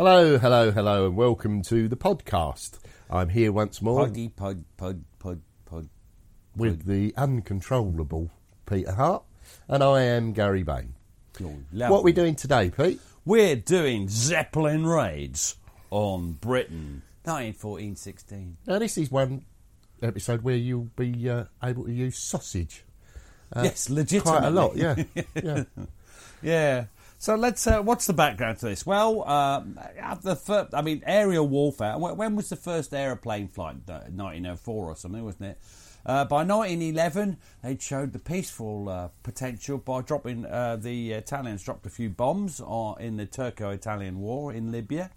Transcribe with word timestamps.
Hello, 0.00 0.38
hello, 0.38 0.70
hello, 0.70 1.04
and 1.04 1.14
welcome 1.14 1.60
to 1.60 1.86
the 1.86 1.94
podcast. 1.94 2.78
I'm 3.10 3.28
here 3.28 3.52
once 3.52 3.82
more 3.82 4.06
Poddy, 4.06 4.30
pod, 4.30 4.64
pod, 4.78 5.04
pod, 5.18 5.42
pod. 5.66 5.90
with 6.56 6.86
the 6.86 7.12
uncontrollable 7.18 8.30
Peter 8.64 8.92
Hart, 8.92 9.24
and 9.68 9.84
I 9.84 10.00
am 10.04 10.32
Gary 10.32 10.62
Bain. 10.62 10.94
What 11.70 11.98
are 11.98 12.02
we 12.02 12.12
doing 12.12 12.34
today, 12.34 12.70
Pete? 12.70 12.98
We're 13.26 13.56
doing 13.56 14.08
Zeppelin 14.08 14.86
raids 14.86 15.56
on 15.90 16.32
Britain. 16.32 17.02
1914 17.24 17.94
16. 17.94 18.56
Now, 18.66 18.78
this 18.78 18.96
is 18.96 19.10
one 19.10 19.44
episode 20.02 20.40
where 20.40 20.56
you'll 20.56 20.88
be 20.96 21.28
uh, 21.28 21.44
able 21.62 21.84
to 21.84 21.92
use 21.92 22.16
sausage. 22.16 22.84
Uh, 23.54 23.64
yes, 23.64 23.90
legitimately. 23.90 24.38
Quite 24.38 24.48
a 24.48 24.50
lot, 24.50 24.76
yeah. 24.78 24.94
yeah. 25.34 25.64
Yeah. 26.40 26.84
So 27.20 27.34
let's. 27.34 27.66
Uh, 27.66 27.82
what's 27.82 28.06
the 28.06 28.14
background 28.14 28.60
to 28.60 28.64
this? 28.64 28.86
Well, 28.86 29.22
uh, 29.26 29.60
the 30.22 30.68
I 30.72 30.80
mean, 30.80 31.02
aerial 31.04 31.46
warfare. 31.46 31.98
When 31.98 32.34
was 32.34 32.48
the 32.48 32.56
first 32.56 32.94
aeroplane 32.94 33.48
flight? 33.48 33.76
Uh, 33.86 34.08
1904 34.08 34.86
or 34.86 34.96
something, 34.96 35.22
wasn't 35.22 35.50
it? 35.50 35.58
Uh, 36.06 36.24
by 36.24 36.44
1911, 36.44 37.36
they 37.62 37.76
showed 37.76 38.14
the 38.14 38.18
peaceful 38.18 38.88
uh, 38.88 39.08
potential 39.22 39.76
by 39.76 40.00
dropping 40.00 40.46
uh, 40.46 40.76
the 40.76 41.12
Italians 41.12 41.62
dropped 41.62 41.84
a 41.84 41.90
few 41.90 42.08
bombs 42.08 42.58
on, 42.58 42.98
in 43.02 43.18
the 43.18 43.26
Turco-Italian 43.26 44.18
War 44.18 44.54
in 44.54 44.72
Libya. 44.72 45.10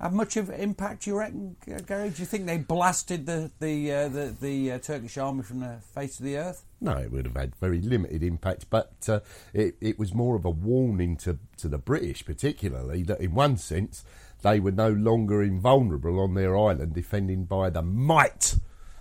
Have 0.00 0.12
much 0.12 0.36
of 0.36 0.50
an 0.50 0.60
impact, 0.60 1.06
you 1.06 1.16
reckon, 1.18 1.56
Gary? 1.86 2.10
Do 2.10 2.20
you 2.20 2.26
think 2.26 2.44
they 2.44 2.58
blasted 2.58 3.24
the 3.24 3.50
the 3.60 3.92
uh, 3.92 4.08
the, 4.08 4.36
the 4.38 4.72
uh, 4.72 4.78
Turkish 4.78 5.16
army 5.16 5.42
from 5.42 5.60
the 5.60 5.78
face 5.94 6.18
of 6.18 6.26
the 6.26 6.36
earth? 6.36 6.64
No, 6.82 6.92
it 6.98 7.10
would 7.10 7.24
have 7.24 7.34
had 7.36 7.56
very 7.56 7.80
limited 7.80 8.22
impact, 8.22 8.66
but 8.68 8.92
uh, 9.08 9.20
it, 9.54 9.76
it 9.80 9.98
was 9.98 10.12
more 10.12 10.36
of 10.36 10.44
a 10.44 10.50
warning 10.50 11.16
to, 11.18 11.38
to 11.56 11.68
the 11.68 11.78
British, 11.78 12.26
particularly, 12.26 13.02
that 13.04 13.20
in 13.22 13.34
one 13.34 13.56
sense 13.56 14.04
they 14.42 14.60
were 14.60 14.70
no 14.72 14.90
longer 14.90 15.42
invulnerable 15.42 16.20
on 16.20 16.34
their 16.34 16.54
island, 16.54 16.92
defended 16.92 17.48
by 17.48 17.70
the 17.70 17.80
might 17.80 18.56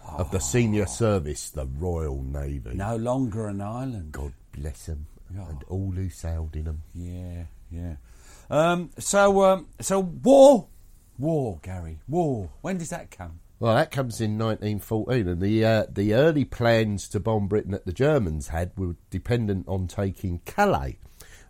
of 0.08 0.32
the 0.32 0.40
senior 0.40 0.86
service, 0.86 1.50
the 1.50 1.66
Royal 1.66 2.22
Navy. 2.24 2.72
No 2.76 2.96
longer 2.96 3.48
an 3.50 3.60
island. 3.60 4.14
God 4.14 4.32
bless 4.54 4.86
them, 4.86 5.08
Yeah. 5.36 5.50
and 5.50 5.62
all 5.68 5.92
who 5.92 6.10
sailed 6.10 6.56
in 6.56 6.64
them. 6.64 6.84
Yeah, 6.94 7.44
yeah. 7.70 7.96
Um, 8.50 8.92
so, 8.98 9.44
um, 9.44 9.68
so 9.82 10.00
war, 10.00 10.68
war, 11.18 11.60
Gary, 11.62 12.00
war. 12.08 12.50
When 12.62 12.78
does 12.78 12.90
that 12.90 13.12
come? 13.12 13.40
Well, 13.60 13.76
that 13.76 13.92
comes 13.92 14.20
in 14.20 14.38
1914, 14.38 15.28
and 15.28 15.42
the 15.42 15.66
uh, 15.66 15.86
the 15.90 16.14
early 16.14 16.44
plans 16.44 17.08
to 17.10 17.20
bomb 17.20 17.48
Britain 17.48 17.72
that 17.72 17.86
the 17.86 17.94
Germans 17.94 18.50
had 18.50 18.72
were 18.78 18.96
dependent 19.10 19.68
on 19.68 19.88
taking 19.88 20.40
Calais. 20.46 21.00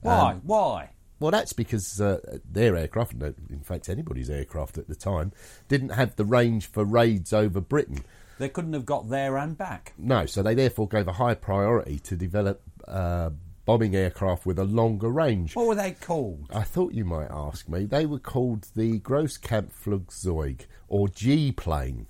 Why? 0.01 0.33
Um, 0.33 0.41
Why? 0.43 0.89
Well, 1.19 1.31
that's 1.31 1.53
because 1.53 1.99
uh, 1.99 2.19
their 2.49 2.75
aircraft, 2.75 3.13
in 3.13 3.61
fact 3.63 3.89
anybody's 3.89 4.29
aircraft 4.29 4.77
at 4.77 4.87
the 4.87 4.95
time, 4.95 5.31
didn't 5.67 5.89
have 5.89 6.15
the 6.15 6.25
range 6.25 6.67
for 6.67 6.83
raids 6.83 7.33
over 7.33 7.61
Britain. 7.61 8.03
They 8.37 8.49
couldn't 8.49 8.73
have 8.73 8.85
got 8.85 9.09
there 9.09 9.37
and 9.37 9.57
back. 9.57 9.93
No, 9.97 10.25
so 10.25 10.43
they 10.43 10.55
therefore 10.55 10.89
gave 10.89 11.07
a 11.07 11.13
high 11.13 11.35
priority 11.35 11.99
to 11.99 12.15
develop 12.17 12.61
uh, 12.85 13.29
bombing 13.65 13.95
aircraft 13.95 14.45
with 14.45 14.59
a 14.59 14.63
longer 14.63 15.09
range. 15.09 15.55
What 15.55 15.67
were 15.67 15.75
they 15.75 15.91
called? 15.91 16.47
I 16.53 16.61
thought 16.63 16.93
you 16.93 17.05
might 17.05 17.29
ask 17.31 17.67
me. 17.67 17.85
They 17.85 18.05
were 18.05 18.19
called 18.19 18.67
the 18.75 18.99
Grosskampfflugzeug 18.99 20.61
or 20.87 21.07
G 21.09 21.51
plane. 21.51 22.07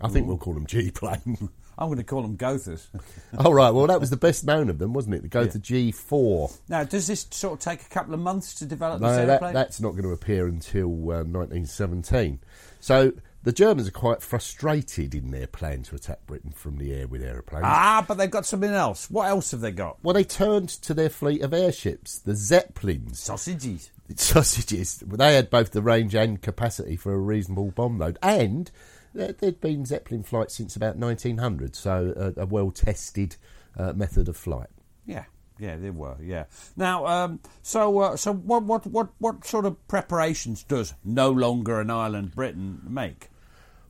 I 0.00 0.08
think 0.08 0.26
we'll 0.26 0.38
call 0.38 0.54
them 0.54 0.66
G 0.66 0.90
plane. 0.90 1.48
I'm 1.78 1.88
going 1.88 1.98
to 1.98 2.04
call 2.04 2.22
them 2.22 2.36
Gothas. 2.36 2.88
All 3.38 3.54
right. 3.54 3.70
Well, 3.70 3.86
that 3.86 3.98
was 3.98 4.10
the 4.10 4.16
best 4.16 4.44
known 4.44 4.68
of 4.68 4.78
them, 4.78 4.92
wasn't 4.92 5.14
it? 5.14 5.22
The 5.22 5.28
Gotha 5.28 5.58
G 5.58 5.90
four. 5.90 6.50
now, 6.68 6.84
does 6.84 7.06
this 7.06 7.26
sort 7.30 7.54
of 7.54 7.60
take 7.60 7.80
a 7.82 7.88
couple 7.88 8.12
of 8.14 8.20
months 8.20 8.54
to 8.56 8.66
develop 8.66 9.00
this 9.00 9.06
No, 9.10 9.16
that, 9.26 9.28
airplane? 9.34 9.54
that's 9.54 9.80
not 9.80 9.92
going 9.92 10.02
to 10.04 10.10
appear 10.10 10.46
until 10.46 10.88
uh, 10.88 11.24
1917. 11.24 12.40
So 12.80 13.12
the 13.44 13.52
Germans 13.52 13.88
are 13.88 13.92
quite 13.92 14.22
frustrated 14.22 15.14
in 15.14 15.30
their 15.30 15.46
plan 15.46 15.82
to 15.84 15.94
attack 15.96 16.26
Britain 16.26 16.52
from 16.52 16.78
the 16.78 16.92
air 16.92 17.06
with 17.08 17.22
aeroplanes. 17.22 17.64
Ah, 17.66 18.04
but 18.06 18.16
they've 18.18 18.30
got 18.30 18.46
something 18.46 18.70
else. 18.70 19.10
What 19.10 19.28
else 19.28 19.50
have 19.50 19.60
they 19.60 19.72
got? 19.72 19.98
Well, 20.02 20.14
they 20.14 20.24
turned 20.24 20.68
to 20.68 20.94
their 20.94 21.08
fleet 21.10 21.42
of 21.42 21.52
airships, 21.52 22.18
the 22.18 22.34
Zeppelins. 22.36 23.18
Sausages. 23.20 23.90
Sausages. 24.16 24.98
They 25.06 25.34
had 25.34 25.50
both 25.50 25.72
the 25.72 25.82
range 25.82 26.14
and 26.14 26.40
capacity 26.40 26.96
for 26.96 27.12
a 27.12 27.18
reasonable 27.18 27.70
bomb 27.72 27.98
load. 27.98 28.18
And 28.22 28.70
there- 29.14 29.32
there'd 29.32 29.60
been 29.60 29.84
Zeppelin 29.86 30.22
flights 30.22 30.54
since 30.54 30.76
about 30.76 30.96
1900, 30.96 31.74
so 31.74 32.32
a, 32.36 32.42
a 32.42 32.46
well 32.46 32.70
tested 32.70 33.36
uh, 33.76 33.92
method 33.92 34.28
of 34.28 34.36
flight. 34.36 34.68
Yeah, 35.06 35.24
yeah, 35.58 35.76
they 35.76 35.90
were. 35.90 36.16
Yeah. 36.22 36.44
Now, 36.76 37.06
um, 37.06 37.40
so, 37.62 37.98
uh, 37.98 38.16
so 38.16 38.32
what, 38.32 38.62
what, 38.62 38.86
what, 38.86 39.08
what 39.18 39.44
sort 39.44 39.64
of 39.66 39.86
preparations 39.88 40.62
does 40.62 40.94
no 41.04 41.30
longer 41.30 41.80
an 41.80 41.90
island 41.90 42.34
Britain 42.34 42.80
make? 42.86 43.28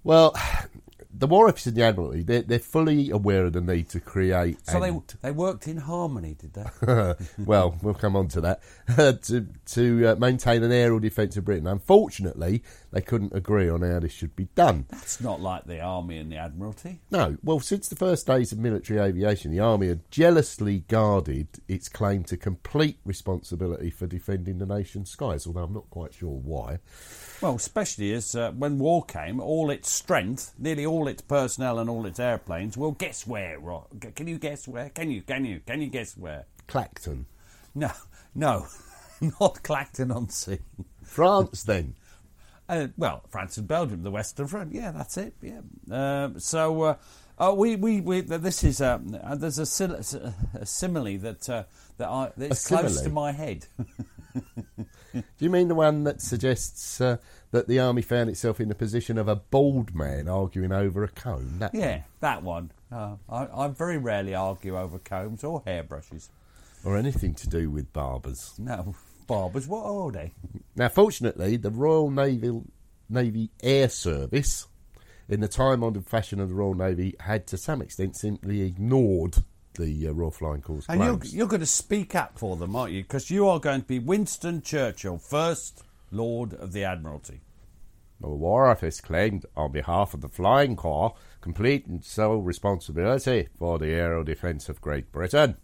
Well, 0.05 0.35
the 1.15 1.27
War 1.27 1.49
Office 1.49 1.67
and 1.67 1.77
the 1.77 1.83
Admiralty, 1.83 2.23
they're, 2.23 2.43
they're 2.43 2.59
fully 2.59 3.11
aware 3.11 3.45
of 3.47 3.53
the 3.53 3.61
need 3.61 3.89
to 3.91 4.01
create. 4.01 4.67
So 4.67 4.81
they 4.81 4.93
they 5.21 5.31
worked 5.31 5.69
in 5.69 5.77
harmony, 5.77 6.35
did 6.39 6.55
they? 6.55 7.15
well, 7.39 7.77
we'll 7.83 7.95
come 7.95 8.17
on 8.17 8.29
to 8.29 8.41
that. 8.41 8.63
to 9.25 9.47
to 9.67 10.07
uh, 10.07 10.15
maintain 10.17 10.63
an 10.63 10.73
aerial 10.73 10.99
defence 10.99 11.37
of 11.37 11.45
Britain. 11.45 11.67
Unfortunately, 11.67 12.63
they 12.93 13.01
couldn't 13.01 13.35
agree 13.35 13.69
on 13.69 13.83
how 13.83 13.99
this 14.01 14.13
should 14.13 14.37
be 14.37 14.49
done. 14.55 14.87
That's 14.91 15.21
not 15.21 15.41
like 15.41 15.65
the 15.65 15.81
army 15.81 16.19
and 16.19 16.31
the 16.31 16.37
admiralty. 16.37 17.01
No, 17.11 17.39
well, 17.43 17.59
since 17.59 17.89
the 17.89 17.97
first 17.97 18.27
days 18.27 18.53
of 18.53 18.59
military 18.59 19.01
aviation, 19.01 19.51
the 19.51 19.61
army 19.61 19.89
had 19.89 20.09
jealously 20.11 20.81
guarded 20.89 21.49
its 21.69 21.89
claim 21.89 22.23
to 22.25 22.37
complete 22.37 22.99
responsibility 23.05 23.91
for 23.91 24.07
defending 24.07 24.59
the 24.59 24.67
nation's 24.67 25.11
skies. 25.11 25.47
Although 25.47 25.65
I'm 25.65 25.73
not 25.73 25.89
quite 25.91 26.13
sure 26.15 26.31
why. 26.39 26.79
Well, 27.41 27.55
especially 27.57 28.13
as 28.13 28.35
uh, 28.37 28.53
when 28.53 28.79
war 28.79 29.05
came, 29.05 29.41
all 29.41 29.71
its 29.71 29.91
strength, 29.91 30.53
nearly 30.59 30.85
all 30.87 31.09
its 31.09 31.23
personnel 31.23 31.79
and 31.79 31.89
all 31.91 32.07
its 32.07 32.21
airplanes. 32.21 32.77
Well, 32.77 32.93
guess 32.93 33.27
where? 33.27 33.59
Ro- 33.59 33.89
Can 34.15 34.27
you 34.29 34.39
guess 34.39 34.69
where? 34.69 34.91
Can 34.91 35.11
you? 35.11 35.23
Can 35.23 35.45
you? 35.45 35.61
Can 35.67 35.81
you 35.81 35.89
guess 35.89 36.17
where? 36.17 36.45
Clacton, 36.69 37.27
No, 37.75 37.91
no, 38.35 38.67
not 39.41 39.63
Clacton 39.63 40.11
on 40.13 40.29
Sea. 40.29 40.59
France. 41.03 41.63
Then 41.65 41.95
Uh, 42.73 42.89
well, 42.97 43.23
France 43.29 43.59
and 43.59 43.69
Belgium, 43.69 44.03
the 44.03 44.11
Western 44.11 44.47
Front. 44.47 44.73
Yeah, 44.73 44.93
that's 44.93 45.19
it. 45.19 45.35
Yeah. 45.43 45.61
Um, 45.91 46.41
so 46.41 46.83
uh, 46.83 46.97
uh, 47.39 47.55
we, 47.55 47.77
we 47.77 48.01
we 48.01 48.21
this 48.23 48.65
is 48.65 48.81
um, 48.81 49.19
uh, 49.23 49.35
there's 49.35 49.59
a, 49.59 49.67
sil- 49.69 49.93
a 49.95 50.65
simile 50.65 51.19
that 51.19 51.49
uh, 51.51 51.65
that 51.99 52.09
I 52.09 52.33
that's 52.37 52.67
close 52.67 53.03
to 53.03 53.11
my 53.11 53.33
head. 53.33 53.67
do 55.15 55.23
you 55.39 55.51
mean 55.51 55.69
the 55.69 55.75
one 55.75 56.05
that 56.05 56.23
suggests 56.23 56.99
uh, 57.01 57.19
that 57.51 57.69
the 57.69 57.79
army 57.79 58.01
found 58.01 58.31
itself 58.31 58.59
in 58.59 58.69
the 58.69 58.75
position 58.75 59.19
of 59.19 59.29
a 59.29 59.37
bald 59.37 59.95
man 59.95 60.27
arguing 60.27 60.73
over 60.73 61.05
a 61.05 61.09
comb? 61.09 61.59
That 61.59 61.75
yeah, 61.75 62.03
that 62.21 62.43
one. 62.43 62.71
Uh, 62.91 63.17
I, 63.29 63.49
I 63.53 63.69
very 63.69 63.99
rarely 63.99 64.35
argue 64.35 64.79
over 64.79 64.99
combs 64.99 65.45
or 65.45 65.63
hairbrushes. 65.67 66.31
or 66.85 66.97
anything 66.97 67.35
to 67.35 67.49
do 67.49 67.71
with 67.71 67.93
barbers. 67.93 68.55
No, 68.59 68.95
barbers. 69.33 69.67
What 69.67 69.85
are 69.85 70.11
they? 70.13 70.35
Now, 70.77 70.89
fortunately, 70.89 71.57
the 71.57 71.71
Royal 71.71 72.11
Navy 72.11 72.61
Navy 73.09 73.51
Air 73.63 73.89
Service, 73.89 74.67
in 75.29 75.41
the 75.41 75.49
time-honoured 75.49 76.07
fashion 76.07 76.41
of 76.41 76.49
the 76.49 76.55
Royal 76.55 76.75
Navy, 76.75 77.15
had 77.21 77.47
to 77.49 77.57
some 77.57 77.81
extent 77.83 78.17
simply 78.17 78.63
ignored 78.63 79.37
the 79.75 80.09
uh, 80.09 80.13
Royal 80.13 80.31
Flying 80.31 80.61
Corps 80.61 80.83
And 80.89 81.01
you're, 81.01 81.21
you're 81.25 81.47
going 81.47 81.61
to 81.61 81.67
speak 81.67 82.15
up 82.15 82.39
for 82.39 82.57
them, 82.57 82.77
aren't 82.77 82.93
you? 82.93 83.03
Because 83.03 83.31
you 83.31 83.49
are 83.49 83.59
going 83.59 83.83
to 83.83 83.87
be 83.87 83.99
Winston 83.99 84.61
Churchill, 84.63 85.19
First 85.19 85.83
Lord 86.11 86.53
of 86.55 86.73
the 86.73 86.85
Admiralty. 86.85 87.41
The 88.21 88.29
War 88.29 88.69
Office 88.69 89.01
claimed, 89.01 89.47
on 89.57 89.73
behalf 89.73 90.15
of 90.15 90.21
the 90.21 90.29
Flying 90.29 90.77
Corps, 90.77 91.15
complete 91.41 91.87
and 91.87 92.05
sole 92.05 92.41
responsibility 92.41 93.49
for 93.59 93.79
the 93.79 93.89
aero 93.89 94.23
defence 94.23 94.69
of 94.69 94.81
Great 94.81 95.11
Britain. 95.11 95.57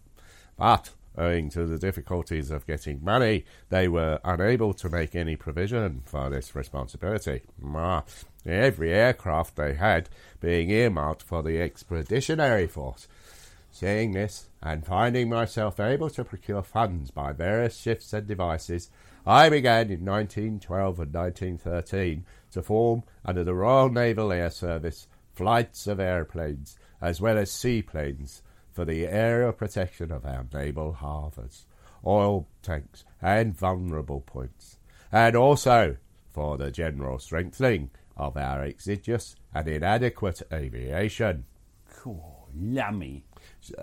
But, 0.57 0.89
owing 1.17 1.49
to 1.49 1.65
the 1.65 1.77
difficulties 1.77 2.51
of 2.51 2.67
getting 2.67 3.03
money, 3.03 3.45
they 3.69 3.87
were 3.87 4.19
unable 4.23 4.73
to 4.73 4.89
make 4.89 5.15
any 5.15 5.35
provision 5.35 6.01
for 6.05 6.29
this 6.29 6.55
responsibility. 6.55 7.41
Every 8.45 8.93
aircraft 8.93 9.55
they 9.55 9.73
had 9.73 10.09
being 10.39 10.69
earmarked 10.69 11.23
for 11.23 11.43
the 11.43 11.61
Expeditionary 11.61 12.67
Force. 12.67 13.07
Seeing 13.71 14.13
this, 14.13 14.49
and 14.63 14.85
finding 14.85 15.29
myself 15.29 15.79
able 15.79 16.09
to 16.09 16.23
procure 16.23 16.63
funds 16.63 17.11
by 17.11 17.33
various 17.33 17.77
shifts 17.77 18.13
and 18.13 18.27
devices, 18.27 18.89
I 19.25 19.49
began 19.49 19.91
in 19.91 20.03
1912 20.05 20.99
and 20.99 21.13
1913 21.13 22.25
to 22.51 22.63
form, 22.63 23.03
under 23.23 23.43
the 23.43 23.53
Royal 23.53 23.89
Naval 23.89 24.31
Air 24.31 24.49
Service, 24.49 25.07
flights 25.33 25.85
of 25.87 25.99
airplanes 25.99 26.77
as 27.01 27.21
well 27.21 27.37
as 27.37 27.51
seaplanes 27.51 28.41
for 28.79 28.85
the 28.85 29.07
aerial 29.07 29.51
protection 29.51 30.09
of 30.09 30.23
our 30.23 30.45
naval 30.53 30.93
harbours, 30.93 31.65
oil 32.07 32.47
tanks, 32.61 33.03
and 33.21 33.53
vulnerable 33.53 34.21
points, 34.21 34.77
and 35.11 35.35
also 35.35 35.97
for 36.31 36.57
the 36.57 36.71
general 36.71 37.19
strengthening 37.19 37.89
of 38.15 38.37
our 38.37 38.63
exiguous 38.63 39.35
and 39.53 39.67
inadequate 39.67 40.41
aviation. 40.53 41.43
Cool, 41.93 42.47
yummy. 42.55 43.25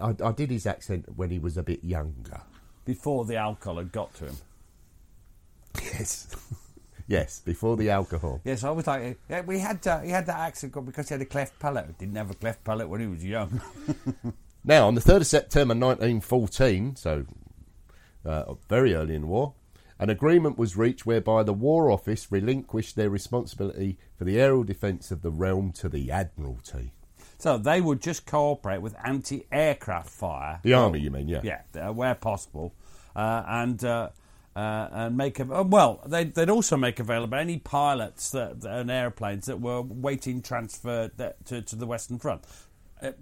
I, 0.01 0.15
I 0.25 0.33
did 0.33 0.51
his 0.51 0.67
accent 0.67 1.05
when 1.15 1.29
he 1.29 1.39
was 1.39 1.59
a 1.59 1.63
bit 1.63 1.85
younger. 1.85 2.41
Before 2.87 3.27
the 3.27 3.37
alcohol 3.37 3.77
had 3.77 3.93
got 3.93 4.15
to 4.15 4.25
him. 4.29 4.37
Yes. 5.75 6.35
yes, 7.07 7.41
before 7.41 7.77
the 7.77 7.91
alcohol. 7.91 8.41
Yes, 8.45 8.65
I 8.65 8.71
was 8.71 8.87
like, 8.87 9.19
yeah, 9.29 9.43
we 9.43 9.59
had 9.59 9.87
uh, 9.87 10.01
he 10.01 10.09
had 10.09 10.25
that 10.25 10.39
accent 10.39 10.73
because 10.87 11.11
he 11.11 11.13
had 11.13 11.21
a 11.21 11.27
cleft 11.27 11.59
palate. 11.59 11.85
He 11.87 12.07
didn't 12.07 12.17
have 12.17 12.31
a 12.31 12.35
cleft 12.35 12.65
palate 12.65 12.89
when 12.89 13.03
he 13.03 13.07
was 13.07 13.23
young. 13.23 13.61
Now, 14.69 14.89
on 14.89 14.97
the 14.97 15.01
3rd 15.01 15.19
of 15.19 15.27
September 15.29 15.75
1914, 15.75 16.97
so 16.97 17.25
uh, 18.25 18.55
very 18.69 18.95
early 18.95 19.15
in 19.15 19.21
the 19.21 19.27
war, 19.29 19.55
an 20.01 20.11
agreement 20.11 20.59
was 20.59 20.77
reached 20.77 21.07
whereby 21.07 21.45
the 21.45 21.53
War 21.53 21.89
Office 21.89 22.33
relinquished 22.33 22.97
their 22.97 23.09
responsibility 23.09 23.97
for 24.19 24.25
the 24.25 24.41
aerial 24.41 24.65
defence 24.65 25.13
of 25.13 25.23
the 25.23 25.31
realm 25.31 25.71
to 25.75 25.89
the 25.89 26.11
Admiralty. 26.11 26.91
so 27.39 27.57
they 27.57 27.81
would 27.81 28.03
just 28.03 28.27
cooperate 28.27 28.83
with 28.83 28.97
anti-aircraft 29.05 30.11
fire. 30.11 30.59
The 30.65 30.73
Army, 30.75 30.99
you 30.99 31.13
mean, 31.13 31.29
yeah? 31.29 31.43
Yeah, 31.45 31.61
uh, 31.89 31.93
where 31.93 32.17
possible, 32.17 32.75
uh, 33.15 33.45
and 33.47 33.83
uh, 33.85 34.09
uh, 34.57 34.89
and 34.91 35.17
make 35.17 35.39
uh, 35.39 35.65
well. 35.67 36.01
They'd, 36.07 36.35
they'd 36.35 36.51
also 36.51 36.77
make 36.77 36.99
available 36.99 37.37
any 37.37 37.59
pilots 37.59 38.31
that, 38.31 38.65
and 38.65 38.91
airplanes 38.91 39.47
that 39.47 39.61
were 39.61 39.83
waiting 39.83 40.41
transfer 40.41 41.11
that, 41.19 41.45
to 41.47 41.63
to 41.63 41.77
the 41.77 41.87
Western 41.87 42.19
Front. 42.19 42.45
Uh, 43.03 43.13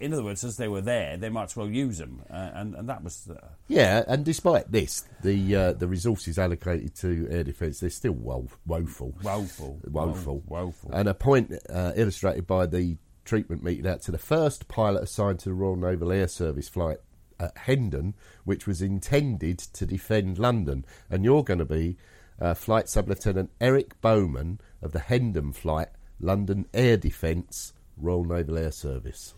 in 0.00 0.12
other 0.12 0.24
words, 0.24 0.42
as 0.42 0.56
they 0.56 0.66
were 0.68 0.80
there, 0.80 1.16
they 1.16 1.28
might 1.28 1.44
as 1.44 1.56
well 1.56 1.68
use 1.70 1.98
them, 1.98 2.22
uh, 2.30 2.50
and 2.54 2.74
and 2.74 2.88
that 2.88 3.04
was. 3.04 3.28
Uh, 3.30 3.48
Yeah, 3.68 4.02
and 4.08 4.24
despite 4.24 4.72
this, 4.72 5.04
the 5.22 5.54
uh, 5.56 5.72
the 5.74 5.86
resources 5.86 6.38
allocated 6.38 6.94
to 6.96 7.28
air 7.30 7.44
defence 7.44 7.78
they're 7.80 7.90
still 7.90 8.12
wo- 8.12 8.48
woeful, 8.66 9.14
Woeful. 9.22 9.78
woeful, 9.88 10.42
woeful. 10.46 10.90
And 10.92 11.08
a 11.08 11.14
point 11.14 11.52
uh, 11.70 11.92
illustrated 11.94 12.46
by 12.46 12.66
the 12.66 12.96
treatment 13.24 13.62
meted 13.62 13.86
out 13.86 14.02
to 14.02 14.10
the 14.10 14.18
first 14.18 14.66
pilot 14.66 15.04
assigned 15.04 15.38
to 15.40 15.50
the 15.50 15.54
Royal 15.54 15.76
Naval 15.76 16.10
Air 16.10 16.26
Service 16.26 16.68
flight 16.68 16.98
at 17.38 17.56
Hendon, 17.56 18.14
which 18.44 18.66
was 18.66 18.82
intended 18.82 19.58
to 19.58 19.86
defend 19.86 20.38
London, 20.40 20.84
and 21.08 21.24
you're 21.24 21.44
going 21.44 21.58
to 21.60 21.64
be 21.64 21.96
uh, 22.40 22.54
Flight 22.54 22.88
Sub 22.88 23.08
Lieutenant 23.08 23.50
Eric 23.60 24.00
Bowman 24.00 24.60
of 24.82 24.90
the 24.92 24.98
Hendon 24.98 25.52
flight, 25.52 25.88
London 26.18 26.66
Air 26.74 26.96
Defence, 26.96 27.72
Royal 28.02 28.24
Naval 28.24 28.58
Air 28.58 28.72
Service. 28.72 29.34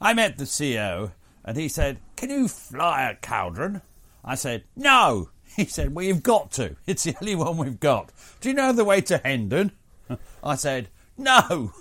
I 0.00 0.14
met 0.14 0.36
the 0.36 0.46
CO 0.46 1.12
and 1.44 1.56
he 1.56 1.68
said, 1.68 1.98
Can 2.16 2.30
you 2.30 2.48
fly 2.48 3.10
a 3.10 3.14
Caudron? 3.14 3.82
I 4.24 4.34
said, 4.34 4.64
No. 4.76 5.30
He 5.56 5.66
said, 5.66 5.94
Well, 5.94 6.04
you've 6.04 6.22
got 6.22 6.50
to. 6.52 6.76
It's 6.86 7.04
the 7.04 7.14
only 7.20 7.34
one 7.34 7.58
we've 7.58 7.78
got. 7.80 8.10
Do 8.40 8.48
you 8.48 8.54
know 8.54 8.72
the 8.72 8.84
way 8.84 9.00
to 9.02 9.18
Hendon? 9.18 9.72
I 10.42 10.54
said, 10.56 10.88
No. 11.18 11.72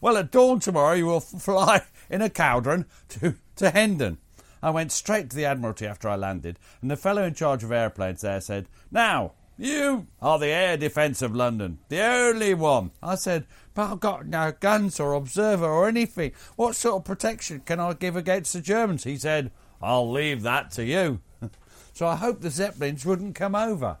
well, 0.00 0.16
at 0.16 0.30
dawn 0.32 0.60
tomorrow, 0.60 0.94
you 0.94 1.06
will 1.06 1.20
fly 1.20 1.82
in 2.10 2.22
a 2.22 2.30
Caudron 2.30 2.86
to, 3.10 3.36
to 3.56 3.70
Hendon. 3.70 4.18
I 4.62 4.70
went 4.70 4.92
straight 4.92 5.30
to 5.30 5.36
the 5.36 5.44
Admiralty 5.44 5.86
after 5.86 6.08
I 6.08 6.16
landed, 6.16 6.58
and 6.80 6.90
the 6.90 6.96
fellow 6.96 7.22
in 7.22 7.34
charge 7.34 7.62
of 7.62 7.70
airplanes 7.70 8.22
there 8.22 8.40
said, 8.40 8.66
Now, 8.90 9.32
you 9.56 10.06
are 10.20 10.38
the 10.38 10.48
air 10.48 10.76
defence 10.76 11.22
of 11.22 11.34
London, 11.34 11.78
the 11.88 12.02
only 12.02 12.54
one. 12.54 12.90
I 13.02 13.14
said, 13.14 13.46
But 13.74 13.92
I've 13.92 14.00
got 14.00 14.26
no 14.26 14.52
guns 14.58 14.98
or 14.98 15.12
observer 15.14 15.66
or 15.66 15.88
anything. 15.88 16.32
What 16.56 16.74
sort 16.74 16.96
of 16.96 17.04
protection 17.04 17.60
can 17.64 17.80
I 17.80 17.92
give 17.92 18.16
against 18.16 18.52
the 18.52 18.60
Germans? 18.60 19.04
He 19.04 19.16
said, 19.16 19.50
I'll 19.80 20.10
leave 20.10 20.42
that 20.42 20.70
to 20.72 20.84
you. 20.84 21.20
so 21.92 22.06
I 22.06 22.16
hope 22.16 22.40
the 22.40 22.50
Zeppelins 22.50 23.04
wouldn't 23.04 23.34
come 23.34 23.54
over. 23.54 23.98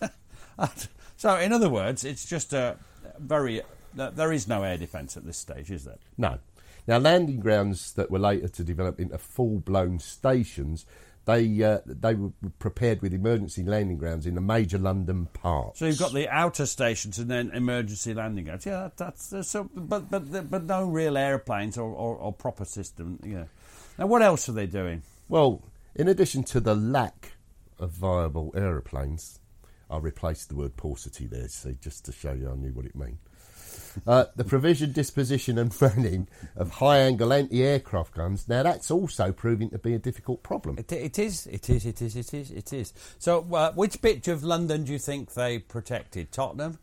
so, 1.16 1.36
in 1.36 1.52
other 1.52 1.70
words, 1.70 2.04
it's 2.04 2.26
just 2.26 2.52
a 2.52 2.76
very. 3.18 3.62
Uh, 3.98 4.10
there 4.10 4.32
is 4.32 4.48
no 4.48 4.62
air 4.62 4.78
defence 4.78 5.16
at 5.16 5.24
this 5.24 5.38
stage, 5.38 5.70
is 5.70 5.84
there? 5.84 5.98
No. 6.16 6.38
Now, 6.86 6.98
landing 6.98 7.40
grounds 7.40 7.92
that 7.92 8.10
were 8.10 8.18
later 8.18 8.48
to 8.48 8.64
develop 8.64 8.98
into 8.98 9.16
full-blown 9.16 10.00
stations, 10.00 10.84
they 11.24 11.62
uh, 11.62 11.78
they 11.86 12.14
were 12.14 12.30
prepared 12.58 13.00
with 13.00 13.14
emergency 13.14 13.62
landing 13.62 13.96
grounds 13.96 14.26
in 14.26 14.34
the 14.34 14.40
major 14.40 14.78
London 14.78 15.26
parts. 15.32 15.78
So 15.78 15.86
you've 15.86 15.98
got 15.98 16.12
the 16.12 16.28
outer 16.28 16.66
stations 16.66 17.18
and 17.18 17.30
then 17.30 17.50
emergency 17.50 18.12
landing 18.12 18.46
grounds. 18.46 18.66
Yeah, 18.66 18.90
that, 18.96 19.16
that's 19.18 19.48
so, 19.48 19.70
but 19.74 20.10
but 20.10 20.50
but 20.50 20.64
no 20.64 20.84
real 20.84 21.16
airplanes 21.16 21.78
or, 21.78 21.90
or, 21.90 22.16
or 22.16 22.32
proper 22.32 22.64
system. 22.64 23.20
Yeah. 23.24 23.44
Now 23.98 24.06
what 24.06 24.22
else 24.22 24.48
are 24.48 24.52
they 24.52 24.66
doing? 24.66 25.02
Well, 25.28 25.62
in 25.94 26.08
addition 26.08 26.42
to 26.44 26.60
the 26.60 26.74
lack 26.74 27.32
of 27.78 27.90
viable 27.90 28.52
aeroplanes, 28.56 29.38
I 29.90 29.98
replaced 29.98 30.48
the 30.48 30.56
word 30.56 30.76
paucity 30.76 31.26
there, 31.26 31.48
see, 31.48 31.76
just 31.80 32.04
to 32.06 32.12
show 32.12 32.32
you 32.32 32.50
I 32.50 32.56
knew 32.56 32.72
what 32.72 32.86
it 32.86 32.96
meant. 32.96 33.18
Uh, 34.06 34.24
the 34.36 34.44
provision, 34.44 34.92
disposition, 34.92 35.58
and 35.58 35.80
running 35.82 36.28
of 36.56 36.70
high-angle 36.70 37.32
anti-aircraft 37.32 38.14
guns. 38.14 38.48
Now, 38.48 38.62
that's 38.62 38.90
also 38.90 39.32
proving 39.32 39.70
to 39.70 39.78
be 39.78 39.94
a 39.94 39.98
difficult 39.98 40.42
problem. 40.42 40.78
It, 40.78 40.92
it 40.92 41.18
is. 41.18 41.46
It 41.46 41.68
is. 41.70 41.86
It 41.86 42.02
is. 42.02 42.16
It 42.16 42.34
is. 42.34 42.50
It 42.50 42.72
is. 42.72 42.92
So 43.18 43.46
uh, 43.54 43.72
which 43.72 44.00
bit 44.02 44.28
of 44.28 44.44
London 44.44 44.84
do 44.84 44.92
you 44.92 44.98
think 44.98 45.34
they 45.34 45.58
protected? 45.58 46.32
Tottenham. 46.32 46.78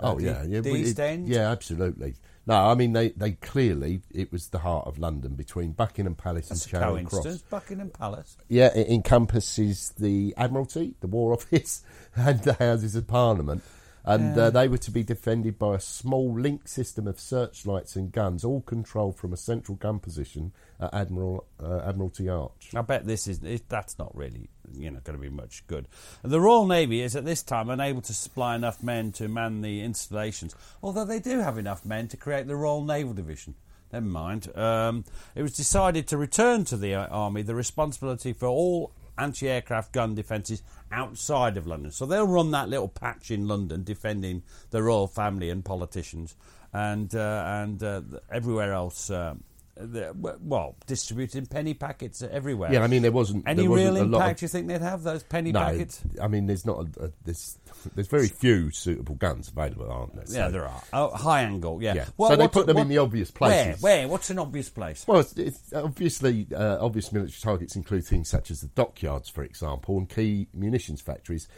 Uh, 0.00 0.12
Oh 0.14 0.18
yeah, 0.18 0.44
yeah, 0.44 0.60
East 0.60 1.00
End. 1.00 1.28
Yeah, 1.28 1.50
absolutely. 1.50 2.14
No, 2.46 2.54
I 2.54 2.74
mean 2.74 2.92
they, 2.94 3.10
they 3.10 3.32
clearly 3.32 4.00
it 4.10 4.32
was 4.32 4.48
the 4.48 4.60
heart 4.60 4.86
of 4.86 4.98
London 4.98 5.34
between 5.34 5.72
Buckingham 5.72 6.14
Palace 6.14 6.48
That's 6.48 6.64
and 6.64 6.82
Charing. 6.82 7.06
Cross. 7.06 7.38
Buckingham 7.50 7.90
Palace. 7.90 8.38
Yeah, 8.48 8.70
it 8.74 8.88
encompasses 8.88 9.92
the 9.98 10.34
Admiralty, 10.36 10.94
the 11.00 11.08
War 11.08 11.32
Office, 11.34 11.82
and 12.16 12.42
the 12.42 12.54
Houses 12.54 12.94
of 12.94 13.06
Parliament. 13.06 13.62
And 14.08 14.38
uh, 14.38 14.50
they 14.50 14.68
were 14.68 14.78
to 14.78 14.90
be 14.90 15.02
defended 15.02 15.58
by 15.58 15.74
a 15.74 15.80
small 15.80 16.32
link 16.32 16.66
system 16.66 17.06
of 17.06 17.20
searchlights 17.20 17.94
and 17.94 18.10
guns, 18.10 18.42
all 18.42 18.62
controlled 18.62 19.16
from 19.16 19.34
a 19.34 19.36
central 19.36 19.76
gun 19.76 19.98
position 19.98 20.52
at 20.80 20.94
Admiral 20.94 21.46
uh, 21.62 21.82
Admiralty 21.86 22.28
Arch. 22.28 22.70
I 22.74 22.80
bet 22.80 23.06
this 23.06 23.28
is 23.28 23.42
it, 23.44 23.68
that's 23.68 23.98
not 23.98 24.16
really 24.16 24.48
you 24.72 24.90
know 24.90 25.00
going 25.04 25.18
to 25.18 25.22
be 25.22 25.28
much 25.28 25.66
good. 25.66 25.88
The 26.22 26.40
Royal 26.40 26.66
Navy 26.66 27.02
is 27.02 27.16
at 27.16 27.26
this 27.26 27.42
time 27.42 27.68
unable 27.68 28.00
to 28.02 28.14
supply 28.14 28.56
enough 28.56 28.82
men 28.82 29.12
to 29.12 29.28
man 29.28 29.60
the 29.60 29.82
installations, 29.82 30.54
although 30.82 31.04
they 31.04 31.20
do 31.20 31.40
have 31.40 31.58
enough 31.58 31.84
men 31.84 32.08
to 32.08 32.16
create 32.16 32.46
the 32.46 32.56
Royal 32.56 32.84
Naval 32.84 33.12
Division. 33.12 33.54
Never 33.92 34.06
mind. 34.06 34.56
Um, 34.56 35.04
it 35.34 35.42
was 35.42 35.56
decided 35.56 36.06
to 36.08 36.16
return 36.16 36.64
to 36.66 36.76
the 36.76 36.94
uh, 36.94 37.06
army 37.06 37.42
the 37.42 37.54
responsibility 37.54 38.32
for 38.32 38.46
all 38.46 38.92
anti-aircraft 39.18 39.92
gun 39.92 40.14
defences 40.14 40.62
outside 40.92 41.56
of 41.56 41.66
London. 41.66 41.90
So 41.90 42.06
they'll 42.06 42.26
run 42.26 42.50
that 42.52 42.68
little 42.68 42.88
patch 42.88 43.30
in 43.30 43.48
London 43.48 43.84
defending 43.84 44.42
the 44.70 44.82
royal 44.82 45.06
family 45.06 45.50
and 45.50 45.64
politicians, 45.64 46.36
and 46.72 47.14
uh, 47.14 47.42
and 47.46 47.82
uh, 47.82 48.02
everywhere 48.30 48.72
else. 48.72 49.08
The, 49.08 49.36
well, 49.80 50.76
distributing 50.86 51.46
penny 51.46 51.74
packets 51.74 52.22
everywhere. 52.22 52.72
Yeah, 52.72 52.82
I 52.82 52.86
mean 52.86 53.02
there 53.02 53.12
wasn't 53.12 53.44
Any 53.46 53.62
there 53.62 53.70
wasn't 53.70 53.94
real 53.94 54.02
impact 54.04 54.38
of, 54.38 54.42
you 54.42 54.48
think 54.48 54.68
they'd 54.68 54.80
have 54.80 55.02
those 55.02 55.22
penny 55.22 55.52
no, 55.52 55.60
packets? 55.60 56.02
I 56.20 56.28
mean 56.28 56.46
there's 56.46 56.66
not 56.66 56.78
a, 56.78 57.04
a, 57.04 57.10
there's 57.24 57.58
there's 57.94 58.08
very 58.08 58.28
few 58.28 58.70
suitable 58.70 59.14
guns 59.14 59.48
available, 59.48 59.90
aren't 59.90 60.14
there? 60.14 60.24
Yeah, 60.28 60.48
there 60.48 60.66
are. 60.66 60.82
Oh, 60.92 61.10
high 61.10 61.42
angle, 61.42 61.82
yeah. 61.82 61.94
Yeah. 61.94 62.06
So 62.18 62.36
they 62.36 62.48
put 62.48 62.66
them 62.66 62.76
what- 62.76 62.82
in 62.82 62.88
the 62.88 62.98
obvious 62.98 63.30
Where? 63.38 63.64
places. 63.64 63.82
Where? 63.82 64.08
What's 64.08 64.30
an 64.30 64.38
obvious 64.38 64.68
place? 64.68 65.04
Well, 65.06 65.20
it's, 65.20 65.36
it's 65.36 65.72
obviously 65.72 66.46
uh, 66.54 66.78
obvious 66.84 67.12
military 67.12 67.40
targets 67.40 67.76
include 67.76 68.04
things 68.04 68.28
such 68.28 68.50
as 68.50 68.60
the 68.60 68.68
dockyards, 68.68 69.28
for 69.28 69.42
example, 69.44 69.98
and 69.98 70.08
key 70.08 70.48
munitions 70.52 71.00
factories 71.00 71.48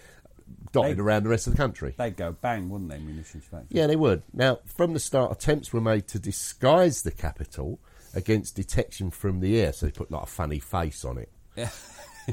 dotted 0.73 0.97
They- 0.97 1.03
around 1.03 1.23
the 1.23 1.29
rest 1.29 1.47
of 1.47 1.53
the 1.53 1.57
country. 1.57 1.95
They'd 1.97 2.17
go 2.17 2.33
bang, 2.33 2.69
wouldn't 2.69 2.91
they, 2.91 2.99
munitions 2.99 3.45
factory? 3.45 3.69
Yeah, 3.71 3.87
they 3.87 3.97
would. 3.97 4.23
Now, 4.33 4.59
from 4.65 4.93
the 4.93 5.01
start, 5.01 5.33
attempts 5.33 5.73
were 5.73 5.81
made 5.81 6.09
to 6.09 6.19
disguise 6.19 7.03
the 7.03 7.13
capital 7.13 7.79
against 8.15 8.57
detection 8.57 9.11
from 9.11 9.41
the 9.41 9.61
air. 9.61 9.73
So 9.73 9.87
they 9.87 9.93
put 9.93 10.11
like 10.11 10.23
a 10.23 10.27
funny 10.27 10.59
face 10.59 11.05
on 11.05 11.19
it. 11.19 11.31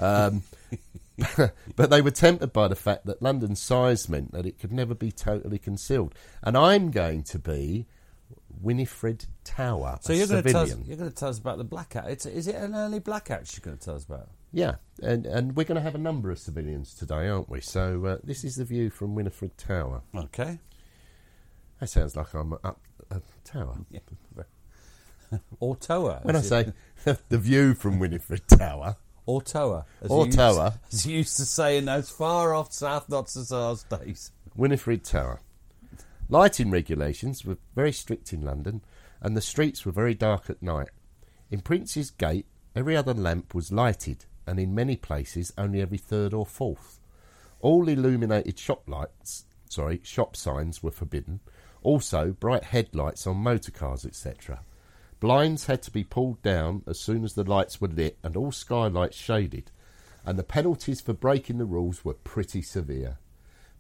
Um, 0.02 0.44
but 1.76 1.90
they 1.90 2.02
were 2.02 2.12
tempted 2.12 2.54
by 2.54 2.68
the 2.68 2.76
fact 2.76 3.06
that 3.08 3.22
London's 3.22 3.62
size 3.62 4.08
meant 4.08 4.32
that 4.34 4.46
it 4.46 4.60
could 4.60 4.72
never 4.72 4.94
be 4.94 5.12
totally 5.12 5.58
concealed. 5.58 6.14
And 6.44 6.56
I'm 6.56 6.92
going 6.92 7.24
to 7.24 7.40
be 7.40 7.88
Winifred 8.62 9.26
Tower, 9.44 9.98
So 10.02 10.14
a 10.14 10.16
you're 10.18 10.28
going 10.28 10.44
to 10.44 10.52
tell 10.52 10.62
us, 10.64 10.70
civilian. 10.70 10.88
you're 10.88 10.98
going 10.98 11.10
to 11.10 11.16
tell 11.16 11.30
us 11.30 11.40
about 11.40 11.58
the 11.58 11.64
blackout. 11.64 12.10
It's, 12.10 12.26
is 12.26 12.48
it 12.48 12.56
an 12.56 12.76
early 12.76 13.00
blackout? 13.00 13.48
She's 13.48 13.60
going 13.60 13.78
to 13.78 13.84
tell 13.84 13.96
us 13.96 14.04
about. 14.04 14.30
Yeah, 14.54 14.76
and 15.02 15.26
and 15.26 15.56
we're 15.56 15.66
going 15.66 15.76
to 15.76 15.82
have 15.82 15.96
a 15.96 16.00
number 16.00 16.32
of 16.32 16.40
civilians 16.40 16.94
today, 16.94 17.28
aren't 17.28 17.50
we? 17.50 17.60
So 17.62 18.06
uh, 18.06 18.18
this 18.24 18.44
is 18.44 18.56
the 18.56 18.66
view 18.66 18.90
from 18.90 19.14
Winifred 19.14 19.58
Tower. 19.58 20.04
Okay. 20.16 20.60
That 21.80 21.90
sounds 21.90 22.16
like 22.16 22.34
I'm 22.34 22.54
up 22.54 22.80
a 23.12 23.22
tower. 23.44 23.78
Or 25.60 25.76
Toa. 25.76 26.20
When 26.24 26.36
I 26.36 26.42
say 26.42 26.74
the 27.30 27.38
view 27.38 27.74
from 27.74 28.00
Winifred 28.00 28.48
Tower, 28.48 28.96
Or 29.26 29.42
Toa. 29.42 29.86
As 30.02 30.10
Or 30.12 30.22
you 30.22 30.26
used- 30.28 30.38
As 30.92 31.06
you 31.06 31.18
used 31.18 31.38
to 31.38 31.46
say 31.46 31.78
in 31.78 31.86
those 31.86 32.10
far 32.10 32.54
off 32.54 32.72
South 32.74 33.10
not 33.10 33.30
so 33.30 33.78
days. 33.90 34.32
Winifred 34.56 35.04
Tower. 35.04 35.42
Lighting 36.30 36.72
regulations 36.72 37.46
were 37.46 37.58
very 37.76 37.92
strict 37.94 38.34
in 38.34 38.42
London, 38.42 38.82
and 39.22 39.36
the 39.36 39.42
streets 39.42 39.86
were 39.86 39.92
very 39.92 40.14
dark 40.14 40.50
at 40.50 40.62
night. 40.62 40.90
In 41.50 41.62
Prince's 41.62 42.12
Gate, 42.12 42.46
every 42.76 42.96
other 42.98 43.14
lamp 43.14 43.54
was 43.56 43.72
lighted, 43.72 44.26
and 44.46 44.60
in 44.60 44.76
many 44.76 44.96
places 44.98 45.54
only 45.58 45.82
every 45.82 45.98
third 45.98 46.34
or 46.34 46.46
fourth. 46.46 47.00
All 47.62 47.88
illuminated 47.88 48.60
shop 48.60 48.84
lights, 48.88 49.46
sorry, 49.70 50.02
shop 50.04 50.36
signs 50.36 50.84
were 50.84 50.92
forbidden. 50.92 51.40
Also, 51.82 52.32
bright 52.34 52.66
headlights 52.66 53.26
on 53.26 53.38
motor 53.38 53.72
cars, 53.72 54.06
etc. 54.06 54.60
Blinds 55.20 55.66
had 55.66 55.82
to 55.84 55.92
be 55.92 56.04
pulled 56.04 56.42
down 56.42 56.84
as 56.88 57.00
soon 57.00 57.24
as 57.24 57.34
the 57.34 57.44
lights 57.44 57.82
were 57.82 57.88
lit, 57.88 58.18
and 58.24 58.36
all 58.36 58.52
skylights 58.52 59.18
shaded. 59.18 59.72
And 60.26 60.38
the 60.38 60.44
penalties 60.44 61.02
for 61.02 61.14
breaking 61.14 61.58
the 61.58 61.66
rules 61.66 62.06
were 62.06 62.14
pretty 62.14 62.62
severe 62.62 63.18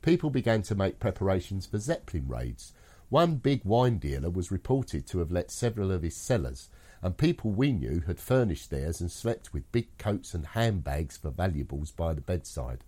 people 0.01 0.29
began 0.29 0.62
to 0.63 0.74
make 0.75 1.00
preparations 1.00 1.65
for 1.65 1.79
Zeppelin 1.79 2.29
raids. 2.29 2.72
One 3.10 3.36
big 3.36 3.65
wine 3.65 3.98
dealer 3.98 4.29
was 4.29 4.51
reported 4.51 5.08
to 5.08 5.20
have 5.20 5.32
let 5.32 5.51
several 5.51 5.91
of 5.91 6.01
his 6.01 6.15
cellars, 6.15 6.70
and 7.01 7.17
people 7.17 7.51
we 7.51 7.72
knew 7.74 8.01
had 8.08 8.20
furnished 8.20 8.70
theirs 8.70 9.01
and 9.01 9.12
slept 9.12 9.53
with 9.53 9.72
big 9.74 9.98
coats 9.98 10.34
and 10.34 10.46
handbags 10.46 11.17
for 11.17 11.29
valuables 11.29 11.91
by 11.91 12.13
the 12.13 12.22
bedside. 12.22 12.86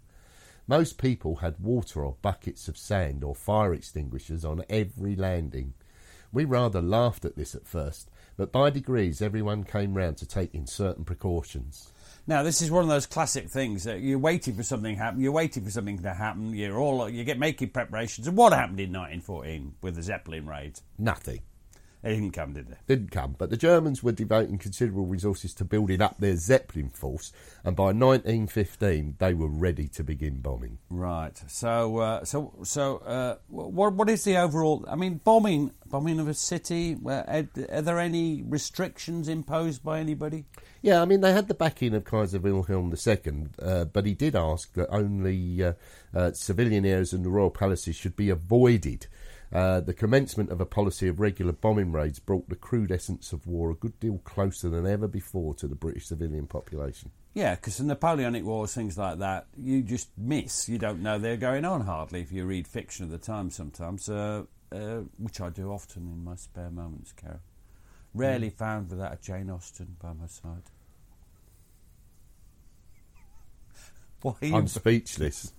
Most 0.65 0.97
people 0.97 1.35
had 1.35 1.59
water 1.59 2.05
or 2.05 2.15
buckets 2.21 2.67
of 2.67 2.77
sand 2.77 3.23
or 3.23 3.35
fire 3.35 3.73
extinguishers 3.73 4.45
on 4.45 4.63
every 4.69 5.15
landing. 5.15 5.73
We 6.31 6.45
rather 6.45 6.81
laughed 6.81 7.25
at 7.25 7.35
this 7.35 7.53
at 7.55 7.67
first, 7.67 8.09
but 8.39 8.53
by 8.53 8.69
degrees 8.69 9.21
everyone 9.21 9.65
came 9.65 9.93
round 9.93 10.15
to 10.15 10.25
taking 10.25 10.65
certain 10.65 11.03
precautions. 11.03 11.91
Now, 12.25 12.41
this 12.41 12.61
is 12.61 12.71
one 12.71 12.83
of 12.83 12.89
those 12.89 13.05
classic 13.05 13.49
things. 13.49 13.83
that 13.83 13.99
you're 13.99 14.17
waiting 14.17 14.53
for 14.53 14.63
something 14.63 14.95
to 14.95 15.01
happen. 15.01 15.19
You're 15.19 15.33
waiting 15.33 15.65
for 15.65 15.71
something 15.71 15.99
to 16.03 16.13
happen. 16.13 16.53
You're 16.53 16.77
all 16.77 17.09
you 17.09 17.25
get 17.25 17.37
making 17.37 17.71
preparations. 17.71 18.27
And 18.27 18.37
what 18.37 18.53
happened 18.53 18.79
in 18.79 18.93
1914 18.93 19.73
with 19.81 19.95
the 19.95 20.03
Zeppelin 20.03 20.47
raids? 20.47 20.81
Nothing. 20.97 21.41
They 22.01 22.15
didn't 22.15 22.31
come, 22.31 22.53
did 22.53 22.69
they? 22.69 22.77
didn't 22.87 23.11
come, 23.11 23.35
but 23.37 23.49
the 23.49 23.57
Germans 23.57 24.01
were 24.01 24.13
devoting 24.13 24.57
considerable 24.57 25.05
resources 25.05 25.53
to 25.55 25.65
building 25.65 26.01
up 26.01 26.15
their 26.19 26.37
Zeppelin 26.37 26.89
force, 26.89 27.33
and 27.63 27.75
by 27.75 27.91
1915 27.91 29.15
they 29.19 29.33
were 29.33 29.49
ready 29.49 29.87
to 29.89 30.03
begin 30.03 30.39
bombing. 30.39 30.77
Right. 30.89 31.37
So, 31.47 31.97
uh, 31.97 32.23
so, 32.23 32.53
so, 32.63 32.97
uh, 32.99 33.35
what 33.47 33.93
what 33.93 34.09
is 34.09 34.23
the 34.23 34.37
overall? 34.37 34.85
I 34.87 34.95
mean, 34.95 35.19
bombing, 35.23 35.71
bombing 35.87 36.19
of 36.21 36.29
a 36.29 36.33
city. 36.33 36.97
Are, 37.05 37.47
are 37.69 37.81
there 37.81 37.99
any 37.99 38.43
restrictions 38.43 39.27
imposed 39.27 39.83
by 39.83 39.99
anybody? 39.99 40.45
Yeah, 40.81 41.01
I 41.01 41.05
mean 41.05 41.19
they 41.19 41.33
had 41.33 41.49
the 41.49 41.53
backing 41.53 41.93
of 41.93 42.05
Kaiser 42.05 42.39
Wilhelm 42.39 42.93
II, 42.95 43.47
uh, 43.61 43.85
but 43.85 44.05
he 44.05 44.13
did 44.13 44.35
ask 44.35 44.73
that 44.75 44.89
only 44.89 45.61
uh, 45.63 45.73
uh, 46.13 46.31
civilian 46.31 46.85
areas 46.85 47.11
and 47.11 47.25
the 47.25 47.29
royal 47.29 47.49
palaces 47.49 47.97
should 47.97 48.15
be 48.15 48.29
avoided. 48.29 49.07
Uh, 49.51 49.79
the 49.79 49.93
commencement 49.93 50.51
of 50.51 50.61
a 50.61 50.65
policy 50.65 51.07
of 51.07 51.19
regular 51.19 51.51
bombing 51.51 51.91
raids 51.91 52.19
brought 52.19 52.47
the 52.49 52.55
crude 52.55 52.91
essence 52.91 53.33
of 53.33 53.47
war 53.47 53.71
a 53.71 53.75
good 53.75 53.99
deal 53.99 54.19
closer 54.19 54.69
than 54.69 54.85
ever 54.85 55.07
before 55.07 55.55
to 55.55 55.67
the 55.67 55.75
British 55.75 56.05
civilian 56.05 56.45
population. 56.45 57.09
Yeah, 57.33 57.55
because 57.55 57.77
the 57.77 57.83
Napoleonic 57.83 58.43
Wars, 58.43 58.75
things 58.75 58.97
like 58.97 59.17
that, 59.19 59.47
you 59.57 59.81
just 59.81 60.09
miss. 60.17 60.69
You 60.69 60.77
don't 60.77 61.01
know 61.01 61.17
they're 61.17 61.37
going 61.37 61.65
on 61.65 61.81
hardly 61.81 62.21
if 62.21 62.31
you 62.31 62.45
read 62.45 62.67
fiction 62.67 63.05
of 63.05 63.11
the 63.11 63.17
time 63.17 63.49
sometimes, 63.49 64.07
uh, 64.07 64.43
uh, 64.71 65.01
which 65.17 65.41
I 65.41 65.49
do 65.49 65.71
often 65.71 66.03
in 66.03 66.23
my 66.23 66.35
spare 66.35 66.69
moments, 66.69 67.11
Carol. 67.13 67.39
Rarely 68.13 68.49
found 68.49 68.89
without 68.89 69.13
a 69.13 69.17
Jane 69.17 69.49
Austen 69.49 69.95
by 69.99 70.13
my 70.13 70.27
side. 70.27 70.63
Why 74.21 74.33
I'm 74.43 74.67
speechless. 74.67 75.53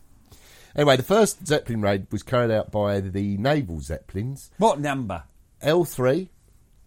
Anyway, 0.77 0.97
the 0.97 1.03
first 1.03 1.47
Zeppelin 1.47 1.81
raid 1.83 2.07
was 2.11 2.23
carried 2.23 2.51
out 2.51 2.71
by 2.71 3.01
the 3.01 3.37
naval 3.39 3.81
Zeppelins 3.81 4.51
What 4.59 4.79
number? 4.81 5.25
L3, 5.63 6.29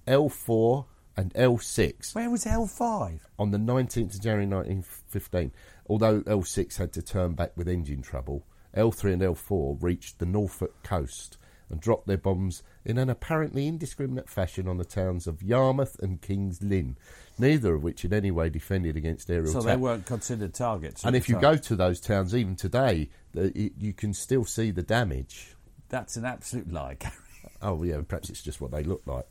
L4, 0.07 0.85
and 1.15 1.33
L6 1.33 2.15
Where 2.15 2.29
was 2.29 2.45
L5? 2.45 3.19
on 3.37 3.51
the 3.51 3.57
19th 3.57 4.15
of 4.15 4.21
January 4.21 4.47
1915. 4.47 5.51
Although 5.87 6.21
L6 6.21 6.77
had 6.77 6.93
to 6.93 7.01
turn 7.01 7.33
back 7.33 7.51
with 7.55 7.67
engine 7.67 8.01
trouble, 8.01 8.45
L3 8.75 9.13
and 9.13 9.21
L4 9.21 9.81
reached 9.83 10.19
the 10.19 10.25
Norfolk 10.25 10.81
coast 10.83 11.37
and 11.73 11.81
dropped 11.81 12.07
their 12.07 12.17
bombs 12.17 12.63
in 12.85 12.97
an 12.97 13.09
apparently 13.09 13.67
indiscriminate 13.67 14.29
fashion 14.29 14.67
on 14.67 14.77
the 14.77 14.85
towns 14.85 15.27
of 15.27 15.41
Yarmouth 15.43 15.99
and 16.01 16.21
King's 16.21 16.61
Lynn, 16.61 16.95
neither 17.39 17.73
of 17.73 17.83
which 17.83 18.05
in 18.05 18.13
any 18.13 18.29
way 18.31 18.49
defended 18.49 18.95
against 18.95 19.29
aerial 19.29 19.51
So 19.51 19.59
attack. 19.59 19.71
they 19.71 19.77
weren't 19.81 20.05
considered 20.05 20.53
targets. 20.53 21.03
and 21.03 21.15
if 21.15 21.27
you 21.27 21.39
go 21.39 21.55
to 21.57 21.75
those 21.75 21.99
towns, 21.99 22.35
even 22.35 22.55
today, 22.55 23.09
the, 23.33 23.45
it, 23.59 23.73
you 23.79 23.91
can 23.91 24.13
still 24.13 24.45
see 24.45 24.69
the 24.71 24.83
damage. 24.83 25.55
That's 25.89 26.15
an 26.15 26.25
absolute 26.25 26.71
lie, 26.71 26.93
Gary. 26.99 27.13
Oh, 27.61 27.81
yeah, 27.83 27.99
perhaps 28.07 28.29
it's 28.29 28.41
just 28.43 28.61
what 28.61 28.71
they 28.71 28.83
look 28.83 29.01
like. 29.07 29.25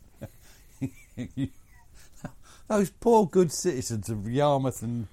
Those 2.69 2.91
poor 2.91 3.27
good 3.27 3.53
citizens 3.53 4.09
of 4.09 4.29
Yarmouth 4.29 4.83
and 4.83 5.07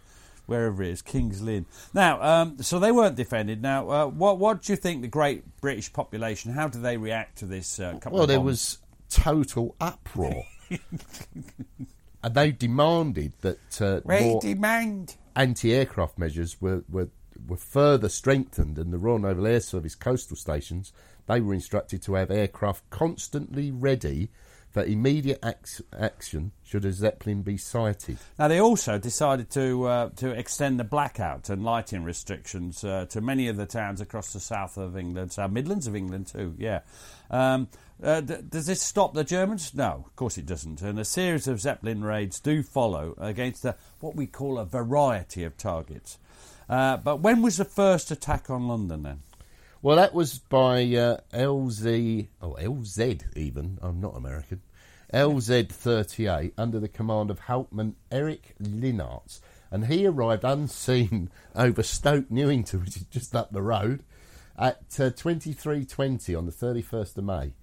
wherever 0.49 0.83
it 0.83 0.89
is, 0.89 1.01
King's 1.01 1.41
Lynn. 1.41 1.65
Now, 1.93 2.21
um, 2.21 2.61
so 2.61 2.79
they 2.79 2.91
weren't 2.91 3.15
defended. 3.15 3.61
Now, 3.61 3.89
uh, 3.89 4.05
what 4.07 4.37
what 4.37 4.63
do 4.63 4.73
you 4.73 4.77
think 4.77 5.01
the 5.01 5.07
great 5.07 5.43
British 5.61 5.91
population? 5.93 6.53
How 6.53 6.67
do 6.67 6.79
they 6.81 6.97
react 6.97 7.39
to 7.39 7.45
this? 7.45 7.79
Uh, 7.79 7.93
couple 7.93 8.19
Well, 8.19 8.27
there 8.27 8.41
was 8.41 8.79
total 9.09 9.75
uproar. 9.79 10.45
and 12.23 12.33
they 12.33 12.51
demanded 12.51 13.33
that 13.41 13.81
uh, 13.81 14.01
more 14.05 14.41
demand. 14.41 15.15
anti-aircraft 15.35 16.17
measures 16.17 16.61
were, 16.61 16.83
were 16.89 17.09
were 17.47 17.57
further 17.57 18.09
strengthened, 18.09 18.77
and 18.77 18.91
the 18.91 18.97
Royal 18.97 19.19
Naval 19.19 19.47
Air 19.47 19.61
Service 19.61 19.95
coastal 19.95 20.35
stations 20.35 20.91
they 21.29 21.39
were 21.39 21.53
instructed 21.53 22.01
to 22.01 22.15
have 22.15 22.31
aircraft 22.31 22.89
constantly 22.89 23.69
ready 23.69 24.29
for 24.69 24.83
immediate 24.83 25.39
ac- 25.43 25.83
action 25.97 26.51
should 26.63 26.85
a 26.85 26.91
zeppelin 26.91 27.41
be 27.41 27.57
sighted. 27.57 28.17
Now 28.38 28.47
they 28.47 28.59
also 28.59 28.97
decided 28.97 29.49
to 29.51 29.85
uh, 29.88 30.09
to 30.17 30.29
extend 30.29 30.79
the 30.79 30.83
blackout 30.83 31.49
and 31.49 31.63
lighting 31.63 32.03
restrictions 32.03 32.83
uh, 32.83 33.05
to 33.09 33.21
many 33.21 33.47
of 33.47 33.57
the 33.57 33.65
towns 33.65 34.01
across 34.01 34.31
the 34.33 34.39
south 34.39 34.77
of 34.77 34.95
England, 34.95 35.33
south 35.33 35.51
Midlands 35.51 35.88
of 35.88 35.95
England 35.95 36.27
too. 36.27 36.55
Yeah. 36.57 36.81
Um, 37.31 37.67
uh, 38.01 38.21
does 38.21 38.65
this 38.65 38.81
stop 38.81 39.13
the 39.13 39.25
Germans? 39.25 39.73
No, 39.73 40.05
of 40.05 40.15
course 40.15 40.38
it 40.38 40.45
doesn't. 40.45 40.81
And 40.81 40.97
a 40.97 41.05
series 41.05 41.47
of 41.47 41.59
Zeppelin 41.59 42.03
raids 42.03 42.39
do 42.39 42.63
follow 42.63 43.13
against 43.17 43.65
what 43.99 44.15
we 44.15 44.25
call 44.25 44.57
a 44.57 44.65
variety 44.65 45.43
of 45.43 45.57
targets. 45.57 46.17
Uh, 46.69 46.95
but 46.97 47.19
when 47.19 47.41
was 47.41 47.57
the 47.57 47.65
first 47.65 48.11
attack 48.11 48.49
on 48.49 48.67
London 48.67 49.03
then? 49.03 49.19
Well, 49.81 49.95
that 49.95 50.13
was 50.13 50.39
by 50.39 50.81
uh, 50.95 51.19
LZ, 51.31 52.27
oh 52.41 52.57
LZ 52.59 53.38
even. 53.38 53.79
I'm 53.81 54.01
not 54.01 54.17
American. 54.17 54.62
LZ38 55.13 56.51
under 56.57 56.81
the 56.81 56.89
command 56.89 57.31
of 57.31 57.39
Hauptmann 57.39 57.95
Eric 58.12 58.55
Linnarz, 58.62 59.39
and 59.71 59.86
he 59.86 60.05
arrived 60.05 60.43
unseen 60.43 61.31
over 61.55 61.81
Stoke 61.81 62.29
Newington, 62.29 62.81
which 62.81 62.98
is 62.98 63.03
just 63.03 63.33
up 63.33 63.53
the 63.53 63.62
road, 63.62 64.03
at 64.57 64.81
uh, 65.00 65.12
23:20 65.12 66.38
on 66.38 66.45
the 66.45 66.51
31st 66.51 67.17
of 67.17 67.24
May. 67.24 67.53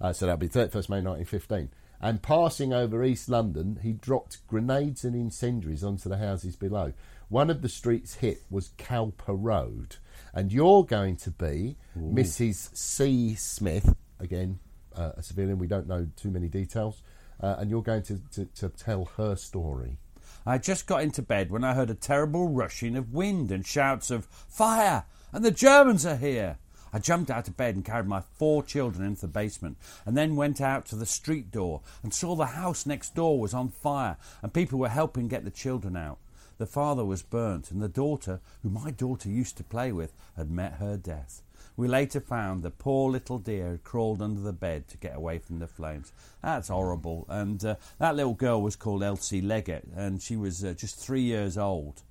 Uh, 0.00 0.12
so 0.12 0.26
that'll 0.26 0.38
be 0.38 0.48
31st 0.48 0.88
May 0.88 1.02
1915. 1.02 1.70
And 2.00 2.22
passing 2.22 2.72
over 2.72 3.02
East 3.02 3.28
London, 3.28 3.80
he 3.82 3.92
dropped 3.94 4.46
grenades 4.46 5.04
and 5.04 5.16
incendiaries 5.16 5.82
onto 5.82 6.08
the 6.08 6.18
houses 6.18 6.54
below. 6.54 6.92
One 7.28 7.50
of 7.50 7.62
the 7.62 7.68
streets 7.68 8.14
hit 8.14 8.42
was 8.48 8.70
Cowper 8.78 9.34
Road. 9.34 9.96
And 10.38 10.52
you're 10.52 10.84
going 10.84 11.16
to 11.16 11.32
be 11.32 11.76
Mrs. 11.98 12.70
C. 12.72 13.34
Smith, 13.34 13.96
again, 14.20 14.60
uh, 14.94 15.10
a 15.16 15.22
civilian, 15.24 15.58
we 15.58 15.66
don't 15.66 15.88
know 15.88 16.06
too 16.14 16.30
many 16.30 16.46
details, 16.46 17.02
uh, 17.40 17.56
and 17.58 17.68
you're 17.68 17.82
going 17.82 18.04
to, 18.04 18.20
to, 18.34 18.44
to 18.44 18.68
tell 18.68 19.06
her 19.16 19.34
story. 19.34 19.98
I 20.46 20.58
just 20.58 20.86
got 20.86 21.02
into 21.02 21.22
bed 21.22 21.50
when 21.50 21.64
I 21.64 21.74
heard 21.74 21.90
a 21.90 21.94
terrible 21.94 22.46
rushing 22.50 22.94
of 22.94 23.12
wind 23.12 23.50
and 23.50 23.66
shouts 23.66 24.12
of 24.12 24.26
fire, 24.26 25.06
and 25.32 25.44
the 25.44 25.50
Germans 25.50 26.06
are 26.06 26.14
here. 26.14 26.58
I 26.92 27.00
jumped 27.00 27.32
out 27.32 27.48
of 27.48 27.56
bed 27.56 27.74
and 27.74 27.84
carried 27.84 28.06
my 28.06 28.20
four 28.20 28.62
children 28.62 29.04
into 29.04 29.22
the 29.22 29.26
basement, 29.26 29.76
and 30.06 30.16
then 30.16 30.36
went 30.36 30.60
out 30.60 30.86
to 30.86 30.94
the 30.94 31.04
street 31.04 31.50
door 31.50 31.80
and 32.04 32.14
saw 32.14 32.36
the 32.36 32.46
house 32.46 32.86
next 32.86 33.16
door 33.16 33.40
was 33.40 33.54
on 33.54 33.70
fire, 33.70 34.16
and 34.40 34.54
people 34.54 34.78
were 34.78 34.88
helping 34.88 35.26
get 35.26 35.44
the 35.44 35.50
children 35.50 35.96
out. 35.96 36.18
The 36.58 36.66
father 36.66 37.04
was 37.04 37.22
burnt, 37.22 37.70
and 37.70 37.80
the 37.80 37.88
daughter, 37.88 38.40
who 38.62 38.68
my 38.68 38.90
daughter 38.90 39.28
used 39.28 39.56
to 39.58 39.64
play 39.64 39.92
with, 39.92 40.12
had 40.36 40.50
met 40.50 40.74
her 40.74 40.96
death. 40.96 41.42
We 41.76 41.86
later 41.86 42.20
found 42.20 42.64
the 42.64 42.72
poor 42.72 43.08
little 43.08 43.38
dear 43.38 43.70
had 43.70 43.84
crawled 43.84 44.20
under 44.20 44.40
the 44.40 44.52
bed 44.52 44.88
to 44.88 44.96
get 44.96 45.14
away 45.14 45.38
from 45.38 45.60
the 45.60 45.68
flames. 45.68 46.12
That's 46.42 46.66
horrible. 46.66 47.24
And 47.28 47.64
uh, 47.64 47.76
that 48.00 48.16
little 48.16 48.34
girl 48.34 48.60
was 48.60 48.74
called 48.74 49.04
Elsie 49.04 49.40
Leggett, 49.40 49.86
and 49.94 50.20
she 50.20 50.36
was 50.36 50.64
uh, 50.64 50.74
just 50.76 50.98
three 50.98 51.22
years 51.22 51.56
old. 51.56 52.02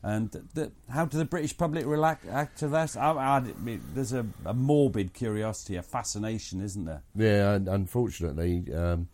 And 0.00 0.30
the, 0.54 0.70
how 0.88 1.06
do 1.06 1.18
the 1.18 1.24
British 1.24 1.56
public 1.56 1.84
react 1.84 2.58
to 2.58 2.68
this? 2.68 2.96
I, 2.96 3.10
I, 3.10 3.42
there's 3.92 4.12
a, 4.12 4.24
a, 4.44 4.54
morbid 4.54 5.12
curiosity, 5.12 5.74
a 5.74 5.82
fascination, 5.82 6.60
isn't 6.60 6.84
there? 6.84 7.02
Yeah, 7.16 7.54
unfortunately, 7.54 8.72
um, 8.72 9.08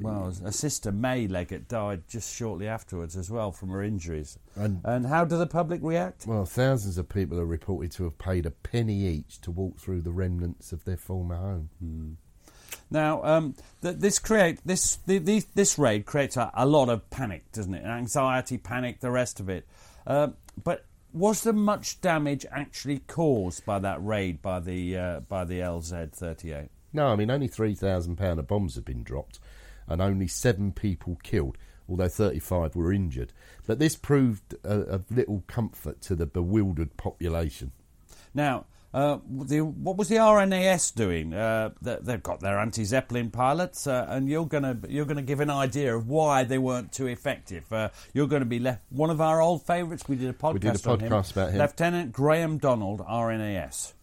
well, 0.00 0.32
a 0.44 0.52
sister, 0.52 0.90
May 0.92 1.26
Leggett, 1.28 1.68
died 1.68 2.02
just 2.08 2.34
shortly 2.34 2.66
afterwards 2.66 3.16
as 3.16 3.30
well 3.30 3.52
from 3.52 3.70
her 3.70 3.82
injuries. 3.82 4.38
And, 4.56 4.80
and 4.84 5.06
how 5.06 5.24
do 5.24 5.36
the 5.36 5.46
public 5.46 5.80
react? 5.82 6.26
Well, 6.26 6.44
thousands 6.44 6.98
of 6.98 7.08
people 7.08 7.38
are 7.38 7.46
reported 7.46 7.92
to 7.92 8.04
have 8.04 8.18
paid 8.18 8.46
a 8.46 8.50
penny 8.50 9.06
each 9.06 9.40
to 9.42 9.50
walk 9.50 9.78
through 9.78 10.02
the 10.02 10.12
remnants 10.12 10.72
of 10.72 10.84
their 10.84 10.96
former 10.96 11.36
home. 11.36 11.70
Hmm. 11.80 12.12
Now, 12.90 13.24
um, 13.24 13.54
this 13.80 14.18
create 14.18 14.60
this 14.64 14.96
the, 15.06 15.18
the, 15.18 15.44
this 15.54 15.78
raid 15.78 16.06
creates 16.06 16.36
a, 16.36 16.50
a, 16.54 16.66
lot 16.66 16.88
of 16.88 17.08
panic, 17.10 17.50
doesn't 17.52 17.74
it? 17.74 17.84
Anxiety, 17.84 18.58
panic, 18.58 19.00
the 19.00 19.10
rest 19.10 19.40
of 19.40 19.48
it. 19.48 19.66
Uh, 20.06 20.28
but 20.62 20.84
was 21.12 21.42
there 21.42 21.52
much 21.52 22.00
damage 22.00 22.44
actually 22.50 22.98
caused 23.00 23.64
by 23.64 23.78
that 23.78 24.04
raid 24.04 24.42
by 24.42 24.60
the 24.60 24.96
uh, 24.96 25.20
by 25.20 25.44
the 25.44 25.60
LZ38? 25.60 26.68
No, 26.92 27.08
I 27.08 27.16
mean 27.16 27.30
only 27.30 27.48
three 27.48 27.74
thousand 27.74 28.16
pound 28.16 28.38
of 28.38 28.46
bombs 28.46 28.74
have 28.74 28.84
been 28.84 29.02
dropped 29.02 29.38
and 29.88 30.00
only 30.00 30.26
seven 30.26 30.72
people 30.72 31.18
killed, 31.22 31.56
although 31.88 32.08
35 32.08 32.76
were 32.76 32.92
injured. 32.92 33.32
But 33.66 33.78
this 33.78 33.96
proved 33.96 34.54
of 34.64 35.04
little 35.10 35.44
comfort 35.46 36.00
to 36.02 36.14
the 36.14 36.26
bewildered 36.26 36.96
population. 36.96 37.72
Now, 38.34 38.66
uh, 38.94 39.18
the, 39.28 39.60
what 39.60 39.96
was 39.96 40.08
the 40.08 40.16
RNAS 40.16 40.94
doing? 40.94 41.34
Uh, 41.34 41.70
they've 41.82 42.22
got 42.22 42.38
their 42.38 42.60
anti-Zeppelin 42.60 43.30
pilots, 43.30 43.88
uh, 43.88 44.06
and 44.08 44.28
you're 44.28 44.46
going 44.46 44.62
to 44.62 44.78
you're 44.88 45.04
going 45.04 45.16
to 45.16 45.22
give 45.22 45.40
an 45.40 45.50
idea 45.50 45.96
of 45.96 46.08
why 46.08 46.44
they 46.44 46.58
weren't 46.58 46.92
too 46.92 47.08
effective. 47.08 47.72
Uh, 47.72 47.88
you're 48.12 48.28
going 48.28 48.42
to 48.42 48.46
be 48.46 48.60
left 48.60 48.82
one 48.90 49.10
of 49.10 49.20
our 49.20 49.42
old 49.42 49.66
favourites. 49.66 50.08
We 50.08 50.14
did 50.14 50.30
a 50.30 50.32
podcast. 50.32 50.52
We 50.52 50.58
did 50.60 50.74
a 50.76 50.78
podcast 50.78 51.00
him, 51.00 51.42
about 51.42 51.50
him. 51.50 51.58
Lieutenant 51.58 52.12
Grahame 52.12 52.60
Donald, 52.60 53.00
RNAS. 53.00 53.94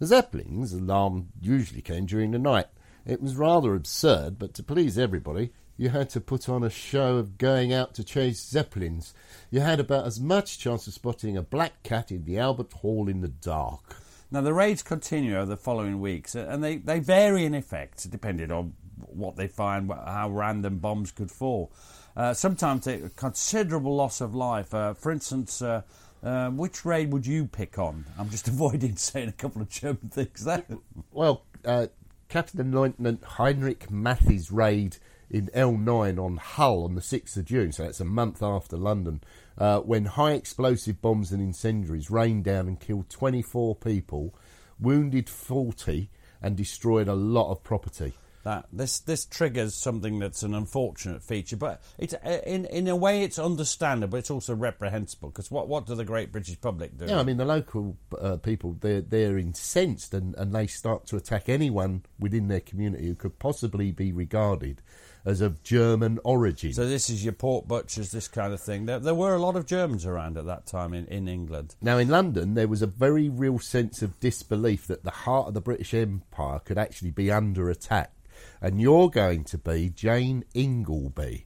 The 0.00 0.06
Zeppelins 0.06 0.72
alarm 0.72 1.28
usually 1.40 1.80
came 1.80 2.06
during 2.06 2.32
the 2.32 2.40
night. 2.40 2.66
It 3.06 3.20
was 3.20 3.36
rather 3.36 3.74
absurd, 3.74 4.38
but 4.38 4.54
to 4.54 4.62
please 4.62 4.98
everybody, 4.98 5.50
you 5.76 5.90
had 5.90 6.08
to 6.10 6.20
put 6.20 6.48
on 6.48 6.62
a 6.62 6.70
show 6.70 7.16
of 7.16 7.36
going 7.36 7.72
out 7.72 7.94
to 7.94 8.04
chase 8.04 8.40
zeppelins. 8.40 9.12
You 9.50 9.60
had 9.60 9.80
about 9.80 10.06
as 10.06 10.20
much 10.20 10.58
chance 10.58 10.86
of 10.86 10.94
spotting 10.94 11.36
a 11.36 11.42
black 11.42 11.82
cat 11.82 12.10
in 12.10 12.24
the 12.24 12.38
Albert 12.38 12.72
Hall 12.72 13.08
in 13.08 13.20
the 13.20 13.28
dark. 13.28 13.96
Now, 14.30 14.40
the 14.40 14.54
raids 14.54 14.82
continue 14.82 15.36
over 15.36 15.46
the 15.46 15.56
following 15.56 16.00
weeks, 16.00 16.34
uh, 16.34 16.46
and 16.48 16.64
they, 16.64 16.76
they 16.76 16.98
vary 16.98 17.44
in 17.44 17.54
effect, 17.54 18.10
depending 18.10 18.50
on 18.50 18.74
what 18.96 19.36
they 19.36 19.48
find, 19.48 19.90
how 19.92 20.30
random 20.30 20.78
bombs 20.78 21.12
could 21.12 21.30
fall. 21.30 21.72
Uh, 22.16 22.32
sometimes 22.32 22.86
a 22.86 23.10
considerable 23.10 23.94
loss 23.96 24.20
of 24.20 24.34
life. 24.34 24.72
Uh, 24.72 24.94
for 24.94 25.12
instance, 25.12 25.60
uh, 25.60 25.82
uh, 26.22 26.48
which 26.50 26.84
raid 26.84 27.12
would 27.12 27.26
you 27.26 27.46
pick 27.46 27.78
on? 27.78 28.06
I'm 28.18 28.30
just 28.30 28.48
avoiding 28.48 28.96
saying 28.96 29.28
a 29.28 29.32
couple 29.32 29.62
of 29.62 29.68
German 29.68 30.08
things 30.10 30.44
there. 30.44 30.64
Well, 31.12 31.42
uh, 31.64 31.88
Captain 32.34 32.72
Lieutenant 32.72 33.22
Heinrich 33.22 33.92
Mathy's 33.92 34.50
raid 34.50 34.96
in 35.30 35.46
L9 35.54 36.18
on 36.18 36.36
Hull 36.38 36.82
on 36.82 36.96
the 36.96 37.00
6th 37.00 37.36
of 37.36 37.44
June, 37.44 37.70
so 37.70 37.84
that's 37.84 38.00
a 38.00 38.04
month 38.04 38.42
after 38.42 38.76
London, 38.76 39.20
uh, 39.56 39.78
when 39.78 40.04
high 40.06 40.32
explosive 40.32 41.00
bombs 41.00 41.30
and 41.30 41.40
incendiaries 41.40 42.10
rained 42.10 42.42
down 42.42 42.66
and 42.66 42.80
killed 42.80 43.08
24 43.08 43.76
people, 43.76 44.34
wounded 44.80 45.30
40, 45.30 46.10
and 46.42 46.56
destroyed 46.56 47.06
a 47.06 47.14
lot 47.14 47.52
of 47.52 47.62
property 47.62 48.14
that 48.44 48.66
this 48.72 49.00
this 49.00 49.24
triggers 49.24 49.74
something 49.74 50.18
that's 50.18 50.42
an 50.42 50.54
unfortunate 50.54 51.22
feature, 51.22 51.56
but 51.56 51.82
it's 51.98 52.14
uh, 52.14 52.40
in 52.46 52.66
in 52.66 52.86
a 52.88 52.96
way 52.96 53.22
it's 53.22 53.38
understandable. 53.38 54.18
It's 54.18 54.30
also 54.30 54.54
reprehensible 54.54 55.30
because 55.30 55.50
what 55.50 55.66
what 55.66 55.86
do 55.86 55.94
the 55.94 56.04
great 56.04 56.30
British 56.30 56.60
public 56.60 56.96
do? 56.96 57.06
Yeah, 57.06 57.18
I 57.18 57.24
mean 57.24 57.38
the 57.38 57.44
local 57.44 57.96
uh, 58.18 58.36
people 58.36 58.76
they're 58.80 59.00
they're 59.00 59.38
incensed 59.38 60.14
and 60.14 60.34
and 60.36 60.54
they 60.54 60.66
start 60.66 61.06
to 61.06 61.16
attack 61.16 61.48
anyone 61.48 62.04
within 62.18 62.48
their 62.48 62.60
community 62.60 63.06
who 63.06 63.14
could 63.14 63.38
possibly 63.38 63.90
be 63.90 64.12
regarded 64.12 64.82
as 65.24 65.40
of 65.40 65.62
German 65.62 66.18
origin. 66.22 66.72
So 66.72 66.86
this 66.86 67.08
is 67.08 67.24
your 67.24 67.32
pork 67.32 67.66
butchers, 67.66 68.10
this 68.10 68.28
kind 68.28 68.52
of 68.52 68.60
thing. 68.60 68.86
There, 68.86 68.98
there, 68.98 69.14
were 69.14 69.34
a 69.34 69.40
lot 69.40 69.56
of 69.56 69.64
Germans 69.64 70.04
around 70.04 70.36
at 70.36 70.44
that 70.46 70.66
time 70.66 70.92
in, 70.92 71.06
in 71.06 71.28
England. 71.28 71.76
Now 71.80 71.98
in 71.98 72.08
London, 72.08 72.54
there 72.54 72.68
was 72.68 72.82
a 72.82 72.86
very 72.86 73.28
real 73.30 73.58
sense 73.58 74.02
of 74.02 74.20
disbelief 74.20 74.86
that 74.88 75.02
the 75.02 75.10
heart 75.10 75.48
of 75.48 75.54
the 75.54 75.60
British 75.60 75.94
Empire 75.94 76.58
could 76.58 76.78
actually 76.78 77.10
be 77.10 77.30
under 77.30 77.70
attack 77.70 78.13
and 78.64 78.80
you're 78.80 79.10
going 79.10 79.44
to 79.44 79.58
be 79.58 79.90
Jane 79.90 80.42
Ingleby. 80.54 81.44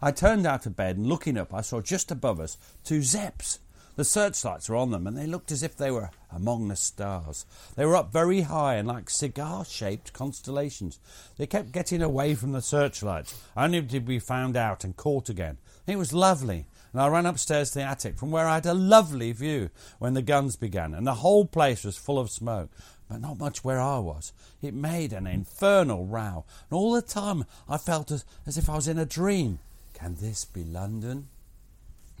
I 0.00 0.10
turned 0.10 0.46
out 0.46 0.64
of 0.64 0.74
bed 0.74 0.96
and 0.96 1.06
looking 1.06 1.36
up, 1.36 1.52
I 1.52 1.60
saw 1.60 1.82
just 1.82 2.10
above 2.10 2.40
us 2.40 2.56
two 2.82 3.00
Zeps. 3.00 3.58
The 3.96 4.04
searchlights 4.06 4.70
were 4.70 4.76
on 4.76 4.90
them, 4.90 5.06
and 5.06 5.18
they 5.18 5.26
looked 5.26 5.52
as 5.52 5.62
if 5.62 5.76
they 5.76 5.90
were 5.90 6.08
among 6.32 6.68
the 6.68 6.76
stars. 6.76 7.44
They 7.76 7.84
were 7.84 7.94
up 7.96 8.10
very 8.10 8.40
high 8.40 8.76
and 8.76 8.88
like 8.88 9.10
cigar 9.10 9.66
shaped 9.66 10.14
constellations. 10.14 10.98
They 11.36 11.46
kept 11.46 11.72
getting 11.72 12.00
away 12.00 12.34
from 12.34 12.52
the 12.52 12.62
searchlights, 12.62 13.38
only 13.54 13.82
to 13.82 14.00
be 14.00 14.18
found 14.18 14.56
out 14.56 14.82
and 14.82 14.96
caught 14.96 15.28
again. 15.28 15.58
It 15.86 15.98
was 15.98 16.14
lovely, 16.14 16.64
and 16.94 17.02
I 17.02 17.08
ran 17.08 17.26
upstairs 17.26 17.72
to 17.72 17.80
the 17.80 17.84
attic 17.84 18.18
from 18.18 18.30
where 18.30 18.48
I 18.48 18.54
had 18.54 18.66
a 18.66 18.72
lovely 18.72 19.32
view 19.32 19.68
when 19.98 20.14
the 20.14 20.22
guns 20.22 20.56
began, 20.56 20.94
and 20.94 21.06
the 21.06 21.16
whole 21.16 21.44
place 21.44 21.84
was 21.84 21.98
full 21.98 22.18
of 22.18 22.30
smoke 22.30 22.70
but 23.10 23.20
not 23.20 23.38
much 23.38 23.64
where 23.64 23.80
I 23.80 23.98
was. 23.98 24.32
It 24.62 24.72
made 24.72 25.12
an 25.12 25.26
infernal 25.26 26.06
row, 26.06 26.44
and 26.70 26.78
all 26.78 26.92
the 26.92 27.02
time 27.02 27.44
I 27.68 27.76
felt 27.76 28.12
as, 28.12 28.24
as 28.46 28.56
if 28.56 28.70
I 28.70 28.76
was 28.76 28.86
in 28.86 28.98
a 28.98 29.04
dream. 29.04 29.58
Can 29.94 30.16
this 30.20 30.44
be 30.44 30.62
London? 30.62 31.26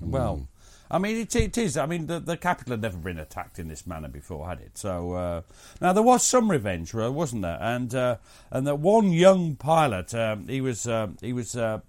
Mm. 0.02 0.10
Well, 0.10 0.48
I 0.90 0.98
mean, 0.98 1.16
it, 1.16 1.36
it 1.36 1.56
is. 1.56 1.76
I 1.76 1.86
mean, 1.86 2.08
the, 2.08 2.18
the 2.18 2.36
capital 2.36 2.72
had 2.72 2.82
never 2.82 2.96
been 2.96 3.20
attacked 3.20 3.60
in 3.60 3.68
this 3.68 3.86
manner 3.86 4.08
before, 4.08 4.48
had 4.48 4.60
it? 4.60 4.76
So 4.76 5.12
uh, 5.12 5.42
now 5.80 5.92
there 5.92 6.02
was 6.02 6.26
some 6.26 6.50
revenge, 6.50 6.92
wasn't 6.92 7.42
there? 7.42 7.58
And 7.60 7.94
uh, 7.94 8.16
and 8.50 8.66
that 8.66 8.80
one 8.80 9.12
young 9.12 9.54
pilot, 9.54 10.12
um, 10.12 10.48
he 10.48 10.60
was 10.60 10.88
uh, 10.88 11.08
he 11.20 11.32
was 11.32 11.54
uh, 11.54 11.80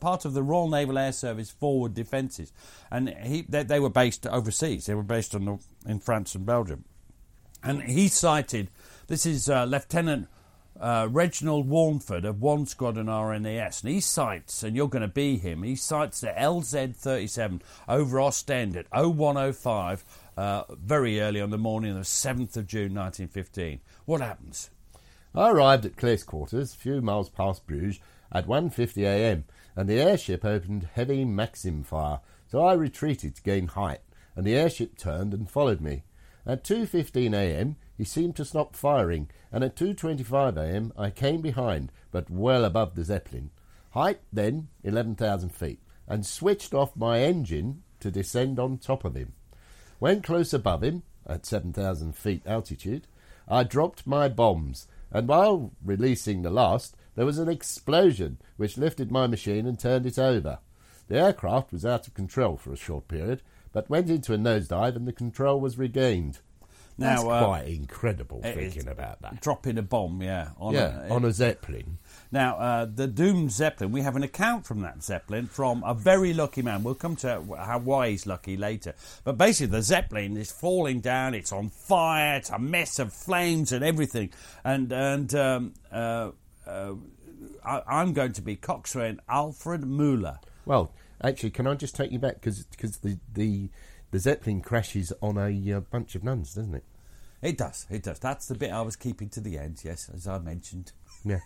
part 0.00 0.24
of 0.24 0.34
the 0.34 0.42
Royal 0.42 0.68
Naval 0.68 0.98
Air 0.98 1.12
Service 1.12 1.50
forward 1.50 1.94
defences, 1.94 2.52
and 2.90 3.10
he 3.22 3.42
they, 3.48 3.62
they, 3.62 3.78
were 3.78 3.88
based 3.88 4.26
overseas. 4.26 4.86
They 4.86 4.94
were 4.96 5.04
based 5.04 5.36
on 5.36 5.44
the, 5.44 5.58
in 5.86 6.00
France 6.00 6.34
and 6.34 6.44
Belgium. 6.44 6.84
And 7.62 7.82
he 7.82 8.08
cited 8.08 8.70
this 9.08 9.24
is 9.24 9.48
uh, 9.48 9.64
Lieutenant 9.64 10.28
uh, 10.80 11.08
Reginald 11.10 11.68
Warneford 11.68 12.24
of 12.24 12.40
1 12.40 12.66
Squadron 12.66 13.06
RNAS, 13.06 13.82
and 13.82 13.92
he 13.92 14.00
cites, 14.00 14.62
and 14.62 14.76
you're 14.76 14.88
going 14.88 15.02
to 15.02 15.08
be 15.08 15.38
him, 15.38 15.62
he 15.62 15.74
cites 15.74 16.20
the 16.20 16.28
LZ 16.28 16.94
37 16.94 17.62
over 17.88 18.20
Ostend 18.20 18.76
at 18.76 18.86
0105 18.92 20.04
uh, 20.36 20.62
very 20.70 21.20
early 21.20 21.40
on 21.40 21.50
the 21.50 21.58
morning 21.58 21.92
of 21.92 21.96
the 21.96 22.02
7th 22.02 22.56
of 22.56 22.66
June 22.66 22.94
1915. 22.94 23.80
What 24.04 24.20
happens? 24.20 24.70
I 25.34 25.50
arrived 25.50 25.84
at 25.84 25.96
Close 25.96 26.22
Quarters, 26.22 26.74
a 26.74 26.76
few 26.76 27.00
miles 27.00 27.28
past 27.28 27.66
Bruges, 27.66 28.00
at 28.30 28.46
1.50am, 28.46 29.44
and 29.74 29.88
the 29.88 30.00
airship 30.00 30.44
opened 30.44 30.88
heavy 30.94 31.24
Maxim 31.24 31.82
fire, 31.82 32.20
so 32.46 32.64
I 32.64 32.74
retreated 32.74 33.34
to 33.36 33.42
gain 33.42 33.68
height, 33.68 34.00
and 34.36 34.46
the 34.46 34.54
airship 34.54 34.96
turned 34.96 35.34
and 35.34 35.50
followed 35.50 35.80
me. 35.80 36.02
At 36.48 36.64
2.15 36.64 37.34
a.m., 37.34 37.76
he 37.98 38.04
seemed 38.04 38.34
to 38.36 38.44
stop 38.46 38.74
firing, 38.74 39.28
and 39.52 39.62
at 39.62 39.76
2.25 39.76 40.56
a.m., 40.56 40.94
I 40.96 41.10
came 41.10 41.42
behind, 41.42 41.92
but 42.10 42.30
well 42.30 42.64
above 42.64 42.94
the 42.94 43.04
Zeppelin. 43.04 43.50
Height 43.90 44.20
then 44.32 44.68
11,000 44.82 45.50
feet, 45.50 45.80
and 46.06 46.24
switched 46.24 46.72
off 46.72 46.96
my 46.96 47.20
engine 47.20 47.82
to 48.00 48.10
descend 48.10 48.58
on 48.58 48.78
top 48.78 49.04
of 49.04 49.14
him. 49.14 49.34
When 49.98 50.22
close 50.22 50.54
above 50.54 50.82
him, 50.82 51.02
at 51.26 51.44
7,000 51.44 52.16
feet 52.16 52.46
altitude, 52.46 53.06
I 53.46 53.62
dropped 53.62 54.06
my 54.06 54.30
bombs, 54.30 54.88
and 55.10 55.28
while 55.28 55.72
releasing 55.84 56.40
the 56.40 56.50
last, 56.50 56.96
there 57.14 57.26
was 57.26 57.38
an 57.38 57.50
explosion 57.50 58.38
which 58.56 58.78
lifted 58.78 59.12
my 59.12 59.26
machine 59.26 59.66
and 59.66 59.78
turned 59.78 60.06
it 60.06 60.18
over. 60.18 60.60
The 61.08 61.18
aircraft 61.18 61.72
was 61.72 61.84
out 61.84 62.06
of 62.06 62.14
control 62.14 62.56
for 62.56 62.72
a 62.72 62.76
short 62.76 63.06
period, 63.06 63.42
but 63.72 63.88
went 63.90 64.10
into 64.10 64.32
a 64.34 64.38
nosedive 64.38 64.96
and 64.96 65.06
the 65.06 65.12
control 65.12 65.60
was 65.60 65.78
regained. 65.78 66.38
That's 66.98 67.22
Now, 67.22 67.30
uh, 67.30 67.44
quite 67.44 67.68
incredible 67.68 68.40
thinking 68.42 68.88
about 68.88 69.22
that. 69.22 69.40
dropping 69.40 69.78
a 69.78 69.82
bomb, 69.82 70.20
yeah, 70.20 70.48
on 70.58 70.74
Yeah, 70.74 71.06
a, 71.06 71.14
on 71.14 71.24
a 71.24 71.30
Zeppelin. 71.30 71.98
Now, 72.32 72.56
uh, 72.56 72.86
the 72.92 73.06
doomed 73.06 73.52
Zeppelin, 73.52 73.92
we 73.92 74.00
have 74.00 74.16
an 74.16 74.24
account 74.24 74.66
from 74.66 74.80
that 74.80 75.04
Zeppelin 75.04 75.46
from 75.46 75.84
a 75.84 75.94
very 75.94 76.34
lucky 76.34 76.60
man. 76.60 76.82
We'll 76.82 76.96
come 76.96 77.14
to 77.16 77.40
how 77.56 77.78
why 77.78 78.10
he's 78.10 78.26
lucky 78.26 78.56
later. 78.56 78.94
But 79.22 79.38
basically, 79.38 79.76
the 79.76 79.82
Zeppelin 79.82 80.36
is 80.36 80.50
falling 80.50 80.98
down. 80.98 81.34
It's 81.34 81.52
on 81.52 81.68
fire. 81.68 82.36
It's 82.36 82.50
a 82.50 82.58
mess 82.58 82.98
of 82.98 83.12
flames 83.12 83.70
and 83.70 83.84
everything. 83.84 84.30
And 84.64 84.92
and 84.92 85.32
um, 85.36 85.74
uh, 85.92 86.30
uh, 86.66 86.94
I, 87.64 87.82
I'm 87.86 88.12
going 88.12 88.32
to 88.32 88.42
be 88.42 88.56
coxswain 88.56 89.20
Alfred 89.28 89.86
Mueller. 89.86 90.40
Well, 90.66 90.90
actually, 91.22 91.50
can 91.50 91.66
I 91.66 91.74
just 91.74 91.94
take 91.96 92.10
you 92.12 92.18
back 92.18 92.40
because 92.40 92.64
the, 93.02 93.18
the 93.32 93.70
the 94.10 94.18
Zeppelin 94.18 94.62
crashes 94.62 95.12
on 95.20 95.36
a 95.36 95.72
uh, 95.72 95.80
bunch 95.80 96.14
of 96.14 96.24
nuns, 96.24 96.54
doesn't 96.54 96.74
it? 96.74 96.84
It 97.42 97.58
does. 97.58 97.86
It 97.90 98.02
does. 98.02 98.18
That's 98.18 98.46
the 98.46 98.54
bit 98.54 98.72
I 98.72 98.82
was 98.82 98.96
keeping 98.96 99.28
to 99.30 99.40
the 99.40 99.58
end. 99.58 99.80
Yes, 99.84 100.10
as 100.12 100.26
I 100.26 100.38
mentioned. 100.38 100.92
Yeah. 101.24 101.40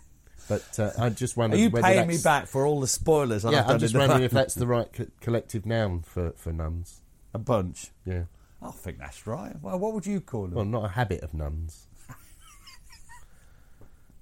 But 0.49 0.79
uh, 0.79 0.91
I 0.97 1.09
just 1.09 1.37
wondered. 1.37 1.57
Are 1.57 1.61
you 1.61 1.69
paying 1.71 2.07
me 2.07 2.17
back 2.17 2.47
for 2.47 2.65
all 2.65 2.79
the 2.81 2.87
spoilers? 2.87 3.45
I've 3.45 3.53
Yeah, 3.53 3.61
done 3.61 3.71
I'm 3.71 3.79
just 3.79 3.95
wondering 3.95 4.23
if 4.23 4.31
that's 4.31 4.55
the 4.55 4.67
right 4.67 4.91
co- 4.91 5.07
collective 5.21 5.65
noun 5.65 6.01
for, 6.01 6.31
for 6.31 6.51
nuns. 6.51 7.01
a 7.33 7.39
bunch. 7.39 7.91
Yeah. 8.05 8.23
I 8.61 8.71
think 8.71 8.97
that's 8.97 9.27
right. 9.27 9.53
Well, 9.61 9.77
what 9.77 9.93
would 9.93 10.05
you 10.05 10.21
call 10.21 10.43
them? 10.45 10.55
Well, 10.55 10.65
not 10.65 10.85
a 10.85 10.89
habit 10.89 11.21
of 11.21 11.33
nuns. 11.33 11.87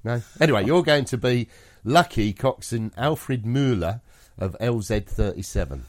no. 0.04 0.22
Anyway, 0.40 0.66
you're 0.66 0.84
going 0.84 1.06
to 1.06 1.18
be 1.18 1.48
lucky 1.84 2.34
coxswain 2.34 2.92
Alfred 2.98 3.46
Mueller 3.46 4.02
of 4.42 4.58
LZ37. 4.60 5.82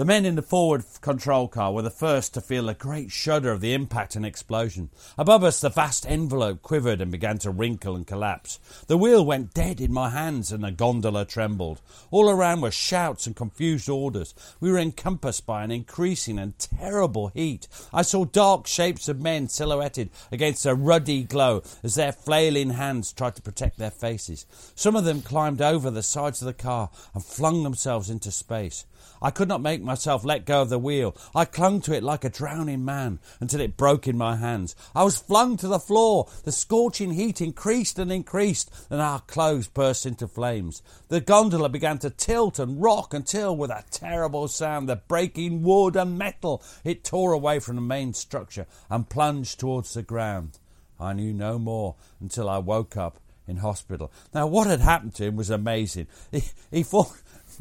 The 0.00 0.06
men 0.06 0.24
in 0.24 0.34
the 0.34 0.40
forward 0.40 0.82
control 1.02 1.46
car 1.46 1.74
were 1.74 1.82
the 1.82 1.90
first 1.90 2.32
to 2.32 2.40
feel 2.40 2.70
a 2.70 2.74
great 2.74 3.10
shudder 3.10 3.52
of 3.52 3.60
the 3.60 3.74
impact 3.74 4.16
and 4.16 4.24
explosion. 4.24 4.88
Above 5.18 5.44
us, 5.44 5.60
the 5.60 5.68
vast 5.68 6.06
envelope 6.08 6.62
quivered 6.62 7.02
and 7.02 7.12
began 7.12 7.36
to 7.40 7.50
wrinkle 7.50 7.94
and 7.94 8.06
collapse. 8.06 8.58
The 8.86 8.96
wheel 8.96 9.22
went 9.22 9.52
dead 9.52 9.78
in 9.78 9.92
my 9.92 10.08
hands 10.08 10.52
and 10.52 10.64
the 10.64 10.70
gondola 10.70 11.26
trembled. 11.26 11.82
All 12.10 12.30
around 12.30 12.62
were 12.62 12.70
shouts 12.70 13.26
and 13.26 13.36
confused 13.36 13.90
orders. 13.90 14.34
We 14.58 14.72
were 14.72 14.78
encompassed 14.78 15.44
by 15.44 15.64
an 15.64 15.70
increasing 15.70 16.38
and 16.38 16.58
terrible 16.58 17.28
heat. 17.34 17.68
I 17.92 18.00
saw 18.00 18.24
dark 18.24 18.66
shapes 18.66 19.06
of 19.06 19.20
men 19.20 19.50
silhouetted 19.50 20.08
against 20.32 20.64
a 20.64 20.74
ruddy 20.74 21.24
glow 21.24 21.62
as 21.82 21.96
their 21.96 22.12
flailing 22.12 22.70
hands 22.70 23.12
tried 23.12 23.36
to 23.36 23.42
protect 23.42 23.76
their 23.76 23.90
faces. 23.90 24.46
Some 24.74 24.96
of 24.96 25.04
them 25.04 25.20
climbed 25.20 25.60
over 25.60 25.90
the 25.90 26.02
sides 26.02 26.40
of 26.40 26.46
the 26.46 26.54
car 26.54 26.88
and 27.12 27.22
flung 27.22 27.64
themselves 27.64 28.08
into 28.08 28.30
space. 28.30 28.86
I 29.22 29.30
could 29.30 29.48
not 29.48 29.60
make 29.60 29.82
myself 29.82 30.24
let 30.24 30.46
go 30.46 30.62
of 30.62 30.68
the 30.68 30.78
wheel. 30.78 31.16
I 31.34 31.44
clung 31.44 31.80
to 31.82 31.94
it 31.94 32.02
like 32.02 32.24
a 32.24 32.30
drowning 32.30 32.84
man 32.84 33.20
until 33.40 33.60
it 33.60 33.76
broke 33.76 34.08
in 34.08 34.16
my 34.16 34.36
hands. 34.36 34.74
I 34.94 35.04
was 35.04 35.18
flung 35.18 35.56
to 35.58 35.68
the 35.68 35.78
floor. 35.78 36.28
The 36.44 36.52
scorching 36.52 37.12
heat 37.12 37.40
increased 37.40 37.98
and 37.98 38.10
increased, 38.10 38.70
and 38.88 39.00
our 39.00 39.20
clothes 39.20 39.68
burst 39.68 40.06
into 40.06 40.26
flames. 40.26 40.82
The 41.08 41.20
gondola 41.20 41.68
began 41.68 41.98
to 41.98 42.10
tilt 42.10 42.58
and 42.58 42.80
rock 42.80 43.12
until, 43.12 43.56
with 43.56 43.70
a 43.70 43.84
terrible 43.90 44.48
sound, 44.48 44.88
the 44.88 44.96
breaking 44.96 45.62
wood 45.62 45.96
and 45.96 46.16
metal, 46.16 46.62
it 46.84 47.04
tore 47.04 47.32
away 47.32 47.58
from 47.58 47.76
the 47.76 47.82
main 47.82 48.14
structure 48.14 48.66
and 48.88 49.08
plunged 49.08 49.60
towards 49.60 49.94
the 49.94 50.02
ground. 50.02 50.58
I 50.98 51.12
knew 51.12 51.32
no 51.32 51.58
more 51.58 51.96
until 52.20 52.48
I 52.48 52.58
woke 52.58 52.96
up 52.96 53.18
in 53.46 53.58
hospital. 53.58 54.12
Now, 54.32 54.46
what 54.46 54.66
had 54.66 54.80
happened 54.80 55.14
to 55.16 55.24
him 55.24 55.36
was 55.36 55.50
amazing. 55.50 56.06
He, 56.30 56.42
he 56.70 56.82
thought 56.82 57.12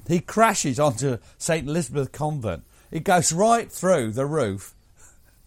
he 0.08 0.20
crashes 0.20 0.80
onto 0.80 1.18
St. 1.38 1.68
Elizabeth 1.68 2.12
Convent. 2.12 2.64
He 2.92 3.00
goes 3.00 3.32
right 3.32 3.72
through 3.72 4.12
the 4.12 4.26
roof. 4.26 4.74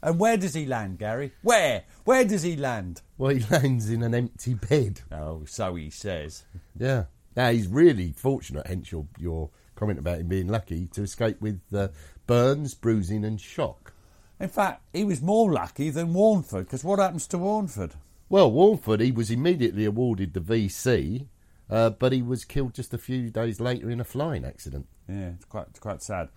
And 0.03 0.19
where 0.19 0.37
does 0.37 0.55
he 0.55 0.67
land, 0.67 0.99
Gary? 0.99 1.33
Where? 1.43 1.85
Where 2.05 2.25
does 2.25 2.43
he 2.43 2.57
land? 2.57 3.03
Well, 3.19 3.35
he 3.35 3.45
lands 3.51 3.89
in 3.89 4.03
an 4.03 4.15
empty 4.15 4.55
bed. 4.55 5.01
Oh, 5.13 5.45
so 5.47 5.77
he 5.77 5.91
says. 5.91 6.45
Yeah. 6.77 7.05
Now, 7.37 7.51
he's 7.51 7.69
really 7.69 8.13
fortunate, 8.13 8.67
hence 8.67 8.93
your, 8.93 9.07
your 9.19 9.51
comment 9.75 9.99
about 9.99 10.19
him 10.19 10.29
being 10.29 10.49
lucky, 10.49 10.89
to 10.89 11.03
escape 11.03 11.41
with 11.41 11.61
uh, 11.73 11.89
burns, 12.27 12.75
bruising, 12.75 13.25
and 13.25 13.41
shock. 13.41 13.93
In 14.39 14.49
fact, 14.49 14.83
he 14.93 15.05
was 15.05 15.23
more 15.23 15.53
lucky 15.53 15.91
than 15.91 16.13
Warneford, 16.13 16.65
because 16.65 16.85
what 16.85 16.99
happens 16.99 17.27
to 17.29 17.39
Warneford? 17.39 17.93
Well, 18.29 18.51
Warneford, 18.51 19.01
he 19.01 19.13
was 19.13 19.31
immediately 19.31 19.85
awarded 19.85 20.35
the 20.35 20.41
VC, 20.41 21.27
uh, 21.73 21.91
but 21.91 22.13
he 22.13 22.21
was 22.21 22.45
killed 22.45 22.75
just 22.75 22.93
a 22.93 22.99
few 22.99 23.31
days 23.31 23.59
later 23.59 23.91
in 23.91 23.99
a 23.99 24.05
flying 24.05 24.45
accident. 24.45 24.87
Yeah, 25.09 25.31
it's 25.35 25.47
quite, 25.47 25.67
it's 25.71 25.81
quite 25.81 26.03
sad. 26.03 26.29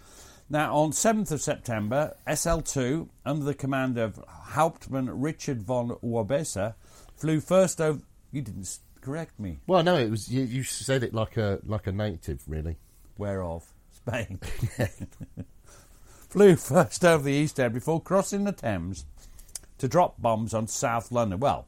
Now, 0.49 0.73
on 0.75 0.91
7th 0.91 1.31
of 1.31 1.41
September, 1.41 2.15
SL2, 2.25 3.09
under 3.25 3.43
the 3.43 3.53
command 3.53 3.97
of 3.97 4.23
Hauptmann 4.27 5.09
Richard 5.19 5.61
von 5.61 5.89
Wobeser, 6.03 6.75
flew 7.17 7.41
first 7.41 7.81
over. 7.81 8.01
You 8.31 8.41
didn't 8.41 8.79
correct 9.01 9.37
me. 9.37 9.59
Well, 9.67 9.83
no, 9.83 9.97
it 9.97 10.09
was 10.09 10.29
you, 10.29 10.43
you 10.43 10.63
said 10.63 11.03
it 11.03 11.13
like 11.13 11.35
a 11.35 11.59
like 11.65 11.87
a 11.87 11.91
native, 11.91 12.41
really. 12.47 12.77
Whereof? 13.17 13.73
Spain. 13.91 14.39
Flew 16.29 16.55
first 16.55 17.03
over 17.03 17.23
the 17.23 17.33
East 17.33 17.59
End 17.59 17.73
before 17.73 18.01
crossing 18.01 18.43
the 18.43 18.51
Thames 18.51 19.05
to 19.79 19.87
drop 19.87 20.21
bombs 20.21 20.53
on 20.53 20.67
South 20.67 21.11
London. 21.11 21.39
Well, 21.39 21.67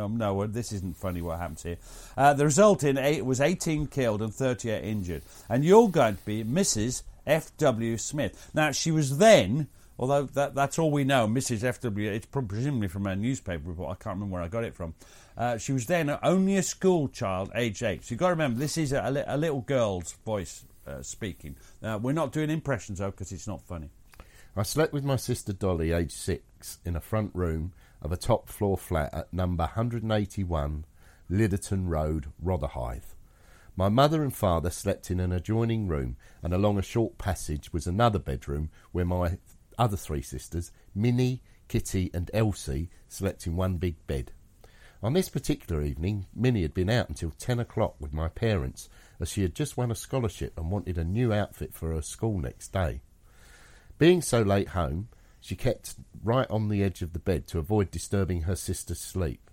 um, 0.00 0.16
no 0.16 0.46
this 0.46 0.72
isn't 0.72 0.96
funny 0.96 1.22
what 1.22 1.38
happens 1.38 1.62
here. 1.62 1.76
Uh, 2.16 2.32
the 2.34 2.44
result 2.44 2.84
in 2.84 2.98
eight, 2.98 3.24
was 3.24 3.40
18 3.40 3.86
killed 3.86 4.22
and 4.22 4.34
38 4.34 4.84
injured. 4.84 5.22
And 5.48 5.64
you're 5.64 5.88
going 5.88 6.16
to 6.16 6.24
be 6.24 6.44
Mrs. 6.44 7.02
F.W. 7.26 7.96
Smith. 7.98 8.50
Now, 8.54 8.72
she 8.72 8.90
was 8.90 9.18
then, 9.18 9.68
although 9.98 10.24
that, 10.24 10.54
that's 10.54 10.78
all 10.78 10.90
we 10.90 11.04
know, 11.04 11.26
Mrs. 11.26 11.64
F.W., 11.64 12.10
it's 12.10 12.26
presumably 12.26 12.88
from 12.88 13.06
a 13.06 13.14
newspaper 13.14 13.68
report, 13.68 13.90
I 13.90 14.02
can't 14.02 14.16
remember 14.16 14.34
where 14.34 14.42
I 14.42 14.48
got 14.48 14.64
it 14.64 14.74
from. 14.74 14.94
Uh, 15.36 15.56
she 15.58 15.72
was 15.72 15.86
then 15.86 16.16
only 16.22 16.56
a 16.56 16.62
school 16.62 17.08
child, 17.08 17.50
age 17.54 17.82
eight. 17.82 18.04
So 18.04 18.12
you've 18.12 18.20
got 18.20 18.28
to 18.28 18.32
remember, 18.32 18.58
this 18.58 18.76
is 18.76 18.92
a, 18.92 19.24
a, 19.26 19.36
little 19.36 19.60
girl's 19.60 20.12
voice 20.24 20.64
uh, 20.86 21.02
speaking. 21.02 21.56
We're 21.82 22.12
not 22.12 22.32
doing 22.32 22.50
impressions, 22.50 22.98
though, 22.98 23.10
because 23.10 23.32
it's 23.32 23.46
not 23.46 23.62
funny. 23.62 23.90
I 24.56 24.64
slept 24.64 24.92
with 24.92 25.04
my 25.04 25.16
sister 25.16 25.52
Dolly, 25.52 25.92
aged 25.92 26.12
six, 26.12 26.78
in 26.84 26.96
a 26.96 27.00
front 27.00 27.30
room 27.34 27.72
of 28.02 28.12
a 28.12 28.16
top 28.16 28.48
floor 28.48 28.76
flat 28.76 29.12
at 29.12 29.32
number 29.32 29.64
181 29.64 30.84
Liderton 31.30 31.88
Road, 31.88 32.32
Rotherhithe. 32.42 33.14
My 33.76 33.88
mother 33.88 34.22
and 34.22 34.34
father 34.34 34.70
slept 34.70 35.10
in 35.10 35.20
an 35.20 35.32
adjoining 35.32 35.86
room, 35.86 36.16
and 36.42 36.52
along 36.52 36.78
a 36.78 36.82
short 36.82 37.18
passage 37.18 37.72
was 37.72 37.86
another 37.86 38.18
bedroom 38.18 38.70
where 38.92 39.04
my 39.04 39.38
other 39.78 39.96
three 39.96 40.22
sisters, 40.22 40.72
Minnie, 40.94 41.42
Kitty, 41.68 42.10
and 42.12 42.30
Elsie, 42.34 42.90
slept 43.08 43.46
in 43.46 43.56
one 43.56 43.76
big 43.76 44.06
bed. 44.06 44.32
On 45.02 45.14
this 45.14 45.30
particular 45.30 45.82
evening, 45.82 46.26
Minnie 46.34 46.62
had 46.62 46.74
been 46.74 46.90
out 46.90 47.08
until 47.08 47.30
10 47.30 47.58
o'clock 47.58 47.94
with 47.98 48.12
my 48.12 48.28
parents, 48.28 48.90
as 49.18 49.30
she 49.30 49.42
had 49.42 49.54
just 49.54 49.76
won 49.76 49.90
a 49.90 49.94
scholarship 49.94 50.58
and 50.58 50.70
wanted 50.70 50.98
a 50.98 51.04
new 51.04 51.32
outfit 51.32 51.72
for 51.72 51.92
her 51.94 52.02
school 52.02 52.38
next 52.38 52.72
day. 52.72 53.00
Being 53.96 54.20
so 54.20 54.42
late 54.42 54.68
home, 54.68 55.08
she 55.40 55.56
kept 55.56 55.94
right 56.22 56.48
on 56.50 56.68
the 56.68 56.82
edge 56.82 57.02
of 57.02 57.12
the 57.12 57.18
bed 57.18 57.46
to 57.48 57.58
avoid 57.58 57.90
disturbing 57.90 58.42
her 58.42 58.56
sister's 58.56 59.00
sleep. 59.00 59.50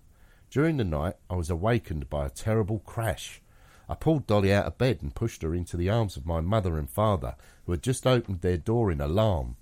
During 0.50 0.76
the 0.76 0.84
night, 0.84 1.14
I 1.28 1.36
was 1.36 1.50
awakened 1.50 2.08
by 2.08 2.26
a 2.26 2.30
terrible 2.30 2.80
crash. 2.80 3.42
I 3.88 3.94
pulled 3.94 4.26
Dolly 4.26 4.52
out 4.52 4.66
of 4.66 4.78
bed 4.78 4.98
and 5.02 5.14
pushed 5.14 5.42
her 5.42 5.54
into 5.54 5.76
the 5.76 5.88
arms 5.88 6.16
of 6.16 6.26
my 6.26 6.40
mother 6.40 6.78
and 6.78 6.88
father, 6.88 7.36
who 7.64 7.72
had 7.72 7.82
just 7.82 8.06
opened 8.06 8.40
their 8.40 8.58
door 8.58 8.90
in 8.90 9.00
alarm. 9.00 9.56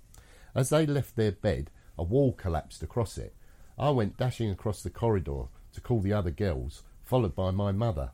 As 0.53 0.69
they 0.69 0.85
left 0.85 1.15
their 1.15 1.31
bed, 1.31 1.71
a 1.97 2.03
wall 2.03 2.33
collapsed 2.33 2.83
across 2.83 3.17
it. 3.17 3.33
I 3.77 3.89
went 3.91 4.17
dashing 4.17 4.49
across 4.49 4.81
the 4.81 4.89
corridor 4.89 5.45
to 5.73 5.81
call 5.81 6.01
the 6.01 6.13
other 6.13 6.31
girls, 6.31 6.83
followed 7.03 7.35
by 7.35 7.51
my 7.51 7.71
mother. 7.71 8.11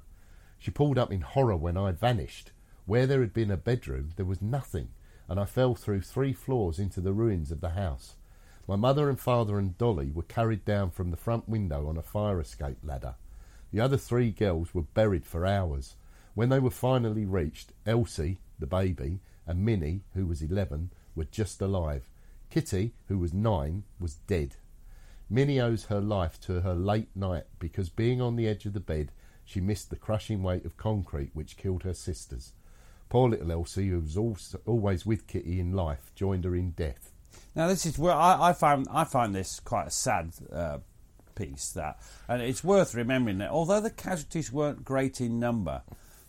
She 0.59 0.71
pulled 0.71 0.97
up 0.97 1.11
in 1.11 1.21
horror 1.21 1.57
when 1.57 1.77
I 1.77 1.91
vanished. 1.91 2.51
Where 2.85 3.07
there 3.07 3.21
had 3.21 3.33
been 3.33 3.51
a 3.51 3.57
bedroom, 3.57 4.11
there 4.17 4.25
was 4.25 4.41
nothing, 4.41 4.89
and 5.27 5.39
I 5.39 5.45
fell 5.45 5.75
through 5.75 6.01
three 6.01 6.33
floors 6.33 6.79
into 6.79 7.01
the 7.01 7.13
ruins 7.13 7.51
of 7.51 7.61
the 7.61 7.71
house. 7.71 8.15
My 8.67 8.75
mother 8.75 9.09
and 9.09 9.19
father 9.19 9.59
and 9.59 9.77
Dolly 9.77 10.11
were 10.11 10.23
carried 10.23 10.63
down 10.63 10.91
from 10.91 11.11
the 11.11 11.17
front 11.17 11.49
window 11.49 11.87
on 11.87 11.97
a 11.97 12.01
fire 12.01 12.39
escape 12.39 12.77
ladder. 12.83 13.15
The 13.71 13.81
other 13.81 13.97
three 13.97 14.31
girls 14.31 14.73
were 14.73 14.83
buried 14.83 15.25
for 15.25 15.45
hours. 15.45 15.95
When 16.33 16.49
they 16.49 16.59
were 16.59 16.69
finally 16.69 17.25
reached, 17.25 17.73
Elsie, 17.85 18.39
the 18.59 18.67
baby, 18.67 19.19
and 19.45 19.65
Minnie, 19.65 20.01
who 20.13 20.25
was 20.25 20.41
eleven, 20.41 20.91
were 21.15 21.25
just 21.25 21.61
alive. 21.61 22.09
Kitty, 22.49 22.93
who 23.07 23.17
was 23.17 23.33
nine, 23.33 23.83
was 23.99 24.15
dead. 24.27 24.55
Minnie 25.29 25.59
owes 25.59 25.85
her 25.85 25.99
life 25.99 26.39
to 26.41 26.61
her 26.61 26.75
late 26.75 27.09
night 27.15 27.45
because 27.59 27.89
being 27.89 28.21
on 28.21 28.35
the 28.35 28.47
edge 28.47 28.65
of 28.65 28.73
the 28.73 28.79
bed, 28.79 29.11
she 29.43 29.59
missed 29.59 29.89
the 29.89 29.95
crushing 29.95 30.43
weight 30.43 30.65
of 30.65 30.77
concrete 30.77 31.31
which 31.33 31.57
killed 31.57 31.83
her 31.83 31.93
sisters. 31.93 32.53
Poor 33.13 33.29
little 33.29 33.51
Elsie, 33.51 33.89
who 33.89 33.99
was 33.99 34.17
also, 34.17 34.59
always 34.65 35.05
with 35.05 35.27
Kitty 35.27 35.59
in 35.59 35.71
life, 35.71 36.11
joined 36.15 36.45
her 36.45 36.55
in 36.55 36.71
death. 36.71 37.11
Now 37.55 37.67
this 37.67 37.85
is 37.85 37.99
where 37.99 38.15
I, 38.15 38.49
I 38.49 38.53
find 38.53 38.87
I 38.89 39.03
find 39.03 39.35
this 39.35 39.59
quite 39.59 39.85
a 39.85 39.91
sad 39.91 40.33
uh, 40.51 40.79
piece 41.35 41.69
that, 41.73 41.99
and 42.27 42.41
it's 42.41 42.63
worth 42.63 42.95
remembering 42.95 43.37
that 43.37 43.51
although 43.51 43.81
the 43.81 43.91
casualties 43.91 44.51
weren't 44.51 44.83
great 44.83 45.21
in 45.21 45.39
number, 45.39 45.83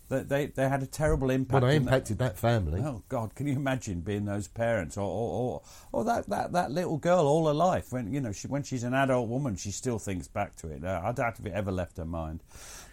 They, 0.07 0.21
they, 0.21 0.45
they 0.45 0.69
had 0.69 0.83
a 0.83 0.85
terrible 0.85 1.31
impact. 1.31 1.63
Well, 1.63 1.71
they 1.71 1.77
impacted 1.77 2.19
that 2.19 2.37
family. 2.37 2.79
Oh 2.79 3.01
God, 3.09 3.33
can 3.33 3.47
you 3.47 3.55
imagine 3.55 4.01
being 4.01 4.25
those 4.25 4.47
parents, 4.47 4.95
or 4.95 5.09
or, 5.09 5.29
or, 5.41 5.61
or 5.91 6.05
that, 6.05 6.29
that, 6.29 6.51
that 6.51 6.69
little 6.69 6.99
girl 6.99 7.25
all 7.25 7.47
her 7.47 7.53
life? 7.53 7.91
When 7.91 8.13
you 8.13 8.21
know 8.21 8.31
she, 8.31 8.47
when 8.47 8.61
she's 8.61 8.83
an 8.83 8.93
adult 8.93 9.27
woman, 9.27 9.55
she 9.55 9.71
still 9.71 9.97
thinks 9.97 10.27
back 10.27 10.55
to 10.57 10.67
it. 10.67 10.85
Uh, 10.85 11.01
I 11.03 11.11
doubt 11.11 11.39
if 11.39 11.45
it 11.47 11.53
ever 11.53 11.71
left 11.71 11.97
her 11.97 12.05
mind. 12.05 12.43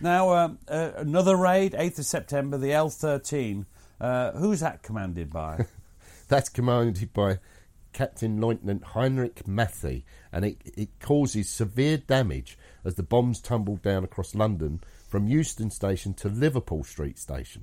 Now 0.00 0.32
um, 0.32 0.58
uh, 0.66 0.92
another 0.96 1.36
raid, 1.36 1.74
eighth 1.76 1.98
of 1.98 2.06
September, 2.06 2.56
the 2.56 2.72
L 2.72 2.88
thirteen. 2.88 3.66
Uh, 4.02 4.32
who's 4.32 4.58
that 4.58 4.82
commanded 4.82 5.30
by? 5.30 5.64
That's 6.28 6.48
commanded 6.48 7.12
by 7.12 7.38
Captain 7.92 8.40
Lieutenant 8.40 8.82
Heinrich 8.82 9.44
Mathy, 9.46 10.02
and 10.32 10.44
it, 10.44 10.56
it 10.64 10.88
causes 10.98 11.48
severe 11.48 11.98
damage 11.98 12.58
as 12.84 12.96
the 12.96 13.04
bombs 13.04 13.40
tumble 13.40 13.76
down 13.76 14.02
across 14.02 14.34
London 14.34 14.80
from 15.08 15.28
Euston 15.28 15.70
Station 15.70 16.14
to 16.14 16.28
Liverpool 16.28 16.82
Street 16.82 17.16
Station. 17.16 17.62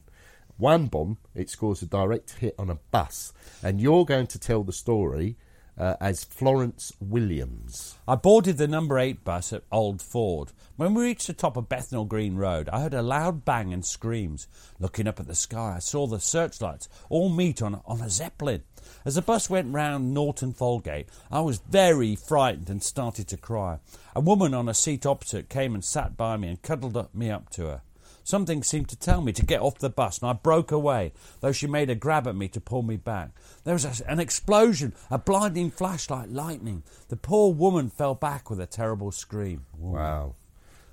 One 0.56 0.86
bomb, 0.86 1.18
it 1.36 1.50
scores 1.50 1.82
a 1.82 1.86
direct 1.86 2.36
hit 2.36 2.56
on 2.58 2.70
a 2.70 2.80
bus, 2.90 3.34
and 3.62 3.82
you're 3.82 4.06
going 4.06 4.28
to 4.28 4.40
tell 4.40 4.64
the 4.64 4.72
story 4.72 5.36
uh, 5.80 5.96
as 6.02 6.24
Florence 6.24 6.92
Williams. 7.00 7.98
I 8.08 8.16
boarded 8.16 8.58
the 8.58 8.68
number 8.68 9.00
eight 9.00 9.24
bus 9.24 9.54
at 9.54 9.64
Old 9.72 10.02
Ford. 10.02 10.52
When 10.76 10.94
we 10.94 11.04
reached 11.04 11.28
the 11.28 11.34
top 11.34 11.58
of 11.58 11.70
Bethnal 11.70 12.06
Green 12.06 12.36
Road, 12.36 12.70
I 12.70 12.82
heard 12.82 12.94
a 12.94 13.02
loud 13.02 13.46
bang 13.46 13.74
and 13.74 13.86
screams. 13.86 14.48
Looking 14.80 15.08
up 15.08 15.20
at 15.20 15.28
the 15.28 15.36
sky, 15.36 15.76
I 15.78 15.80
saw 15.80 16.08
the 16.08 16.20
searchlights 16.20 16.90
all 17.10 17.30
meet 17.30 17.62
on, 17.62 17.82
on 17.86 18.02
a 18.02 18.10
Zeppelin. 18.10 18.64
As 19.06 19.16
the 19.16 19.22
bus 19.22 19.50
went 19.50 19.74
round 19.74 20.14
Norton 20.14 20.54
Folgate, 20.54 21.08
I 21.32 21.42
was 21.42 21.60
very 21.60 22.16
frightened 22.16 22.70
and 22.70 22.84
started 22.84 23.28
to 23.30 23.38
cry. 23.38 23.80
A 24.16 24.22
woman 24.22 24.54
on 24.54 24.70
a 24.70 24.74
seat 24.74 25.06
opposite 25.06 25.50
came 25.50 25.74
and 25.74 25.84
sat 25.84 26.18
by 26.18 26.38
me 26.38 26.50
and 26.50 26.62
cuddled 26.62 26.98
up, 26.98 27.14
me 27.14 27.30
up 27.30 27.50
to 27.52 27.66
her. 27.66 27.82
Something 28.30 28.62
seemed 28.62 28.90
to 28.90 28.96
tell 28.96 29.22
me 29.22 29.32
to 29.32 29.44
get 29.44 29.60
off 29.60 29.80
the 29.80 29.90
bus, 29.90 30.20
and 30.20 30.30
I 30.30 30.34
broke 30.34 30.72
away, 30.72 31.14
though 31.40 31.52
she 31.52 31.66
made 31.66 31.90
a 31.90 31.96
grab 31.96 32.28
at 32.28 32.36
me 32.36 32.48
to 32.50 32.62
pull 32.62 32.84
me 32.84 32.96
back. 32.96 33.32
There 33.64 33.74
was 33.74 33.86
a, 33.86 34.08
an 34.08 34.20
explosion, 34.20 34.94
a 35.10 35.18
blinding 35.18 35.72
flash 35.72 36.12
like 36.12 36.28
lightning. 36.30 36.84
The 37.08 37.16
poor 37.16 37.52
woman 37.52 37.90
fell 37.90 38.14
back 38.14 38.52
with 38.52 38.60
a 38.60 38.68
terrible 38.68 39.12
scream. 39.12 39.66
Wow. 39.76 40.36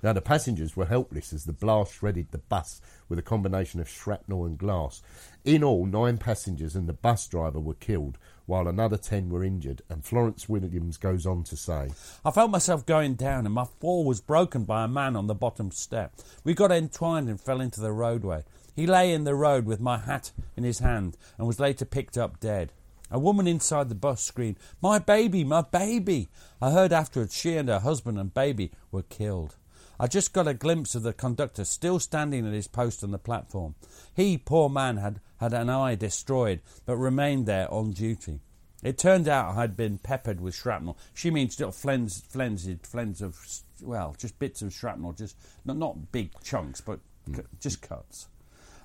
Now, 0.01 0.13
the 0.13 0.21
passengers 0.21 0.75
were 0.75 0.87
helpless 0.87 1.31
as 1.31 1.45
the 1.45 1.53
blast 1.53 1.93
shredded 1.93 2.31
the 2.31 2.39
bus 2.39 2.81
with 3.07 3.19
a 3.19 3.21
combination 3.21 3.79
of 3.79 3.87
shrapnel 3.87 4.43
and 4.43 4.57
glass. 4.57 5.03
In 5.47 5.63
all, 5.63 5.85
nine 5.85 6.17
passengers 6.17 6.75
and 6.75 6.89
the 6.89 6.93
bus 6.93 7.25
driver 7.25 7.61
were 7.61 7.73
killed, 7.73 8.17
while 8.47 8.67
another 8.67 8.97
ten 8.97 9.29
were 9.29 9.45
injured, 9.45 9.81
and 9.87 10.03
Florence 10.03 10.49
Williams 10.49 10.97
goes 10.97 11.25
on 11.25 11.45
to 11.45 11.55
say, 11.55 11.91
I 12.25 12.31
felt 12.31 12.51
myself 12.51 12.85
going 12.85 13.13
down, 13.13 13.45
and 13.45 13.55
my 13.55 13.63
fall 13.63 14.03
was 14.03 14.19
broken 14.19 14.65
by 14.65 14.83
a 14.83 14.89
man 14.89 15.15
on 15.15 15.27
the 15.27 15.33
bottom 15.33 15.71
step. 15.71 16.15
We 16.43 16.53
got 16.53 16.73
entwined 16.73 17.29
and 17.29 17.39
fell 17.39 17.61
into 17.61 17.79
the 17.79 17.93
roadway. 17.93 18.43
He 18.75 18.85
lay 18.85 19.13
in 19.13 19.23
the 19.23 19.35
road 19.35 19.65
with 19.65 19.79
my 19.79 19.99
hat 19.99 20.33
in 20.57 20.65
his 20.65 20.79
hand 20.79 21.15
and 21.37 21.47
was 21.47 21.61
later 21.61 21.85
picked 21.85 22.17
up 22.17 22.41
dead. 22.41 22.73
A 23.09 23.17
woman 23.17 23.47
inside 23.47 23.87
the 23.87 23.95
bus 23.95 24.21
screamed, 24.21 24.57
My 24.81 24.99
baby, 24.99 25.45
my 25.45 25.61
baby! 25.61 26.27
I 26.61 26.71
heard 26.71 26.91
afterwards 26.91 27.33
she 27.33 27.55
and 27.55 27.69
her 27.69 27.79
husband 27.79 28.19
and 28.19 28.33
baby 28.33 28.71
were 28.91 29.03
killed. 29.03 29.55
I 29.99 30.07
just 30.07 30.33
got 30.33 30.47
a 30.47 30.53
glimpse 30.53 30.93
of 30.93 31.03
the 31.03 31.13
conductor 31.13 31.63
still 31.63 31.99
standing 31.99 32.45
at 32.45 32.53
his 32.53 32.67
post 32.67 33.03
on 33.03 33.11
the 33.11 33.17
platform. 33.17 33.75
He, 34.15 34.37
poor 34.37 34.69
man, 34.69 34.97
had 34.97 35.19
had 35.37 35.53
an 35.53 35.69
eye 35.69 35.95
destroyed, 35.95 36.61
but 36.85 36.97
remained 36.97 37.45
there 37.45 37.71
on 37.71 37.91
duty. 37.91 38.39
It 38.83 38.97
turned 38.97 39.27
out 39.27 39.55
I'd 39.55 39.75
been 39.75 39.97
peppered 39.97 40.39
with 40.39 40.55
shrapnel. 40.55 40.97
She 41.13 41.31
means 41.31 41.59
little 41.59 41.71
flens, 41.71 42.21
flens, 42.21 42.69
flens 42.83 43.21
of, 43.21 43.39
well, 43.81 44.15
just 44.17 44.37
bits 44.37 44.61
of 44.61 44.73
shrapnel, 44.73 45.13
just 45.13 45.35
not, 45.65 45.77
not 45.77 46.11
big 46.11 46.31
chunks, 46.43 46.81
but 46.81 46.99
c- 47.33 47.41
just 47.59 47.81
cuts. 47.81 48.27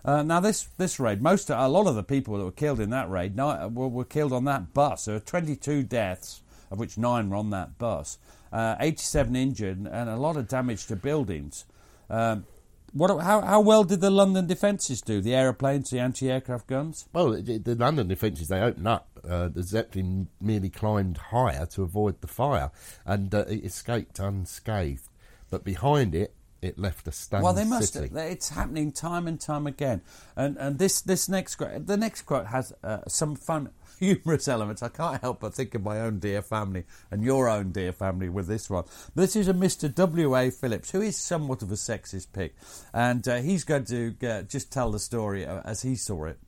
Uh, 0.05 0.23
now 0.23 0.41
this 0.41 0.65
this 0.79 0.99
raid, 0.99 1.23
most 1.23 1.49
a 1.49 1.69
lot 1.69 1.87
of 1.87 1.95
the 1.95 2.03
people 2.03 2.37
that 2.37 2.45
were 2.45 2.51
killed 2.51 2.81
in 2.81 2.91
that 2.91 3.09
raid 3.09 3.37
were, 3.37 3.69
were 3.69 4.05
killed 4.05 4.33
on 4.33 4.45
that 4.45 4.75
bus. 4.75 5.05
There 5.05 5.15
were 5.15 5.21
22 5.21 5.85
deaths, 5.85 6.43
of 6.71 6.79
which 6.79 6.99
nine 6.99 7.31
were 7.31 7.37
on 7.37 7.51
that 7.51 7.79
bus 7.79 8.19
uh, 8.53 8.77
87 8.81 9.35
injured, 9.37 9.79
and 9.79 10.11
a 10.11 10.17
lot 10.17 10.37
of 10.37 10.49
damage 10.49 10.87
to 10.87 10.97
buildings. 10.97 11.65
Um, 12.11 12.47
what, 12.93 13.23
how, 13.23 13.41
how 13.41 13.61
well 13.61 13.85
did 13.85 14.03
the 14.03 14.11
London 14.11 14.47
defences 14.47 15.01
do? 15.01 15.23
The 15.23 15.35
aeroplanes, 15.35 15.89
the 15.89 15.99
anti-aircraft 15.99 16.67
guns? 16.67 17.09
Well, 17.15 17.31
the, 17.31 17.57
the 17.59 17.75
London 17.75 18.09
defences, 18.09 18.49
they 18.49 18.61
opened 18.61 18.87
up. 18.87 19.09
Uh, 19.27 19.49
the 19.49 19.63
Zeppelin 19.63 20.29
merely 20.41 20.69
climbed 20.69 21.17
higher 21.17 21.65
to 21.67 21.83
avoid 21.83 22.21
the 22.21 22.27
fire, 22.27 22.71
and 23.07 23.35
uh, 23.35 23.45
it 23.49 23.65
escaped 23.65 24.19
unscathed. 24.19 25.09
But 25.51 25.65
behind 25.65 26.15
it, 26.15 26.35
it 26.63 26.79
left 26.79 27.09
a 27.09 27.13
stunned 27.13 27.45
Well, 27.45 27.53
they 27.53 27.65
must. 27.65 27.97
It's 27.97 28.51
happening 28.51 28.93
time 28.93 29.27
and 29.27 29.41
time 29.41 29.67
again. 29.67 30.01
And 30.37 30.57
and 30.57 30.79
this 30.79 31.01
this 31.01 31.29
next 31.29 31.57
quote, 31.57 31.87
the 31.87 31.97
next 31.97 32.23
quote 32.23 32.47
has 32.47 32.73
uh, 32.85 33.01
some 33.09 33.35
fun, 33.35 33.71
humorous 33.99 34.49
elements. 34.49 34.83
I 34.83 34.89
can't 34.89 35.21
help 35.21 35.41
but 35.41 35.55
think 35.55 35.75
of 35.75 35.83
my 35.83 36.01
own 36.01 36.19
dear 36.19 36.43
family 36.43 36.85
and 37.11 37.23
your 37.23 37.49
own 37.49 37.73
dear 37.73 37.93
family 37.93 38.29
with 38.29 38.47
this 38.47 38.69
one. 38.71 38.85
This 39.15 39.37
is 39.37 39.49
a 39.49 39.55
Mr. 39.55 39.93
W. 39.93 40.37
A. 40.37 40.51
Phillips, 40.51 40.91
who 40.91 41.01
is 41.01 41.17
somewhat 41.17 41.63
of 41.63 41.71
a 41.71 41.77
sexist 41.77 42.33
pig, 42.33 42.53
and 42.93 43.27
uh, 43.27 43.37
he's 43.37 43.65
going 43.65 43.85
to 43.87 44.15
uh, 44.23 44.43
just 44.43 44.73
tell 44.73 44.91
the 44.91 44.99
story 44.99 45.47
uh, 45.47 45.61
as 45.65 45.83
he 45.83 45.97
saw 45.97 46.25
it. 46.25 46.39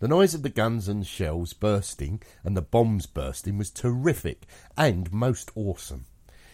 The 0.00 0.08
noise 0.08 0.32
of 0.32 0.42
the 0.42 0.48
guns 0.48 0.86
and 0.86 1.04
shells 1.04 1.52
bursting 1.52 2.22
and 2.44 2.56
the 2.56 2.62
bombs 2.62 3.06
bursting 3.06 3.58
was 3.58 3.70
terrific 3.70 4.46
and 4.76 5.12
most 5.12 5.50
awesome. 5.56 6.06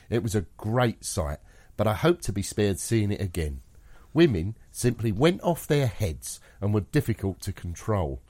It 0.09 0.23
was 0.23 0.35
a 0.35 0.47
great 0.57 1.05
sight, 1.05 1.41
but 1.77 1.87
I 1.87 1.93
hope 1.93 2.23
to 2.23 2.33
be 2.33 2.41
spared 2.41 2.81
seeing 2.81 3.13
it 3.13 3.21
again. 3.21 3.61
Women 4.15 4.57
simply 4.71 5.13
went 5.13 5.43
off 5.43 5.67
their 5.67 5.89
heads 5.89 6.41
and 6.61 6.73
were 6.73 6.81
difficult 6.81 7.41
to 7.43 7.53
control. 7.53 8.23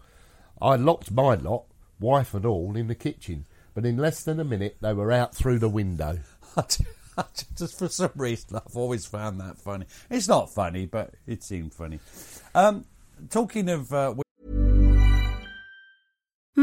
I 0.60 0.76
locked 0.76 1.10
my 1.10 1.34
lot, 1.34 1.64
wife 2.00 2.34
and 2.34 2.46
all, 2.46 2.76
in 2.76 2.86
the 2.86 2.94
kitchen, 2.94 3.46
but 3.74 3.84
in 3.84 3.96
less 3.96 4.22
than 4.22 4.40
a 4.40 4.44
minute 4.44 4.76
they 4.80 4.92
were 4.92 5.12
out 5.12 5.34
through 5.34 5.58
the 5.58 5.68
window. 5.68 6.18
just 7.56 7.78
for 7.78 7.88
some 7.88 8.12
reason, 8.16 8.56
I've 8.56 8.76
always 8.76 9.06
found 9.06 9.40
that 9.40 9.58
funny. 9.58 9.86
It's 10.10 10.28
not 10.28 10.52
funny, 10.52 10.86
but 10.86 11.14
it 11.26 11.42
seemed 11.42 11.74
funny. 11.74 12.00
Um, 12.54 12.84
talking 13.30 13.68
of 13.68 13.92
uh, 13.92 14.14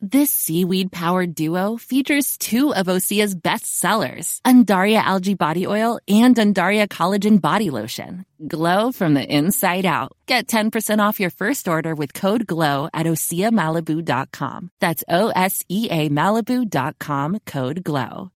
This 0.00 0.30
seaweed 0.30 0.92
powered 0.92 1.34
duo 1.34 1.76
features 1.76 2.36
two 2.38 2.72
of 2.72 2.86
Osea's 2.86 3.34
best 3.34 3.66
sellers, 3.80 4.40
Undaria 4.44 5.02
Algae 5.02 5.34
Body 5.34 5.66
Oil 5.66 5.98
and 6.06 6.36
Undaria 6.36 6.86
Collagen 6.86 7.40
Body 7.40 7.70
Lotion. 7.70 8.24
Glow 8.46 8.92
from 8.92 9.14
the 9.14 9.24
inside 9.24 9.84
out. 9.84 10.12
Get 10.26 10.46
10% 10.46 11.00
off 11.00 11.18
your 11.18 11.30
first 11.30 11.66
order 11.66 11.96
with 11.96 12.14
code 12.14 12.46
GLOW 12.46 12.88
at 12.94 13.06
OseaMalibu.com. 13.06 14.70
That's 14.78 15.02
O 15.08 15.30
S 15.30 15.64
E 15.68 15.88
A 15.90 16.08
Malibu.com 16.10 17.40
code 17.44 17.82
GLOW. 17.82 18.30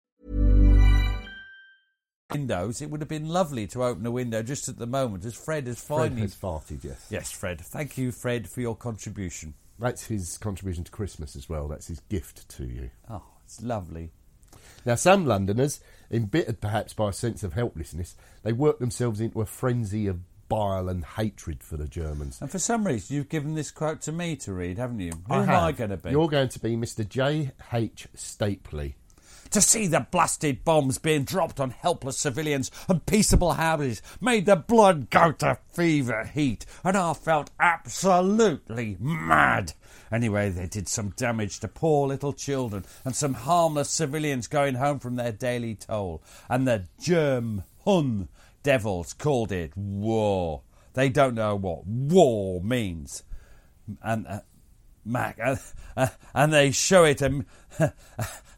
Windows, 2.33 2.81
it 2.83 2.91
would 2.91 3.03
have 3.03 3.09
been 3.09 3.29
lovely 3.29 3.67
to 3.69 3.85
open 3.85 4.05
a 4.07 4.11
window 4.11 4.43
just 4.43 4.69
at 4.69 4.79
the 4.79 4.87
moment 4.87 5.25
as 5.25 5.35
Fred 5.35 5.67
has 5.69 5.79
Fred 5.81 6.09
finally. 6.09 6.23
has 6.23 6.35
farted, 6.35 6.83
yes. 6.83 7.07
Yes, 7.11 7.31
Fred. 7.31 7.61
Thank 7.61 7.99
you, 7.99 8.11
Fred, 8.11 8.49
for 8.49 8.63
your 8.63 8.75
contribution. 8.75 9.55
That's 9.83 10.07
his 10.07 10.39
contribution 10.39 10.85
to 10.85 10.93
Christmas 10.93 11.35
as 11.35 11.49
well. 11.49 11.67
That's 11.67 11.89
his 11.89 12.01
gift 12.09 12.49
to 12.51 12.65
you. 12.65 12.91
Oh, 13.11 13.25
it's 13.45 13.61
lovely. 13.61 14.13
Now, 14.87 14.95
some 14.95 15.27
Londoners, 15.27 15.81
embittered 16.11 16.61
perhaps 16.61 16.95
by 16.95 17.11
a 17.11 17.13
sense 17.13 17.43
of 17.43 17.55
helplessness, 17.55 18.15
they 18.45 18.53
work 18.53 18.79
themselves 18.79 19.21
into 19.21 19.41
a 19.41 19.47
frenzy 19.47 20.07
of 20.07 20.21
bile 20.49 20.89
and 20.89 21.05
hatred 21.05 21.63
for 21.65 21.77
the 21.77 21.89
Germans. 21.89 22.41
And 22.41 22.51
for 22.51 22.59
some 22.61 22.87
reason, 22.87 23.17
you've 23.17 23.29
given 23.29 23.55
this 23.55 23.71
quote 23.71 24.03
to 24.03 24.13
me 24.13 24.37
to 24.37 24.53
read, 24.53 24.79
haven't 24.79 25.01
you? 25.01 25.13
Who 25.27 25.35
I 25.35 25.39
am 25.43 25.47
have. 25.49 25.63
I 25.63 25.73
going 25.73 25.91
to 25.91 25.97
be? 25.97 26.11
You're 26.11 26.29
going 26.29 26.49
to 26.51 26.61
be 26.61 26.77
Mr. 26.77 27.09
J. 27.09 27.51
H. 27.73 28.07
Stapley. 28.17 28.95
To 29.53 29.61
see 29.61 29.87
the 29.87 30.07
blasted 30.11 30.65
bombs 30.65 30.97
being 30.97 31.25
dropped 31.25 31.61
on 31.61 31.73
helpless 31.73 32.17
civilians 32.17 32.71
and 32.89 33.05
peaceable 33.05 33.53
houses 33.53 34.01
made 34.19 34.47
the 34.47 34.57
blood 34.57 35.11
go 35.11 35.31
to 35.33 35.59
fever 35.75 36.25
heat, 36.25 36.65
and 36.83 36.97
I 36.97 37.13
felt 37.13 37.51
absolutely 37.61 38.97
mad. 38.99 39.75
Anyway, 40.11 40.49
they 40.49 40.67
did 40.67 40.89
some 40.89 41.11
damage 41.17 41.61
to 41.61 41.69
poor 41.69 42.09
little 42.09 42.33
children 42.33 42.87
and 43.05 43.15
some 43.15 43.35
harmless 43.35 43.91
civilians 43.91 44.47
going 44.47 44.77
home 44.77 44.99
from 44.99 45.17
their 45.17 45.33
daily 45.33 45.75
toll. 45.75 46.23
And 46.49 46.67
the 46.67 46.87
Germ 46.99 47.65
Hun 47.85 48.29
devils 48.63 49.13
called 49.13 49.53
it 49.53 49.77
war. 49.77 50.63
They 50.95 51.11
don't 51.11 51.35
know 51.35 51.57
what 51.57 51.87
war 51.87 52.63
means. 52.63 53.23
And 54.03 54.27
uh, 54.27 54.41
Mac, 55.05 55.39
uh, 55.43 55.57
uh, 55.95 56.09
and 56.35 56.53
they 56.53 56.71
show 56.71 57.05
it. 57.05 57.23
Um, 57.23 57.45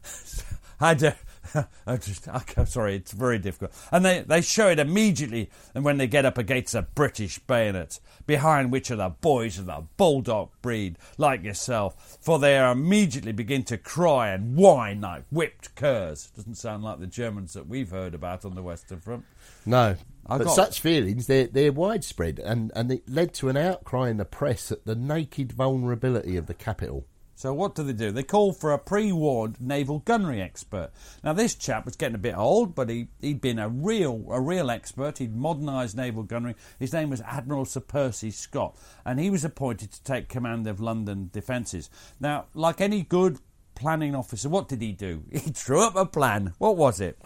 I 0.79 0.93
do. 0.93 1.11
I 1.87 1.97
just, 1.97 2.27
I'm 2.27 2.65
sorry, 2.65 2.95
it's 2.95 3.11
very 3.11 3.39
difficult. 3.39 3.71
And 3.91 4.03
they, 4.03 4.21
they 4.21 4.41
show 4.41 4.69
it 4.69 4.79
immediately 4.79 5.49
and 5.73 5.83
when 5.83 5.97
they 5.97 6.07
get 6.07 6.25
up 6.25 6.37
against 6.37 6.75
a 6.75 6.81
British 6.81 7.39
bayonet, 7.39 7.99
behind 8.25 8.71
which 8.71 8.91
are 8.91 8.95
the 8.95 9.09
boys 9.09 9.59
of 9.59 9.67
the 9.67 9.83
bulldog 9.97 10.49
breed, 10.61 10.97
like 11.17 11.43
yourself, 11.43 12.17
for 12.21 12.39
they 12.39 12.57
immediately 12.57 13.31
begin 13.31 13.63
to 13.63 13.77
cry 13.77 14.29
and 14.29 14.55
whine 14.55 15.01
like 15.01 15.23
whipped 15.29 15.75
curs. 15.75 16.31
Doesn't 16.35 16.55
sound 16.55 16.83
like 16.83 16.99
the 16.99 17.07
Germans 17.07 17.53
that 17.53 17.67
we've 17.67 17.91
heard 17.91 18.13
about 18.13 18.45
on 18.45 18.55
the 18.55 18.63
Western 18.63 18.99
Front. 18.99 19.25
No. 19.65 19.95
I 20.27 20.37
but 20.39 20.45
got- 20.45 20.55
such 20.55 20.79
feelings, 20.79 21.27
they're, 21.27 21.47
they're 21.47 21.71
widespread, 21.71 22.39
and, 22.39 22.71
and 22.75 22.91
it 22.91 23.07
led 23.07 23.33
to 23.35 23.49
an 23.49 23.57
outcry 23.57 24.09
in 24.09 24.17
the 24.17 24.25
press 24.25 24.71
at 24.71 24.85
the 24.85 24.95
naked 24.95 25.51
vulnerability 25.51 26.35
of 26.35 26.47
the 26.47 26.55
capital. 26.55 27.05
So 27.37 27.53
what 27.53 27.75
do 27.75 27.83
they 27.83 27.93
do? 27.93 28.11
They 28.11 28.23
call 28.23 28.53
for 28.53 28.71
a 28.71 28.79
pre-warned 28.79 29.59
naval 29.59 29.99
gunnery 29.99 30.41
expert. 30.41 30.91
Now 31.21 31.33
this 31.33 31.53
chap 31.53 31.83
was 31.83 31.97
getting 31.97 32.15
a 32.15 32.19
bit 32.19 32.37
old, 32.37 32.73
but 32.73 32.89
he 32.89 33.09
he'd 33.21 33.41
been 33.41 33.59
a 33.59 33.67
real 33.67 34.25
a 34.29 34.39
real 34.39 34.71
expert. 34.71 35.17
He'd 35.17 35.35
modernised 35.35 35.97
naval 35.97 36.23
gunnery. 36.23 36.55
His 36.79 36.93
name 36.93 37.09
was 37.09 37.21
Admiral 37.21 37.65
Sir 37.65 37.81
Percy 37.81 38.31
Scott, 38.31 38.77
and 39.03 39.19
he 39.19 39.29
was 39.29 39.43
appointed 39.43 39.91
to 39.91 40.03
take 40.03 40.29
command 40.29 40.65
of 40.65 40.79
London 40.79 41.29
defences. 41.33 41.89
Now, 42.21 42.45
like 42.53 42.79
any 42.79 43.03
good 43.03 43.39
planning 43.75 44.15
officer, 44.15 44.47
what 44.47 44.69
did 44.69 44.81
he 44.81 44.93
do? 44.93 45.23
He 45.31 45.51
drew 45.51 45.85
up 45.85 45.97
a 45.97 46.05
plan. 46.05 46.53
What 46.57 46.77
was 46.77 47.01
it? 47.01 47.19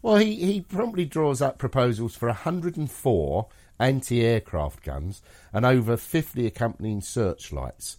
Well, 0.00 0.16
he, 0.16 0.34
he 0.36 0.60
promptly 0.62 1.04
draws 1.04 1.42
up 1.42 1.58
proposals 1.58 2.16
for 2.16 2.28
104 2.28 3.46
anti 3.78 4.22
aircraft 4.22 4.82
guns 4.82 5.22
and 5.52 5.66
over 5.66 5.96
50 5.96 6.46
accompanying 6.46 7.00
searchlights. 7.00 7.98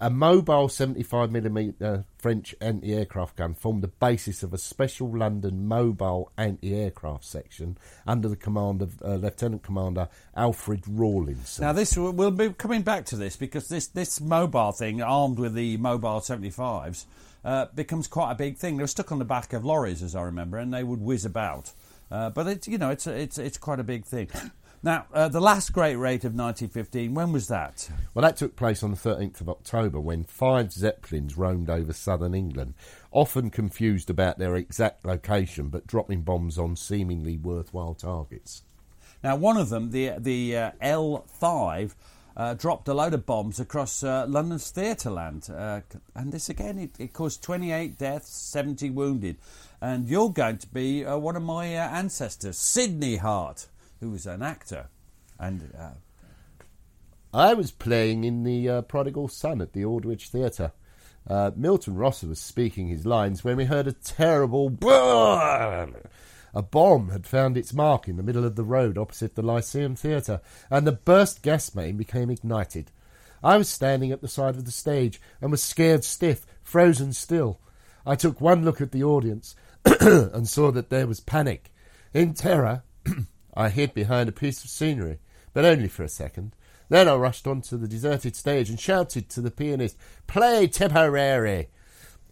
A 0.00 0.10
mobile 0.10 0.68
75mm 0.68 2.04
French 2.18 2.54
anti 2.60 2.94
aircraft 2.94 3.34
gun 3.34 3.54
formed 3.54 3.82
the 3.82 3.88
basis 3.88 4.44
of 4.44 4.54
a 4.54 4.58
special 4.58 5.16
London 5.16 5.66
mobile 5.66 6.30
anti 6.36 6.72
aircraft 6.72 7.24
section 7.24 7.76
under 8.06 8.28
the 8.28 8.36
command 8.36 8.80
of 8.80 9.02
uh, 9.02 9.16
Lieutenant 9.16 9.64
Commander 9.64 10.08
Alfred 10.36 10.84
Rawlinson. 10.86 11.64
Now 11.64 11.72
this 11.72 11.96
we'll 11.96 12.30
be 12.30 12.50
coming 12.50 12.82
back 12.82 13.06
to 13.06 13.16
this 13.16 13.34
because 13.34 13.68
this 13.68 13.88
this 13.88 14.20
mobile 14.20 14.70
thing, 14.70 15.02
armed 15.02 15.40
with 15.40 15.54
the 15.54 15.76
mobile 15.78 16.20
seventy 16.20 16.50
fives, 16.50 17.06
uh, 17.44 17.66
becomes 17.74 18.06
quite 18.06 18.30
a 18.30 18.36
big 18.36 18.56
thing. 18.56 18.76
They 18.76 18.84
were 18.84 18.88
stuck 18.88 19.10
on 19.10 19.18
the 19.18 19.24
back 19.24 19.52
of 19.52 19.64
lorries, 19.64 20.04
as 20.04 20.14
I 20.14 20.22
remember, 20.22 20.58
and 20.58 20.72
they 20.72 20.84
would 20.84 21.00
whiz 21.00 21.24
about. 21.24 21.72
Uh, 22.08 22.30
but 22.30 22.46
it's 22.46 22.68
you 22.68 22.78
know 22.78 22.90
it's 22.90 23.08
it's 23.08 23.36
it's 23.36 23.58
quite 23.58 23.80
a 23.80 23.84
big 23.84 24.04
thing. 24.04 24.28
Now 24.82 25.06
uh, 25.12 25.28
the 25.28 25.40
last 25.40 25.72
great 25.72 25.96
raid 25.96 26.24
of 26.24 26.34
1915. 26.34 27.12
When 27.12 27.32
was 27.32 27.48
that? 27.48 27.90
Well, 28.14 28.22
that 28.22 28.36
took 28.36 28.54
place 28.54 28.82
on 28.82 28.92
the 28.92 28.96
13th 28.96 29.40
of 29.40 29.48
October 29.48 29.98
when 29.98 30.22
five 30.22 30.72
Zeppelins 30.72 31.36
roamed 31.36 31.68
over 31.68 31.92
southern 31.92 32.34
England, 32.34 32.74
often 33.10 33.50
confused 33.50 34.08
about 34.08 34.38
their 34.38 34.54
exact 34.54 35.04
location 35.04 35.68
but 35.68 35.86
dropping 35.86 36.22
bombs 36.22 36.58
on 36.58 36.76
seemingly 36.76 37.36
worthwhile 37.36 37.94
targets. 37.94 38.62
Now 39.24 39.34
one 39.34 39.56
of 39.56 39.68
them, 39.68 39.90
the 39.90 40.12
the 40.18 40.56
uh, 40.56 40.70
L 40.80 41.24
five. 41.26 41.94
Uh, 42.36 42.54
dropped 42.54 42.86
a 42.86 42.94
load 42.94 43.12
of 43.12 43.26
bombs 43.26 43.58
across 43.58 44.04
uh, 44.04 44.24
London's 44.28 44.70
theatreland, 44.70 45.50
uh, 45.50 45.80
and 46.14 46.30
this 46.30 46.48
again 46.48 46.78
it, 46.78 46.92
it 46.96 47.12
caused 47.12 47.42
28 47.42 47.98
deaths, 47.98 48.30
70 48.30 48.90
wounded. 48.90 49.38
And 49.80 50.08
you're 50.08 50.30
going 50.30 50.58
to 50.58 50.68
be 50.68 51.04
uh, 51.04 51.16
one 51.16 51.34
of 51.34 51.42
my 51.42 51.74
uh, 51.74 51.88
ancestors, 51.88 52.56
Sydney 52.56 53.16
Hart, 53.16 53.66
who 54.00 54.10
was 54.10 54.26
an 54.26 54.42
actor, 54.42 54.88
and 55.38 55.72
uh, 55.78 55.90
I 57.32 57.54
was 57.54 57.70
playing 57.70 58.24
in 58.24 58.44
the 58.44 58.68
uh, 58.68 58.82
Prodigal 58.82 59.28
Son 59.28 59.60
at 59.60 59.72
the 59.72 59.84
Aldwych 59.84 60.22
Theatre. 60.22 60.72
Uh, 61.28 61.50
Milton 61.54 61.94
Rosmer 61.94 62.30
was 62.30 62.40
speaking 62.40 62.88
his 62.88 63.04
lines 63.04 63.44
when 63.44 63.56
we 63.56 63.66
heard 63.66 63.86
a 63.86 63.92
terrible 63.92 64.70
BOOM! 64.70 65.96
A 66.54 66.62
bomb 66.62 67.10
had 67.10 67.26
found 67.26 67.58
its 67.58 67.74
mark 67.74 68.08
in 68.08 68.16
the 68.16 68.22
middle 68.22 68.44
of 68.44 68.56
the 68.56 68.64
road 68.64 68.96
opposite 68.96 69.34
the 69.34 69.42
Lyceum 69.42 69.94
Theatre, 69.94 70.40
and 70.70 70.86
the 70.86 70.92
burst 70.92 71.42
gas 71.42 71.74
main 71.74 71.98
became 71.98 72.30
ignited. 72.30 72.90
I 73.44 73.58
was 73.58 73.68
standing 73.68 74.12
at 74.12 74.22
the 74.22 74.28
side 74.28 74.56
of 74.56 74.64
the 74.64 74.72
stage 74.72 75.20
and 75.40 75.50
was 75.50 75.62
scared 75.62 76.04
stiff, 76.04 76.46
frozen 76.62 77.12
still. 77.12 77.60
I 78.06 78.16
took 78.16 78.40
one 78.40 78.64
look 78.64 78.80
at 78.80 78.92
the 78.92 79.04
audience 79.04 79.54
and 79.84 80.48
saw 80.48 80.70
that 80.72 80.90
there 80.90 81.06
was 81.06 81.20
panic. 81.20 81.72
In 82.14 82.34
terror, 82.34 82.82
I 83.58 83.70
hid 83.70 83.92
behind 83.92 84.28
a 84.28 84.32
piece 84.32 84.62
of 84.62 84.70
scenery, 84.70 85.18
but 85.52 85.64
only 85.64 85.88
for 85.88 86.04
a 86.04 86.08
second. 86.08 86.54
Then 86.88 87.08
I 87.08 87.16
rushed 87.16 87.44
onto 87.44 87.76
the 87.76 87.88
deserted 87.88 88.36
stage 88.36 88.70
and 88.70 88.78
shouted 88.78 89.28
to 89.30 89.40
the 89.40 89.50
pianist, 89.50 89.96
Play 90.28 90.68
Tipperary! 90.68 91.68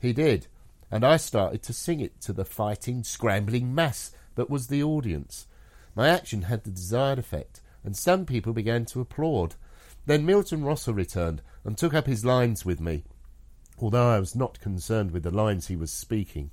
He 0.01 0.13
did, 0.13 0.47
and 0.89 1.05
I 1.05 1.17
started 1.17 1.65
to 1.65 1.73
sing 1.73 1.99
it 1.99 2.21
to 2.21 2.33
the 2.33 2.45
fighting, 2.45 3.03
scrambling 3.03 3.75
mass 3.75 4.13
that 4.37 4.49
was 4.49 4.69
the 4.69 4.85
audience. 4.85 5.49
My 5.97 6.09
action 6.09 6.43
had 6.43 6.63
the 6.63 6.71
desired 6.71 7.19
effect, 7.19 7.61
and 7.83 7.97
some 7.97 8.25
people 8.25 8.53
began 8.53 8.85
to 8.87 9.01
applaud. 9.01 9.57
Then 10.07 10.25
Milton 10.27 10.63
Rosmer 10.63 10.95
returned 10.95 11.43
and 11.65 11.77
took 11.77 11.93
up 11.93 12.07
his 12.07 12.25
lines 12.25 12.65
with 12.65 12.81
me, 12.81 13.03
although 13.81 14.11
I 14.11 14.21
was 14.21 14.37
not 14.37 14.61
concerned 14.61 15.11
with 15.11 15.25
the 15.25 15.33
lines 15.33 15.67
he 15.67 15.75
was 15.75 15.91
speaking. 15.91 16.53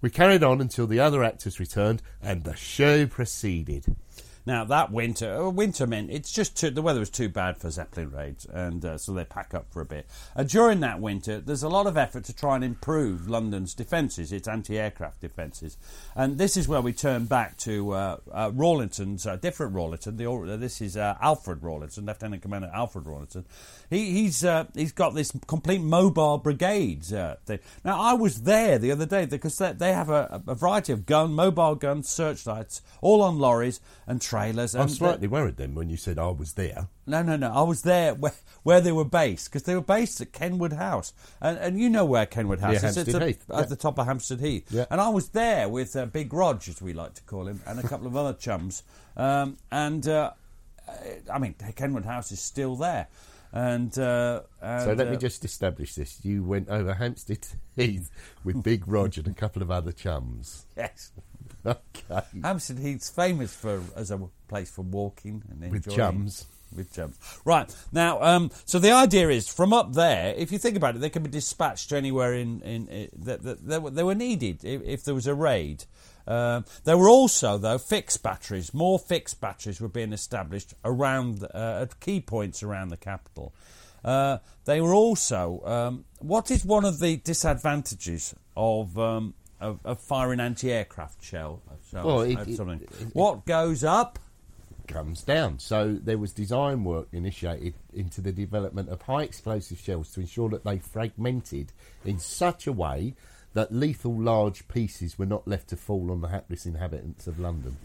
We 0.00 0.10
carried 0.10 0.42
on 0.42 0.60
until 0.60 0.86
the 0.86 1.00
other 1.00 1.24
actors 1.24 1.58
returned, 1.58 2.02
and 2.22 2.44
the 2.44 2.56
show 2.56 3.06
proceeded. 3.06 3.86
Now 4.46 4.64
that 4.66 4.92
winter, 4.92 5.34
uh, 5.34 5.48
winter 5.48 5.86
meant 5.86 6.10
it's 6.10 6.30
just 6.30 6.54
too, 6.54 6.68
the 6.68 6.82
weather 6.82 7.00
was 7.00 7.08
too 7.08 7.30
bad 7.30 7.56
for 7.56 7.70
Zeppelin 7.70 8.10
raids, 8.10 8.44
and 8.44 8.84
uh, 8.84 8.98
so 8.98 9.14
they 9.14 9.24
pack 9.24 9.54
up 9.54 9.72
for 9.72 9.80
a 9.80 9.86
bit. 9.86 10.06
Uh, 10.36 10.42
during 10.42 10.80
that 10.80 11.00
winter, 11.00 11.40
there's 11.40 11.62
a 11.62 11.68
lot 11.68 11.86
of 11.86 11.96
effort 11.96 12.24
to 12.24 12.34
try 12.34 12.54
and 12.54 12.62
improve 12.62 13.26
London's 13.26 13.72
defences, 13.72 14.32
its 14.32 14.46
anti-aircraft 14.46 15.22
defences, 15.22 15.78
and 16.14 16.36
this 16.36 16.58
is 16.58 16.68
where 16.68 16.82
we 16.82 16.92
turn 16.92 17.24
back 17.24 17.56
to 17.56 17.92
uh, 17.92 18.16
uh, 18.30 18.50
Rawlinson's 18.52 19.26
uh, 19.26 19.36
different 19.36 19.74
Rawlinson. 19.74 20.18
The, 20.18 20.58
this 20.58 20.82
is 20.82 20.94
Alfred 20.98 21.62
Rawlinson, 21.62 22.04
Lieutenant 22.04 22.42
Commander 22.42 22.70
Alfred 22.74 23.06
Rawlinson. 23.06 23.46
He, 23.94 24.10
he's 24.10 24.44
uh, 24.44 24.64
he's 24.74 24.92
got 24.92 25.14
this 25.14 25.32
complete 25.46 25.80
mobile 25.80 26.38
brigade 26.38 27.12
uh, 27.12 27.36
thing. 27.46 27.60
Now 27.84 28.00
I 28.00 28.14
was 28.14 28.42
there 28.42 28.78
the 28.78 28.90
other 28.90 29.06
day 29.06 29.26
because 29.26 29.56
they, 29.58 29.72
they 29.72 29.92
have 29.92 30.10
a, 30.10 30.42
a 30.48 30.54
variety 30.54 30.92
of 30.92 31.06
gun, 31.06 31.32
mobile 31.32 31.76
guns, 31.76 32.08
searchlights, 32.08 32.82
all 33.00 33.22
on 33.22 33.38
lorries 33.38 33.80
and 34.06 34.20
trailers. 34.20 34.74
I'm 34.74 34.88
slightly 34.88 35.28
worried 35.28 35.56
then 35.56 35.74
when 35.74 35.88
you 35.90 35.96
said 35.96 36.18
I 36.18 36.28
was 36.30 36.54
there. 36.54 36.88
No, 37.06 37.22
no, 37.22 37.36
no. 37.36 37.52
I 37.52 37.62
was 37.62 37.82
there 37.82 38.14
where, 38.14 38.32
where 38.62 38.80
they 38.80 38.90
were 38.92 39.04
based 39.04 39.48
because 39.50 39.62
they 39.64 39.74
were 39.74 39.80
based 39.82 40.20
at 40.20 40.32
Kenwood 40.32 40.72
House, 40.72 41.12
and 41.40 41.56
and 41.58 41.78
you 41.78 41.88
know 41.88 42.04
where 42.04 42.26
Kenwood 42.26 42.60
House 42.60 42.82
Yeah, 42.82 42.88
is. 42.88 42.96
It's 42.96 43.12
Hampstead 43.12 43.22
at, 43.22 43.28
Heath. 43.28 43.50
at 43.50 43.56
Yeah. 43.58 43.64
the 43.66 43.76
top 43.76 43.98
of 43.98 44.06
Hampstead 44.06 44.40
Heath. 44.40 44.66
Yeah. 44.72 44.86
And 44.90 45.00
I 45.00 45.08
was 45.10 45.28
there 45.28 45.68
with 45.68 45.94
uh, 45.94 46.06
Big 46.06 46.32
Rog, 46.32 46.62
as 46.68 46.82
we 46.82 46.92
like 46.94 47.14
to 47.14 47.22
call 47.22 47.46
him, 47.46 47.60
and 47.66 47.78
a 47.78 47.82
couple 47.86 48.06
of 48.06 48.16
other 48.16 48.32
chums. 48.32 48.82
Um, 49.16 49.56
and 49.70 50.08
uh, 50.08 50.32
I 51.32 51.38
mean, 51.38 51.54
Kenwood 51.76 52.04
House 52.06 52.32
is 52.32 52.40
still 52.40 52.74
there. 52.76 53.06
And, 53.56 53.96
uh, 53.96 54.40
and 54.60 54.82
So 54.82 54.92
let 54.94 55.08
me 55.10 55.14
uh, 55.14 55.18
just 55.18 55.44
establish 55.44 55.94
this. 55.94 56.18
You 56.24 56.42
went 56.42 56.68
over 56.68 56.92
Hampstead 56.94 57.46
Heath 57.76 58.10
with 58.42 58.64
Big 58.64 58.88
Roger 58.88 59.20
and 59.20 59.28
a 59.30 59.32
couple 59.34 59.62
of 59.62 59.70
other 59.70 59.92
chums. 59.92 60.66
yes. 60.76 61.12
Okay. 61.66 62.20
Hampstead 62.42 62.78
Heath's 62.78 63.08
famous 63.08 63.54
for 63.54 63.80
as 63.96 64.10
a 64.10 64.20
place 64.48 64.70
for 64.70 64.82
walking 64.82 65.42
and 65.48 65.62
enjoying. 65.62 65.72
With 65.72 65.88
chums. 65.96 66.46
With 66.76 66.92
chums. 66.92 67.16
Right. 67.46 67.74
Now, 67.90 68.20
um, 68.20 68.50
so 68.66 68.78
the 68.78 68.90
idea 68.90 69.30
is 69.30 69.48
from 69.48 69.72
up 69.72 69.94
there, 69.94 70.34
if 70.36 70.52
you 70.52 70.58
think 70.58 70.76
about 70.76 70.94
it, 70.96 70.98
they 70.98 71.08
can 71.08 71.22
be 71.22 71.30
dispatched 71.30 71.88
to 71.88 71.96
anywhere 71.96 72.34
in, 72.34 72.60
in, 72.60 72.88
in 72.88 73.08
that, 73.16 73.42
that 73.44 73.66
they, 73.66 73.78
were- 73.78 73.90
they 73.90 74.02
were 74.02 74.14
needed 74.14 74.62
if, 74.62 74.82
if 74.82 75.04
there 75.04 75.14
was 75.14 75.26
a 75.26 75.34
raid. 75.34 75.84
Um, 76.26 76.64
there 76.84 76.96
were 76.96 77.08
also, 77.08 77.58
though, 77.58 77.78
fixed 77.78 78.22
batteries. 78.22 78.72
More 78.72 78.98
fixed 78.98 79.40
batteries 79.40 79.80
were 79.80 79.88
being 79.88 80.12
established 80.12 80.74
around 80.84 81.44
uh, 81.54 81.80
at 81.82 82.00
key 82.00 82.20
points 82.20 82.62
around 82.62 82.88
the 82.88 82.96
capital. 82.96 83.52
Uh, 84.04 84.38
they 84.64 84.80
were 84.80 84.94
also. 84.94 85.60
Um, 85.64 86.04
what 86.20 86.50
is 86.50 86.64
one 86.64 86.84
of 86.84 87.00
the 87.00 87.16
disadvantages 87.16 88.34
of 88.56 88.98
um, 88.98 89.34
of, 89.60 89.80
of 89.84 90.00
firing 90.00 90.40
anti-aircraft 90.40 91.22
shell? 91.24 91.62
shells 91.90 92.04
Well, 92.04 92.20
it- 92.22 92.38
it- 92.48 92.58
it- 92.60 93.14
what 93.14 93.44
goes 93.46 93.84
up? 93.84 94.18
comes 94.86 95.22
down. 95.22 95.58
So 95.58 95.94
there 95.94 96.18
was 96.18 96.32
design 96.32 96.84
work 96.84 97.08
initiated 97.10 97.72
into 97.94 98.20
the 98.20 98.32
development 98.32 98.90
of 98.90 99.00
high 99.00 99.22
explosive 99.22 99.78
shells 99.78 100.12
to 100.12 100.20
ensure 100.20 100.50
that 100.50 100.62
they 100.64 100.78
fragmented 100.78 101.72
in 102.04 102.18
such 102.18 102.66
a 102.66 102.72
way 102.72 103.14
that 103.54 103.72
lethal 103.72 104.20
large 104.20 104.68
pieces 104.68 105.18
were 105.18 105.26
not 105.26 105.48
left 105.48 105.68
to 105.68 105.76
fall 105.76 106.10
on 106.10 106.20
the 106.20 106.28
hapless 106.28 106.66
inhabitants 106.66 107.26
of 107.26 107.38
London. 107.38 107.76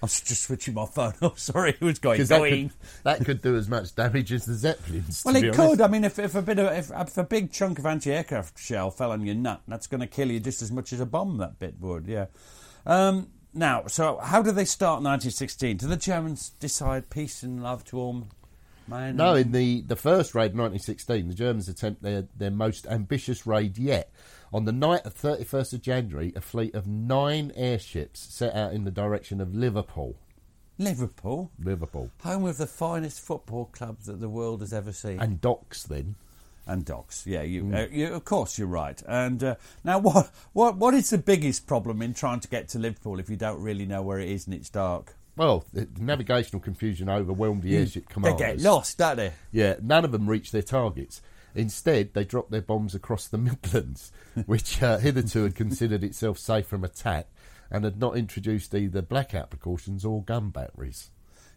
I 0.00 0.06
was 0.06 0.20
just 0.20 0.44
switching 0.44 0.74
my 0.74 0.86
phone 0.86 1.14
off. 1.22 1.38
Sorry, 1.38 1.70
it 1.70 1.80
was 1.80 1.98
going. 1.98 2.24
That 2.24 2.40
could, 2.40 2.70
that 3.02 3.24
could 3.24 3.42
do 3.42 3.56
as 3.56 3.68
much 3.68 3.94
damage 3.96 4.32
as 4.32 4.44
the 4.44 4.54
Zeppelins. 4.54 5.22
Well, 5.24 5.34
it 5.34 5.52
could. 5.54 5.80
I 5.80 5.88
mean, 5.88 6.04
if, 6.04 6.20
if 6.20 6.36
a 6.36 6.42
bit 6.42 6.58
of 6.60 6.72
if, 6.72 6.92
if 6.94 7.18
a 7.18 7.24
big 7.24 7.50
chunk 7.50 7.80
of 7.80 7.86
anti-aircraft 7.86 8.58
shell 8.60 8.92
fell 8.92 9.10
on 9.10 9.26
your 9.26 9.34
nut, 9.34 9.60
that's 9.66 9.88
going 9.88 10.00
to 10.00 10.06
kill 10.06 10.30
you 10.30 10.38
just 10.38 10.62
as 10.62 10.70
much 10.70 10.92
as 10.92 11.00
a 11.00 11.06
bomb. 11.06 11.38
That 11.38 11.58
bit 11.58 11.74
would, 11.80 12.06
yeah. 12.06 12.26
Um, 12.86 13.28
now, 13.52 13.86
so 13.88 14.18
how 14.18 14.40
do 14.40 14.52
they 14.52 14.64
start 14.64 15.02
1916? 15.02 15.78
Do 15.78 15.88
the 15.88 15.96
Germans 15.96 16.50
decide 16.60 17.10
peace 17.10 17.42
and 17.42 17.62
love 17.62 17.84
to 17.86 17.98
all 17.98 18.28
man? 18.86 19.16
No, 19.16 19.34
in 19.34 19.50
the, 19.50 19.80
the 19.82 19.96
first 19.96 20.34
raid, 20.34 20.54
1916, 20.54 21.28
the 21.28 21.34
Germans 21.34 21.68
attempt 21.68 22.02
their, 22.02 22.28
their 22.36 22.52
most 22.52 22.86
ambitious 22.86 23.46
raid 23.46 23.78
yet. 23.78 24.12
On 24.52 24.64
the 24.64 24.72
night 24.72 25.04
of 25.04 25.14
31st 25.14 25.74
of 25.74 25.82
January, 25.82 26.32
a 26.34 26.40
fleet 26.40 26.74
of 26.74 26.86
nine 26.86 27.52
airships 27.54 28.20
set 28.20 28.54
out 28.54 28.72
in 28.72 28.84
the 28.84 28.90
direction 28.90 29.40
of 29.40 29.54
Liverpool. 29.54 30.16
Liverpool, 30.78 31.50
Liverpool. 31.62 32.10
home 32.22 32.44
of 32.44 32.56
the 32.56 32.66
finest 32.66 33.20
football 33.20 33.66
club 33.66 33.98
that 34.06 34.20
the 34.20 34.28
world 34.28 34.60
has 34.60 34.72
ever 34.72 34.92
seen. 34.92 35.18
And 35.20 35.40
docks 35.40 35.82
then. 35.82 36.14
and 36.66 36.84
docks, 36.84 37.26
Yeah, 37.26 37.42
you, 37.42 37.64
Mm. 37.64 37.74
uh, 37.74 37.88
you 37.90 38.14
of 38.14 38.24
course 38.24 38.58
you're 38.58 38.68
right. 38.68 39.02
And 39.08 39.42
uh, 39.42 39.54
now, 39.84 39.98
what 39.98 40.30
what 40.52 40.76
what 40.76 40.94
is 40.94 41.10
the 41.10 41.18
biggest 41.18 41.66
problem 41.66 42.00
in 42.02 42.14
trying 42.14 42.40
to 42.40 42.48
get 42.48 42.68
to 42.68 42.78
Liverpool 42.78 43.18
if 43.18 43.28
you 43.28 43.36
don't 43.36 43.60
really 43.60 43.86
know 43.86 44.02
where 44.02 44.18
it 44.20 44.28
is 44.28 44.46
and 44.46 44.54
it's 44.54 44.70
dark? 44.70 45.14
Well, 45.36 45.64
the 45.72 45.88
navigational 45.98 46.60
confusion 46.60 47.08
overwhelmed 47.08 47.62
the 47.62 47.76
airship 47.76 48.04
They 48.22 48.34
get 48.36 48.60
lost, 48.60 48.98
don't 48.98 49.16
they? 49.16 49.32
Yeah, 49.52 49.76
none 49.82 50.04
of 50.04 50.12
them 50.12 50.28
reached 50.28 50.52
their 50.52 50.62
targets. 50.62 51.22
Instead, 51.54 52.14
they 52.14 52.24
dropped 52.24 52.50
their 52.50 52.62
bombs 52.62 52.94
across 52.94 53.26
the 53.26 53.38
Midlands, 53.38 54.12
which 54.46 54.82
uh, 54.82 54.98
hitherto 54.98 55.44
had 55.44 55.54
considered 55.54 56.04
itself 56.04 56.38
safe 56.38 56.66
from 56.66 56.84
attack 56.84 57.28
and 57.70 57.84
had 57.84 57.98
not 57.98 58.16
introduced 58.16 58.74
either 58.74 59.02
blackout 59.02 59.50
precautions 59.50 60.04
or 60.04 60.22
gun 60.22 60.50
batteries. 60.50 61.10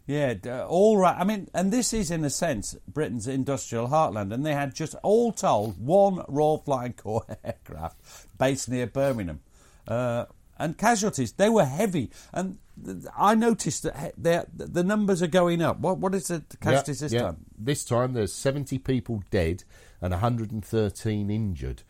Yeah, 0.08 0.34
uh, 0.46 0.66
all 0.68 0.98
right. 0.98 1.16
I 1.18 1.24
mean, 1.24 1.48
and 1.54 1.72
this 1.72 1.94
is 1.94 2.12
in 2.12 2.26
a 2.26 2.30
sense 2.30 2.76
Britain's 2.88 3.28
industrial 3.28 3.88
heartland, 3.88 4.34
and 4.34 4.46
they 4.46 4.54
had 4.54 4.74
just 4.74 4.96
all 5.04 5.32
told 5.32 5.78
one 5.78 6.24
Royal 6.28 6.58
Flying 6.58 6.94
Corps 6.94 7.26
aircraft 7.44 7.98
based 8.38 8.68
near 8.68 8.88
Birmingham, 8.88 9.42
uh, 9.88 10.26
and 10.58 10.78
casualties 10.78 11.34
they 11.34 11.50
were 11.50 11.66
heavy, 11.66 12.10
and 12.34 12.58
I 13.18 13.36
noticed 13.36 13.84
that 13.84 14.48
the 14.54 14.84
numbers 14.84 15.22
are 15.22 15.28
going 15.28 15.62
up. 15.62 15.80
What 15.80 15.98
what 16.00 16.16
is 16.16 16.28
the 16.28 16.44
casualties 16.60 17.02
Yeah, 17.02 17.06
this 17.06 17.14
yeah. 17.14 17.22
time? 17.22 17.46
This 17.58 17.86
time 17.86 18.14
there's 18.14 18.34
70 18.34 18.78
people 18.80 19.24
dead 19.32 19.64
and 20.02 20.12
113 20.12 21.30
injured. 21.30 21.84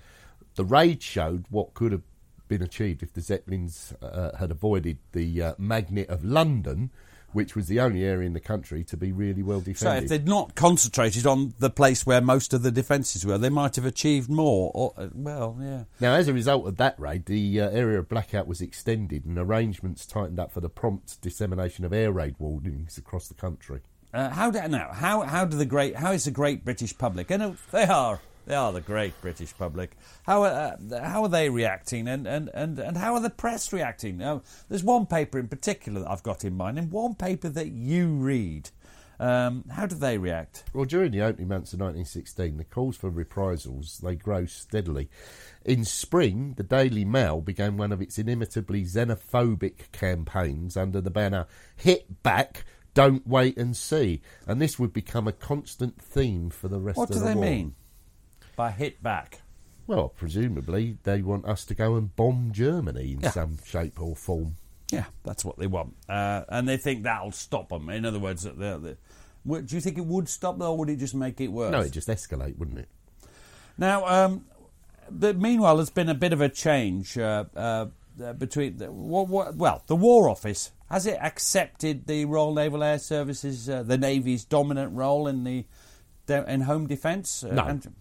The 0.56 0.66
raid 0.66 1.02
showed 1.02 1.46
what 1.50 1.74
could 1.74 1.92
have 1.92 2.02
been 2.48 2.62
achieved 2.62 3.02
if 3.02 3.14
the 3.14 3.22
Zeppelins 3.22 3.94
uh, 4.02 4.36
had 4.38 4.52
avoided 4.52 4.98
the 5.14 5.42
uh, 5.42 5.54
magnet 5.58 6.10
of 6.10 6.26
London, 6.26 6.92
which 7.34 7.56
was 7.56 7.68
the 7.68 7.80
only 7.80 8.04
area 8.04 8.26
in 8.26 8.34
the 8.34 8.40
country 8.40 8.84
to 8.86 8.98
be 8.98 9.12
really 9.12 9.44
well 9.44 9.60
defended. 9.60 9.80
So 9.80 9.92
if 9.92 10.10
they'd 10.10 10.28
not 10.28 10.56
concentrated 10.56 11.26
on 11.26 11.54
the 11.60 11.70
place 11.70 12.06
where 12.06 12.22
most 12.22 12.54
of 12.54 12.64
the 12.64 12.72
defences 12.72 13.26
were, 13.26 13.38
they 13.38 13.50
might 13.50 13.76
have 13.76 13.86
achieved 13.86 14.30
more. 14.30 14.72
Or, 14.74 14.94
uh, 14.98 15.08
well, 15.14 15.58
yeah. 15.62 15.84
Now, 16.00 16.14
as 16.14 16.28
a 16.28 16.34
result 16.34 16.68
of 16.68 16.78
that 16.78 17.00
raid, 17.00 17.26
the 17.26 17.62
uh, 17.62 17.70
area 17.70 18.00
of 18.00 18.10
blackout 18.10 18.48
was 18.48 18.62
extended 18.62 19.26
and 19.26 19.38
arrangements 19.38 20.06
tightened 20.06 20.40
up 20.40 20.52
for 20.52 20.62
the 20.62 20.70
prompt 20.70 21.22
dissemination 21.22 21.86
of 21.86 21.94
air 21.94 22.12
raid 22.12 22.36
warnings 22.40 22.98
across 22.98 23.28
the 23.28 23.34
country. 23.34 23.82
Uh, 24.14 24.30
how 24.30 24.52
do 24.52 24.68
now? 24.68 24.92
How 24.92 25.22
how 25.22 25.46
do 25.46 25.56
the 25.56 25.66
great? 25.66 25.96
How 25.96 26.12
is 26.12 26.26
the 26.26 26.32
great 26.32 26.66
British 26.66 26.98
public? 26.98 27.32
And 27.32 27.42
uh, 27.42 27.52
they 27.72 27.86
are 27.86 28.20
they 28.46 28.56
are 28.56 28.74
the 28.74 28.82
great 28.82 29.20
British 29.22 29.56
public. 29.58 29.92
How 30.24 30.44
are 30.44 30.78
uh, 30.92 31.04
how 31.04 31.24
are 31.24 31.30
they 31.30 31.50
reacting? 31.50 32.08
And, 32.08 32.28
and, 32.28 32.50
and, 32.54 32.80
and 32.80 32.98
how 32.98 33.14
are 33.14 33.20
the 33.20 33.30
press 33.30 33.72
reacting? 33.72 34.18
Now, 34.18 34.42
there's 34.70 34.84
one 34.84 35.06
paper 35.06 35.39
in 35.39 35.48
particular 35.48 36.02
that 36.02 36.10
I've 36.10 36.24
got 36.24 36.44
in 36.44 36.58
mind, 36.58 36.80
and 36.80 36.92
one 36.92 37.16
paper 37.16 37.50
that 37.50 37.72
you 37.72 38.10
read. 38.10 38.70
Um, 39.20 39.66
how 39.70 39.86
do 39.86 39.96
they 39.96 40.18
react? 40.18 40.64
Well, 40.74 40.86
during 40.86 41.12
the 41.12 41.22
opening 41.22 41.50
months 41.50 41.74
of 41.74 41.80
1916, 41.80 42.58
the 42.58 42.64
calls 42.64 42.98
for 42.98 43.12
reprisals 43.12 44.00
they 44.00 44.16
grow 44.16 44.48
steadily. 44.48 45.12
In 45.64 45.86
spring, 45.86 46.56
the 46.58 46.64
Daily 46.64 47.06
Mail 47.06 47.39
began 47.39 47.78
one 47.78 47.92
of 47.92 48.02
its 48.02 48.18
inimitably 48.18 48.84
xenophobic 48.84 49.92
campaigns 49.92 50.76
under 50.76 51.00
the 51.02 51.12
banner 51.12 51.46
"Hit 51.76 52.24
back, 52.24 52.66
don't 52.96 53.28
wait 53.28 53.58
and 53.58 53.78
see," 53.78 54.24
and 54.48 54.60
this 54.60 54.80
would 54.80 54.92
become 54.92 55.28
a 55.28 55.34
constant 55.34 56.02
theme 56.02 56.50
for 56.50 56.68
the 56.68 56.80
rest 56.80 56.98
What 56.98 57.12
of 57.12 57.18
do 57.18 57.20
the 57.20 57.28
they 57.28 57.36
mean 57.36 57.76
by 58.56 58.72
hit 58.72 59.02
back? 59.04 59.41
Well, 59.88 60.10
presumably 60.10 60.97
they 61.04 61.22
want 61.22 61.45
us 61.45 61.66
to 61.66 61.76
go 61.76 61.95
and 61.95 62.16
bomb 62.16 62.52
Germany 62.54 63.14
in 63.14 63.22
Yeah. 63.22 63.32
some 63.32 63.58
shape 63.66 63.99
or 64.02 64.16
form. 64.16 64.56
Yeah, 64.91 65.06
that's 65.24 65.43
what 65.45 65.58
they 65.58 65.68
want, 65.68 65.95
uh, 66.10 66.43
and 66.49 66.68
they 66.68 66.78
think 66.78 67.04
that'll 67.04 67.32
stop 67.32 67.70
them. 67.70 67.89
In 67.89 68.06
other 68.06 68.20
words, 68.20 68.43
that 68.43 68.58
they're, 68.60 68.78
they 68.78 68.95
Would- 69.45 69.68
do 69.68 69.76
you 69.76 69.82
think 69.82 69.97
it 69.97 70.06
would 70.06 70.28
stop 70.30 70.58
them, 70.60 70.68
or 70.68 70.78
would 70.78 70.89
it 70.89 70.97
just 70.97 71.16
make 71.16 71.39
it 71.41 71.47
worse? 71.47 71.72
No, 71.72 71.80
it 71.82 71.91
just 71.91 72.08
escalate, 72.10 72.58
wouldn't 72.58 72.78
it? 72.80 72.89
Now, 73.78 74.06
um, 74.06 74.45
but 75.10 75.38
meanwhile, 75.39 75.78
there's 75.78 75.89
been 75.89 76.10
a 76.10 76.14
bit 76.14 76.34
of 76.34 76.41
a 76.41 76.49
change 76.49 77.18
uh, 77.18 77.45
uh, 77.56 77.86
uh, 78.22 78.34
between 78.34 78.78
the, 78.78 78.91
what, 78.91 79.28
what, 79.30 79.56
well, 79.56 79.82
the 79.88 79.95
War 79.95 80.30
Office 80.30 80.72
has 80.89 81.06
it 81.08 81.18
accepted 81.22 82.06
the 82.06 82.26
Royal 82.26 82.54
Naval 82.54 82.84
Air 82.84 82.99
Services, 82.99 83.70
uh, 83.70 83.82
the 83.84 83.97
Navy's 83.97 84.43
dominant 84.43 84.93
role 84.93 85.26
in 85.28 85.43
the 85.45 85.66
in 86.28 86.62
home 86.62 86.88
defence? 86.88 87.43
Uh, 87.43 87.54
No. 87.54 87.64
and- 87.66 87.95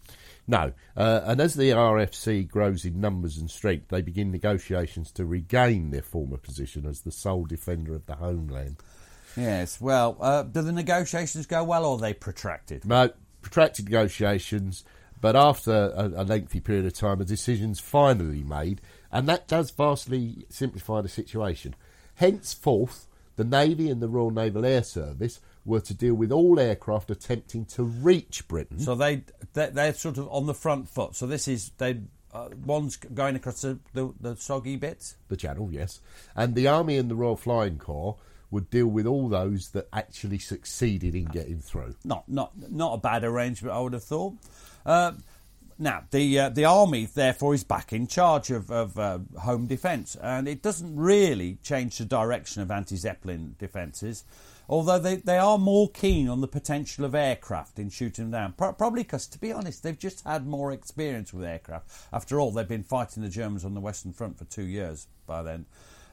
No, 0.51 0.73
uh, 0.97 1.21
and 1.27 1.41
as 1.41 1.55
the 1.55 1.71
RFC 1.71 2.49
grows 2.49 2.85
in 2.85 3.01
numbers 3.01 3.37
and 3.37 3.49
strength, 3.49 3.87
they 3.87 4.03
begin 4.03 4.33
negotiations 4.33 5.13
to 5.13 5.25
regain 5.25 5.91
their 5.91 6.03
former 6.03 6.39
position 6.39 6.87
as 6.87 7.03
the 7.03 7.13
sole 7.13 7.45
defender 7.45 7.95
of 7.95 8.05
the 8.07 8.17
homeland. 8.17 8.79
yes. 9.37 9.81
Well, 9.81 10.17
uh, 10.21 10.43
do 10.43 10.63
the 10.63 10.73
negotiations 10.73 11.47
go 11.47 11.63
well, 11.63 11.87
or 11.87 11.95
are 11.95 12.01
they 12.01 12.15
protracted? 12.15 12.85
No, 12.85 13.11
protracted 13.43 13.85
negotiations, 13.85 14.83
but 15.21 15.37
after 15.37 15.71
a, 15.73 16.11
a 16.17 16.25
lengthy 16.25 16.59
period 16.59 16.85
of 16.85 16.95
time, 16.95 17.21
a 17.21 17.25
decision's 17.25 17.79
finally 17.79 18.43
made, 18.43 18.81
and 19.13 19.29
that 19.29 19.47
does 19.47 19.71
vastly 19.71 20.47
simplify 20.49 21.01
the 21.01 21.09
situation. 21.09 21.77
Henceforth, 22.17 23.07
the 23.37 23.45
Navy 23.45 23.89
and 23.89 24.03
the 24.03 24.09
Royal 24.09 24.33
Naval 24.33 24.67
Air 24.67 24.83
Service 24.83 25.39
were 25.65 25.81
to 25.81 25.95
deal 25.95 26.15
with 26.15 26.33
all 26.33 26.59
aircraft 26.59 27.11
attempting 27.11 27.65
to 27.67 27.83
reach 27.83 28.47
Britain. 28.49 28.79
So 28.79 28.95
they, 28.95 29.23
they 29.53 29.71
they're 29.71 29.95
sort 29.95 30.19
of 30.19 30.29
on 30.31 30.47
the 30.47 30.55
front 30.55 30.89
foot. 30.89 31.15
So 31.17 31.27
this 31.27 31.49
is 31.49 31.71
they. 31.79 32.01
Uh, 32.33 32.49
one's 32.65 32.97
going 32.97 33.35
across 33.35 33.63
the, 33.63 33.77
the, 33.93 34.15
the 34.21 34.37
soggy 34.37 34.77
bits. 34.77 35.17
the 35.27 35.37
channel, 35.37 35.69
yes. 35.73 35.99
And 36.37 36.55
the 36.55 36.69
Army 36.69 36.97
and 36.97 37.11
the 37.11 37.17
Royal 37.17 37.35
Flying 37.37 37.77
Corps 37.77 38.19
would 38.53 38.71
deal 38.71 38.87
with 38.87 39.05
all 39.05 39.29
those 39.29 39.71
that 39.71 39.89
actually 39.93 40.39
succeeded 40.39 41.17
in 41.17 41.25
getting 41.25 41.59
through. 41.59 41.97
not 42.05 42.29
not 42.29 42.53
not 42.71 42.95
a 42.95 42.99
bad 42.99 43.25
arrangement, 43.25 43.75
I 43.75 43.81
would 43.81 43.95
have 43.95 44.05
thought. 44.05 44.35
Uh, 44.87 45.13
Now, 45.77 46.05
the 46.11 46.39
uh, 46.39 46.49
the 46.51 46.67
army, 46.67 47.07
therefore, 47.07 47.55
is 47.55 47.65
back 47.65 47.93
in 47.93 48.07
charge 48.07 48.51
of, 48.51 48.71
of 48.71 48.97
uh, 48.99 49.19
home 49.41 49.67
defence, 49.67 50.15
and 50.15 50.47
it 50.47 50.63
doesn't 50.63 50.95
really 50.95 51.59
change 51.63 51.99
the 51.99 52.05
direction 52.05 52.63
of 52.63 52.71
anti 52.71 52.97
Zeppelin 52.97 53.57
defences, 53.59 54.25
although 54.71 54.99
they, 54.99 55.17
they 55.17 55.37
are 55.37 55.59
more 55.59 55.91
keen 55.91 56.29
on 56.29 56.41
the 56.41 56.49
potential 56.49 57.05
of 57.05 57.15
aircraft 57.15 57.79
in 57.79 57.91
shooting 57.91 58.31
them 58.31 58.41
down. 58.41 58.55
Pro- 58.57 58.73
probably 58.73 59.03
because, 59.03 59.27
to 59.27 59.39
be 59.39 59.53
honest, 59.53 59.83
they've 59.83 59.99
just 59.99 60.25
had 60.25 60.47
more 60.47 60.73
experience 60.73 61.35
with 61.35 61.45
aircraft. 61.45 61.91
After 62.13 62.41
all, 62.41 62.53
they've 62.53 62.67
been 62.67 62.85
fighting 62.85 63.23
the 63.23 63.29
Germans 63.29 63.65
on 63.65 63.75
the 63.75 63.81
Western 63.81 64.13
Front 64.13 64.39
for 64.39 64.45
two 64.45 64.63
years 64.63 65.09
by 65.27 65.43
then. 65.43 65.67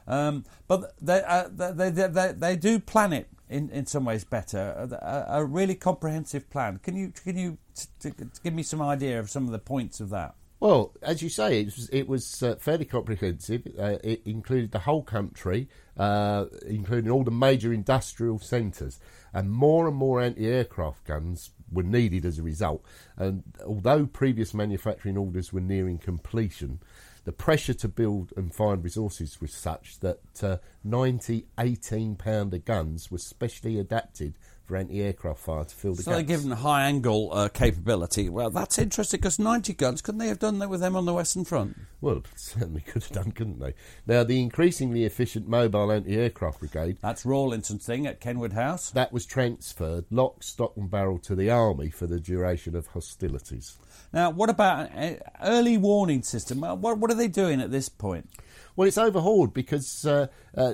Um, 0.08 0.44
but 0.66 0.94
they, 1.00 1.22
uh, 1.22 1.48
they, 1.50 1.90
they, 1.90 2.08
they, 2.08 2.32
they 2.32 2.56
do 2.56 2.80
plan 2.80 3.12
it 3.12 3.28
in, 3.48 3.70
in 3.70 3.86
some 3.86 4.04
ways 4.04 4.24
better. 4.24 4.88
A, 5.02 5.38
a 5.38 5.44
really 5.44 5.74
comprehensive 5.74 6.50
plan. 6.50 6.80
Can 6.82 6.96
you 6.96 7.12
can 7.12 7.36
you 7.36 7.58
t- 7.74 8.10
t- 8.10 8.24
give 8.42 8.54
me 8.54 8.62
some 8.62 8.82
idea 8.82 9.20
of 9.20 9.30
some 9.30 9.44
of 9.44 9.52
the 9.52 9.58
points 9.58 10.00
of 10.00 10.10
that? 10.10 10.34
Well, 10.60 10.92
as 11.02 11.22
you 11.22 11.28
say, 11.28 11.60
it 11.60 11.66
was, 11.66 11.88
it 11.90 12.08
was 12.08 12.42
uh, 12.42 12.56
fairly 12.56 12.84
comprehensive. 12.84 13.66
Uh, 13.78 13.98
it 14.02 14.22
included 14.24 14.72
the 14.72 14.80
whole 14.80 15.04
country, 15.04 15.68
uh, 15.96 16.46
including 16.66 17.10
all 17.10 17.22
the 17.22 17.30
major 17.30 17.72
industrial 17.72 18.40
centres, 18.40 18.98
and 19.32 19.52
more 19.52 19.86
and 19.86 19.96
more 19.96 20.20
anti-aircraft 20.20 21.04
guns 21.04 21.50
were 21.70 21.84
needed 21.84 22.24
as 22.24 22.38
a 22.38 22.42
result. 22.42 22.84
And 23.16 23.44
although 23.64 24.06
previous 24.06 24.52
manufacturing 24.52 25.16
orders 25.16 25.52
were 25.52 25.60
nearing 25.60 25.98
completion, 25.98 26.80
the 27.24 27.32
pressure 27.32 27.74
to 27.74 27.88
build 27.88 28.32
and 28.36 28.54
find 28.54 28.82
resources 28.82 29.40
was 29.40 29.52
such 29.52 30.00
that 30.00 30.20
uh, 30.42 30.56
90 30.82 31.44
18 31.60 32.16
pounder 32.16 32.58
guns 32.58 33.10
were 33.10 33.18
specially 33.18 33.78
adapted 33.78 34.38
for 34.68 34.76
anti-aircraft 34.76 35.40
fire 35.40 35.64
to 35.64 35.74
fill 35.74 35.94
the 35.94 36.02
So 36.02 36.10
gaps. 36.10 36.16
they're 36.28 36.36
given 36.36 36.50
high 36.52 36.82
angle 36.84 37.30
uh, 37.32 37.48
capability. 37.48 38.28
Well, 38.28 38.50
that's 38.50 38.78
interesting 38.78 39.18
because 39.18 39.38
90 39.38 39.72
guns, 39.72 40.02
couldn't 40.02 40.18
they 40.18 40.28
have 40.28 40.38
done 40.38 40.58
that 40.58 40.68
with 40.68 40.80
them 40.80 40.94
on 40.94 41.06
the 41.06 41.14
Western 41.14 41.44
Front? 41.44 41.76
Well, 42.02 42.22
certainly 42.36 42.82
could 42.82 43.02
have 43.02 43.12
done, 43.12 43.32
couldn't 43.32 43.58
they? 43.60 43.72
Now, 44.06 44.24
the 44.24 44.40
increasingly 44.42 45.04
efficient 45.04 45.48
mobile 45.48 45.90
anti-aircraft 45.90 46.60
brigade 46.60 46.98
That's 47.00 47.24
Rawlinson's 47.24 47.84
thing 47.86 48.06
at 48.06 48.20
Kenwood 48.20 48.52
House. 48.52 48.90
that 48.90 49.12
was 49.12 49.24
transferred 49.24 50.04
lock, 50.10 50.42
stock, 50.42 50.76
and 50.76 50.90
barrel 50.90 51.18
to 51.20 51.34
the 51.34 51.48
army 51.50 51.88
for 51.90 52.06
the 52.06 52.20
duration 52.20 52.76
of 52.76 52.88
hostilities. 52.88 53.76
Now, 54.12 54.30
what 54.30 54.50
about 54.50 54.90
an 54.92 55.18
early 55.42 55.76
warning 55.78 56.22
system? 56.22 56.60
What, 56.60 56.98
what 56.98 57.10
are 57.10 57.14
they 57.14 57.28
doing 57.28 57.60
at 57.60 57.70
this 57.70 57.88
point? 57.88 58.28
Well, 58.76 58.86
it's 58.86 58.96
overhauled 58.98 59.52
because 59.54 60.06
uh, 60.06 60.28
uh, 60.56 60.72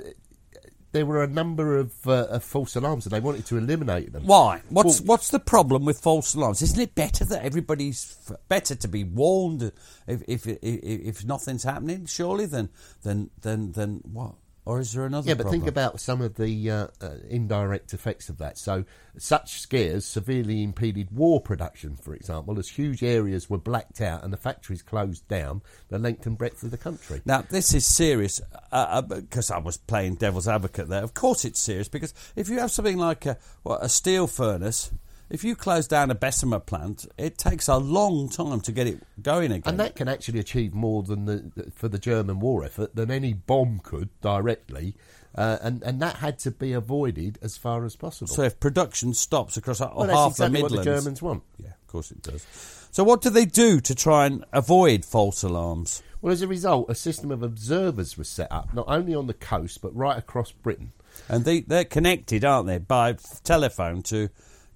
there 0.94 1.04
were 1.04 1.22
a 1.24 1.26
number 1.26 1.76
of, 1.76 1.92
uh, 2.06 2.28
of 2.30 2.44
false 2.44 2.76
alarms, 2.76 3.04
and 3.04 3.12
they 3.12 3.18
wanted 3.18 3.44
to 3.46 3.58
eliminate 3.58 4.12
them. 4.12 4.22
Why? 4.26 4.62
What's 4.70 5.00
Well- 5.00 5.06
what's 5.08 5.28
the 5.28 5.40
problem 5.40 5.84
with 5.84 5.98
false 5.98 6.34
alarms? 6.34 6.62
Isn't 6.62 6.80
it 6.80 6.94
better 6.94 7.24
that 7.24 7.44
everybody's 7.44 8.16
f- 8.30 8.36
better 8.48 8.76
to 8.76 8.88
be 8.88 9.02
warned 9.02 9.72
if 10.06 10.22
if 10.28 10.46
if, 10.46 10.58
if 10.62 11.24
nothing's 11.24 11.64
happening? 11.64 12.06
Surely 12.06 12.46
than 12.46 12.68
than 13.02 13.30
than 13.42 13.72
than 13.72 14.02
what? 14.10 14.36
Or 14.66 14.80
is 14.80 14.94
there 14.94 15.04
another? 15.04 15.28
Yeah, 15.28 15.34
but 15.34 15.42
problem? 15.42 15.60
think 15.60 15.68
about 15.68 16.00
some 16.00 16.22
of 16.22 16.36
the 16.36 16.70
uh, 16.70 16.86
uh, 17.00 17.16
indirect 17.28 17.92
effects 17.92 18.30
of 18.30 18.38
that. 18.38 18.56
So, 18.56 18.84
such 19.18 19.60
scares 19.60 20.06
severely 20.06 20.62
impeded 20.62 21.10
war 21.10 21.40
production, 21.40 21.96
for 21.96 22.14
example, 22.14 22.58
as 22.58 22.70
huge 22.70 23.02
areas 23.02 23.50
were 23.50 23.58
blacked 23.58 24.00
out 24.00 24.24
and 24.24 24.32
the 24.32 24.38
factories 24.38 24.82
closed 24.82 25.28
down 25.28 25.60
the 25.88 25.98
length 25.98 26.24
and 26.26 26.38
breadth 26.38 26.62
of 26.62 26.70
the 26.70 26.78
country. 26.78 27.20
Now, 27.26 27.42
this 27.42 27.74
is 27.74 27.84
serious 27.84 28.40
uh, 28.72 28.74
uh, 28.74 29.02
because 29.02 29.50
I 29.50 29.58
was 29.58 29.76
playing 29.76 30.14
devil's 30.14 30.48
advocate 30.48 30.88
there. 30.88 31.04
Of 31.04 31.12
course, 31.12 31.44
it's 31.44 31.60
serious 31.60 31.88
because 31.88 32.14
if 32.34 32.48
you 32.48 32.58
have 32.60 32.70
something 32.70 32.96
like 32.96 33.26
a, 33.26 33.36
what, 33.64 33.84
a 33.84 33.88
steel 33.90 34.26
furnace, 34.26 34.90
if 35.34 35.42
you 35.42 35.56
close 35.56 35.88
down 35.88 36.12
a 36.12 36.14
Bessemer 36.14 36.60
plant, 36.60 37.06
it 37.18 37.36
takes 37.36 37.66
a 37.66 37.76
long 37.76 38.28
time 38.28 38.60
to 38.60 38.70
get 38.70 38.86
it 38.86 39.02
going 39.20 39.50
again. 39.50 39.64
And 39.72 39.80
that 39.80 39.96
can 39.96 40.08
actually 40.08 40.38
achieve 40.38 40.72
more 40.72 41.02
than 41.02 41.24
the 41.24 41.72
for 41.74 41.88
the 41.88 41.98
German 41.98 42.38
war 42.38 42.64
effort 42.64 42.94
than 42.94 43.10
any 43.10 43.32
bomb 43.32 43.80
could 43.82 44.08
directly, 44.20 44.94
uh, 45.34 45.58
and 45.60 45.82
and 45.82 46.00
that 46.00 46.16
had 46.16 46.38
to 46.40 46.52
be 46.52 46.72
avoided 46.72 47.40
as 47.42 47.56
far 47.56 47.84
as 47.84 47.96
possible. 47.96 48.32
so 48.32 48.42
if 48.42 48.60
production 48.60 49.12
stops 49.12 49.56
across 49.56 49.80
well, 49.80 50.06
half 50.06 50.36
that's 50.36 50.38
exactly 50.38 50.58
the 50.58 50.62
what 50.62 50.72
the 50.72 50.84
Germans 50.84 51.20
want. 51.20 51.42
yeah, 51.58 51.70
of 51.70 51.86
course 51.88 52.12
it 52.12 52.22
does. 52.22 52.46
So 52.92 53.02
what 53.02 53.20
do 53.20 53.28
they 53.28 53.44
do 53.44 53.80
to 53.80 53.94
try 53.94 54.26
and 54.26 54.44
avoid 54.52 55.04
false 55.04 55.42
alarms? 55.42 56.00
Well, 56.22 56.32
as 56.32 56.42
a 56.42 56.48
result, 56.48 56.88
a 56.88 56.94
system 56.94 57.32
of 57.32 57.42
observers 57.42 58.16
was 58.16 58.28
set 58.28 58.52
up 58.52 58.72
not 58.72 58.86
only 58.86 59.16
on 59.16 59.26
the 59.26 59.34
coast 59.34 59.82
but 59.82 59.94
right 59.96 60.16
across 60.16 60.52
Britain. 60.52 60.92
And 61.28 61.44
they 61.44 61.62
they're 61.62 61.84
connected, 61.84 62.44
aren't 62.44 62.68
they, 62.68 62.78
by 62.78 63.16
telephone 63.42 64.02
to 64.04 64.30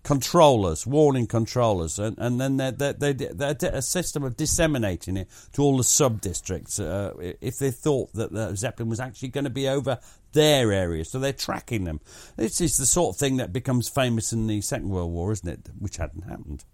controllers, 0.08 0.86
warning 0.86 1.26
controllers, 1.26 1.98
and, 1.98 2.16
and 2.16 2.40
then 2.40 2.56
they're, 2.56 2.72
they're, 2.94 3.12
they're 3.12 3.74
a 3.74 3.82
system 3.82 4.24
of 4.24 4.38
disseminating 4.38 5.18
it 5.18 5.28
to 5.52 5.60
all 5.60 5.76
the 5.76 5.84
sub 5.84 6.18
districts 6.22 6.80
uh, 6.80 7.12
if 7.42 7.58
they 7.58 7.70
thought 7.70 8.10
that 8.14 8.32
the 8.32 8.56
Zeppelin 8.56 8.88
was 8.88 9.00
actually 9.00 9.28
going 9.28 9.44
to 9.44 9.50
be 9.50 9.68
over 9.68 9.98
their 10.32 10.72
area. 10.72 11.04
So 11.04 11.18
they're 11.18 11.34
tracking 11.34 11.84
them. 11.84 12.00
This 12.36 12.58
is 12.62 12.78
the 12.78 12.86
sort 12.86 13.16
of 13.16 13.20
thing 13.20 13.36
that 13.36 13.52
becomes 13.52 13.90
famous 13.90 14.32
in 14.32 14.46
the 14.46 14.62
Second 14.62 14.88
World 14.88 15.12
War, 15.12 15.30
isn't 15.30 15.46
it? 15.46 15.68
Which 15.78 15.98
hadn't 15.98 16.22
happened. 16.22 16.64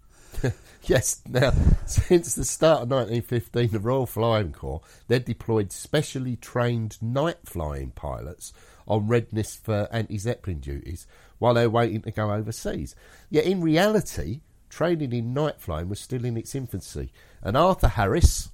Yes, 0.87 1.19
now, 1.27 1.51
since 1.87 2.35
the 2.35 2.45
start 2.45 2.83
of 2.83 2.91
1915, 2.91 3.71
the 3.71 3.79
Royal 3.79 4.05
Flying 4.05 4.51
Corps, 4.51 4.81
they'd 5.07 5.25
deployed 5.25 5.71
specially 5.71 6.35
trained 6.35 7.01
night 7.01 7.39
flying 7.43 7.89
pilots 7.89 8.53
on 8.87 9.07
readiness 9.07 9.55
for 9.55 9.89
anti 9.91 10.19
Zeppelin 10.19 10.59
duties 10.59 11.07
while 11.45 11.53
they're 11.53 11.69
waiting 11.69 12.01
to 12.01 12.09
go 12.09 12.31
overseas. 12.31 12.95
Yet 13.29 13.45
in 13.45 13.61
reality, 13.61 14.41
training 14.67 15.13
in 15.13 15.31
night 15.31 15.61
flying 15.61 15.89
was 15.89 15.99
still 15.99 16.25
in 16.25 16.37
its 16.37 16.55
infancy. 16.55 17.11
And 17.43 17.55
Arthur 17.55 17.87
Harris, 17.89 18.49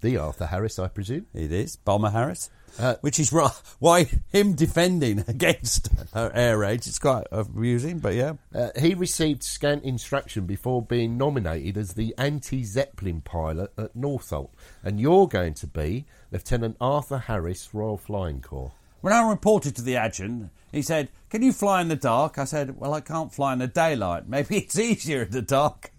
the 0.00 0.16
Arthur 0.16 0.46
Harris, 0.46 0.78
I 0.78 0.88
presume, 0.88 1.26
It 1.34 1.52
is 1.52 1.76
Bomber 1.76 2.08
Harris, 2.08 2.48
Uh, 2.78 2.94
which 3.02 3.20
is 3.20 3.34
ri- 3.34 3.48
why 3.80 4.08
him 4.28 4.54
defending 4.54 5.18
against 5.28 5.90
air 6.14 6.56
raids. 6.56 6.86
It's 6.86 6.98
quite 6.98 7.26
amusing, 7.30 7.98
but 7.98 8.14
yeah. 8.14 8.32
Uh, 8.54 8.70
he 8.80 8.94
received 8.94 9.42
scant 9.42 9.84
instruction 9.84 10.46
before 10.46 10.80
being 10.80 11.18
nominated 11.18 11.76
as 11.76 11.92
the 11.92 12.14
anti 12.16 12.64
Zeppelin 12.64 13.20
pilot 13.20 13.70
at 13.76 13.94
Northolt. 13.94 14.48
And 14.82 14.98
you're 14.98 15.28
going 15.28 15.52
to 15.52 15.66
be 15.66 16.06
Lieutenant 16.30 16.78
Arthur 16.80 17.18
Harris, 17.18 17.74
Royal 17.74 17.98
Flying 17.98 18.40
Corps. 18.40 18.72
When 19.02 19.12
I 19.12 19.28
reported 19.28 19.74
to 19.76 19.82
the 19.82 19.96
adjutant, 19.96 20.50
he 20.70 20.80
said, 20.80 21.08
Can 21.28 21.42
you 21.42 21.52
fly 21.52 21.80
in 21.80 21.88
the 21.88 21.96
dark? 21.96 22.38
I 22.38 22.44
said, 22.44 22.78
Well, 22.78 22.94
I 22.94 23.00
can't 23.00 23.34
fly 23.34 23.52
in 23.52 23.58
the 23.58 23.66
daylight. 23.66 24.28
Maybe 24.28 24.56
it's 24.58 24.78
easier 24.78 25.22
in 25.24 25.32
the 25.32 25.42
dark. 25.42 25.90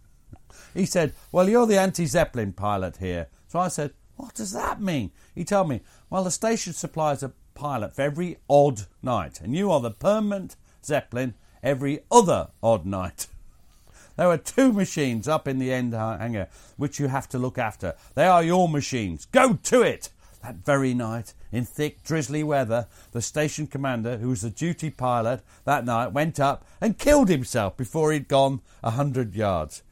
He 0.73 0.85
said, 0.85 1.13
Well, 1.29 1.49
you're 1.49 1.67
the 1.67 1.77
anti 1.79 2.05
Zeppelin 2.05 2.53
pilot 2.53 2.97
here. 2.97 3.27
So 3.49 3.59
I 3.59 3.67
said, 3.67 3.91
What 4.15 4.35
does 4.35 4.53
that 4.53 4.81
mean? 4.81 5.11
He 5.35 5.43
told 5.43 5.67
me, 5.67 5.81
Well, 6.09 6.23
the 6.23 6.31
station 6.31 6.71
supplies 6.71 7.21
a 7.23 7.33
pilot 7.55 7.93
for 7.93 8.03
every 8.03 8.37
odd 8.49 8.83
night, 9.01 9.41
and 9.41 9.53
you 9.53 9.69
are 9.69 9.81
the 9.81 9.91
permanent 9.91 10.55
Zeppelin 10.83 11.33
every 11.61 11.99
other 12.09 12.51
odd 12.63 12.85
night. 12.85 13.27
There 14.15 14.29
are 14.29 14.37
two 14.37 14.71
machines 14.71 15.27
up 15.27 15.47
in 15.47 15.57
the 15.57 15.73
end 15.73 15.93
hangar 15.93 16.47
which 16.77 16.99
you 16.99 17.07
have 17.07 17.27
to 17.29 17.39
look 17.39 17.57
after. 17.57 17.95
They 18.13 18.27
are 18.27 18.43
your 18.43 18.69
machines. 18.69 19.25
Go 19.25 19.55
to 19.55 19.81
it! 19.81 20.09
That 20.43 20.57
very 20.57 20.93
night, 20.93 21.33
in 21.53 21.63
thick, 21.63 22.03
drizzly 22.03 22.43
weather, 22.43 22.87
the 23.11 23.21
station 23.21 23.67
commander, 23.67 24.17
who 24.17 24.29
was 24.29 24.41
the 24.41 24.49
duty 24.49 24.89
pilot 24.89 25.41
that 25.63 25.85
night, 25.85 26.11
went 26.11 26.39
up 26.39 26.65
and 26.81 26.97
killed 26.97 27.29
himself 27.29 27.77
before 27.77 28.11
he'd 28.11 28.27
gone 28.27 28.59
a 28.81 28.91
hundred 28.91 29.35
yards 29.35 29.83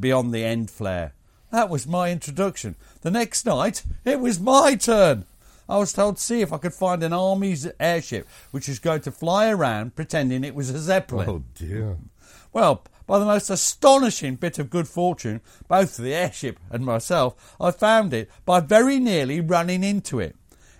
beyond 0.00 0.32
the 0.32 0.42
end 0.42 0.70
flare. 0.70 1.12
That 1.52 1.68
was 1.68 1.86
my 1.86 2.10
introduction. 2.10 2.76
The 3.02 3.10
next 3.10 3.44
night, 3.46 3.84
it 4.04 4.20
was 4.20 4.40
my 4.40 4.74
turn. 4.74 5.26
I 5.68 5.78
was 5.78 5.92
told 5.92 6.16
to 6.16 6.22
see 6.22 6.40
if 6.40 6.52
I 6.52 6.58
could 6.58 6.74
find 6.74 7.02
an 7.02 7.12
army's 7.12 7.68
airship 7.78 8.26
which 8.50 8.68
was 8.68 8.78
going 8.78 9.02
to 9.02 9.12
fly 9.12 9.50
around 9.50 9.96
pretending 9.96 10.44
it 10.44 10.54
was 10.54 10.70
a 10.70 10.78
Zeppelin. 10.78 11.28
Oh, 11.28 11.42
dear. 11.54 11.98
Well, 12.52 12.84
by 13.06 13.18
the 13.18 13.24
most 13.24 13.50
astonishing 13.50 14.36
bit 14.36 14.58
of 14.58 14.70
good 14.70 14.88
fortune, 14.88 15.40
both 15.68 15.96
the 15.96 16.14
airship 16.14 16.58
and 16.70 16.84
myself, 16.84 17.54
I 17.60 17.70
found 17.70 18.14
it 18.14 18.30
by 18.44 18.60
very 18.60 18.98
nearly 18.98 19.40
running 19.40 19.84
into 19.84 20.20
it. 20.20 20.36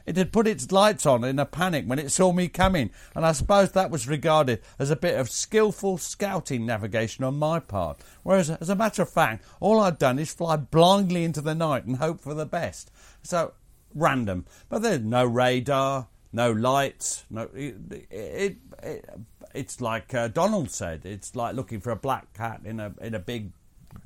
It 0.06 0.16
had 0.16 0.32
put 0.32 0.46
its 0.46 0.70
lights 0.70 1.04
on 1.04 1.24
in 1.24 1.38
a 1.38 1.44
panic 1.44 1.84
when 1.86 1.98
it 1.98 2.12
saw 2.12 2.32
me 2.32 2.48
coming, 2.48 2.90
and 3.14 3.26
I 3.26 3.32
suppose 3.32 3.72
that 3.72 3.90
was 3.90 4.06
regarded 4.06 4.62
as 4.78 4.90
a 4.90 4.96
bit 4.96 5.18
of 5.18 5.28
skillful 5.28 5.98
scouting 5.98 6.64
navigation 6.64 7.24
on 7.24 7.38
my 7.38 7.58
part. 7.58 8.00
Whereas, 8.22 8.50
as 8.50 8.68
a 8.68 8.76
matter 8.76 9.02
of 9.02 9.10
fact, 9.10 9.44
all 9.58 9.80
I'd 9.80 9.98
done 9.98 10.20
is 10.20 10.32
fly 10.32 10.56
blindly 10.56 11.24
into 11.24 11.40
the 11.40 11.54
night 11.56 11.84
and 11.84 11.96
hope 11.96 12.20
for 12.20 12.34
the 12.34 12.46
best. 12.46 12.92
So, 13.22 13.52
random. 13.94 14.46
But 14.68 14.82
there's 14.82 15.00
no 15.00 15.24
radar, 15.24 16.06
no 16.32 16.52
lights, 16.52 17.24
no. 17.28 17.48
It, 17.52 17.74
it, 18.10 18.56
it, 18.82 19.10
it's 19.54 19.80
like 19.80 20.14
uh, 20.14 20.28
Donald 20.28 20.70
said. 20.70 21.04
It's 21.04 21.34
like 21.34 21.56
looking 21.56 21.80
for 21.80 21.90
a 21.90 21.96
black 21.96 22.32
cat 22.32 22.60
in 22.64 22.78
a 22.78 22.94
in 23.00 23.14
a 23.14 23.18
big 23.18 23.50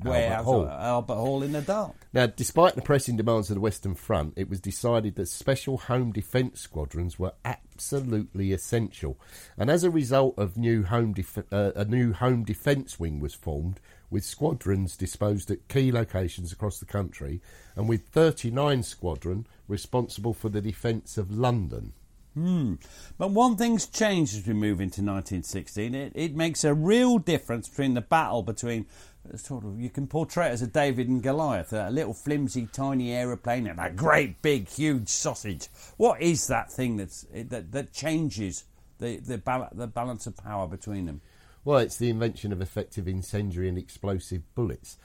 warehouse 0.08 0.44
Hall. 0.44 0.66
Albert 0.68 1.14
Hall 1.14 1.42
in 1.42 1.52
the 1.52 1.62
dark. 1.62 1.94
Now, 2.12 2.26
despite 2.26 2.74
the 2.74 2.82
pressing 2.82 3.16
demands 3.16 3.50
of 3.50 3.54
the 3.54 3.60
Western 3.60 3.94
Front, 3.94 4.34
it 4.36 4.48
was 4.48 4.60
decided 4.60 5.16
that 5.16 5.26
special 5.26 5.78
home 5.78 6.12
defence 6.12 6.60
squadrons 6.60 7.18
were 7.18 7.32
absolutely 7.44 8.52
essential, 8.52 9.18
and 9.56 9.70
as 9.70 9.84
a 9.84 9.90
result 9.90 10.38
of 10.38 10.56
new 10.56 10.84
home 10.84 11.12
def- 11.12 11.52
uh, 11.52 11.72
a 11.76 11.84
new 11.84 12.12
home 12.12 12.44
defence 12.44 12.98
wing 12.98 13.20
was 13.20 13.34
formed 13.34 13.80
with 14.10 14.24
squadrons 14.24 14.96
disposed 14.96 15.50
at 15.50 15.68
key 15.68 15.92
locations 15.92 16.52
across 16.52 16.78
the 16.78 16.86
country, 16.86 17.40
and 17.76 17.88
with 17.88 18.08
39 18.08 18.82
squadron 18.82 19.46
responsible 19.68 20.34
for 20.34 20.48
the 20.48 20.60
defence 20.60 21.16
of 21.16 21.30
London. 21.30 21.92
Hmm. 22.34 22.74
But 23.18 23.32
one 23.32 23.56
thing's 23.56 23.86
changed 23.86 24.36
as 24.36 24.46
we 24.46 24.52
move 24.52 24.80
into 24.80 25.02
1916. 25.02 25.94
It, 25.94 26.12
it 26.14 26.36
makes 26.36 26.62
a 26.62 26.72
real 26.72 27.18
difference 27.18 27.68
between 27.68 27.94
the 27.94 28.00
battle 28.00 28.42
between 28.42 28.86
uh, 29.32 29.36
sort 29.36 29.64
of 29.64 29.80
you 29.80 29.90
can 29.90 30.06
portray 30.06 30.46
it 30.46 30.52
as 30.52 30.62
a 30.62 30.66
David 30.66 31.08
and 31.08 31.22
Goliath, 31.22 31.72
a 31.72 31.90
little 31.90 32.14
flimsy 32.14 32.66
tiny 32.72 33.12
aeroplane 33.12 33.66
and 33.66 33.80
a 33.80 33.90
great 33.90 34.40
big 34.42 34.68
huge 34.68 35.08
sausage. 35.08 35.68
What 35.96 36.22
is 36.22 36.46
that 36.46 36.70
thing 36.70 36.96
that's 36.96 37.26
that 37.32 37.72
that 37.72 37.92
changes 37.92 38.64
the 38.98 39.16
the, 39.18 39.38
bal- 39.38 39.70
the 39.72 39.88
balance 39.88 40.26
of 40.26 40.36
power 40.36 40.68
between 40.68 41.06
them? 41.06 41.20
Well, 41.64 41.78
it's 41.78 41.96
the 41.96 42.08
invention 42.08 42.52
of 42.52 42.62
effective 42.62 43.06
incendiary 43.06 43.68
and 43.68 43.76
explosive 43.76 44.42
bullets. 44.54 44.96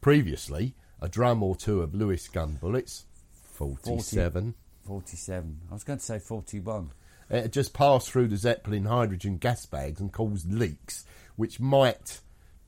Previously, 0.00 0.74
a 1.00 1.08
drum 1.08 1.42
or 1.42 1.56
two 1.56 1.80
of 1.82 1.94
Lewis 1.94 2.28
gun 2.28 2.58
bullets, 2.60 3.06
47, 3.54 4.54
47. 4.84 5.60
I 5.70 5.72
was 5.72 5.84
going 5.84 5.98
to 5.98 6.04
say 6.04 6.18
41. 6.18 6.90
it 7.30 7.42
had 7.42 7.52
just 7.52 7.74
passed 7.74 8.10
through 8.10 8.28
the 8.28 8.36
Zeppelin 8.36 8.84
hydrogen 8.84 9.38
gas 9.38 9.66
bags 9.66 10.00
and 10.00 10.12
caused 10.12 10.52
leaks, 10.52 11.04
which 11.36 11.60
might 11.60 12.20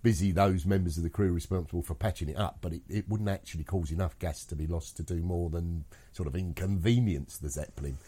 busy 0.02 0.30
those 0.30 0.64
members 0.64 0.96
of 0.96 1.02
the 1.02 1.10
crew 1.10 1.32
responsible 1.32 1.82
for 1.82 1.94
patching 1.94 2.28
it 2.28 2.36
up, 2.36 2.58
but 2.60 2.72
it, 2.72 2.82
it 2.88 3.08
wouldn't 3.08 3.28
actually 3.28 3.64
cause 3.64 3.90
enough 3.90 4.18
gas 4.18 4.44
to 4.44 4.54
be 4.54 4.66
lost 4.66 4.96
to 4.96 5.02
do 5.02 5.16
more 5.16 5.50
than 5.50 5.84
sort 6.12 6.28
of 6.28 6.36
inconvenience 6.36 7.38
the 7.38 7.48
Zeppelin. 7.48 7.98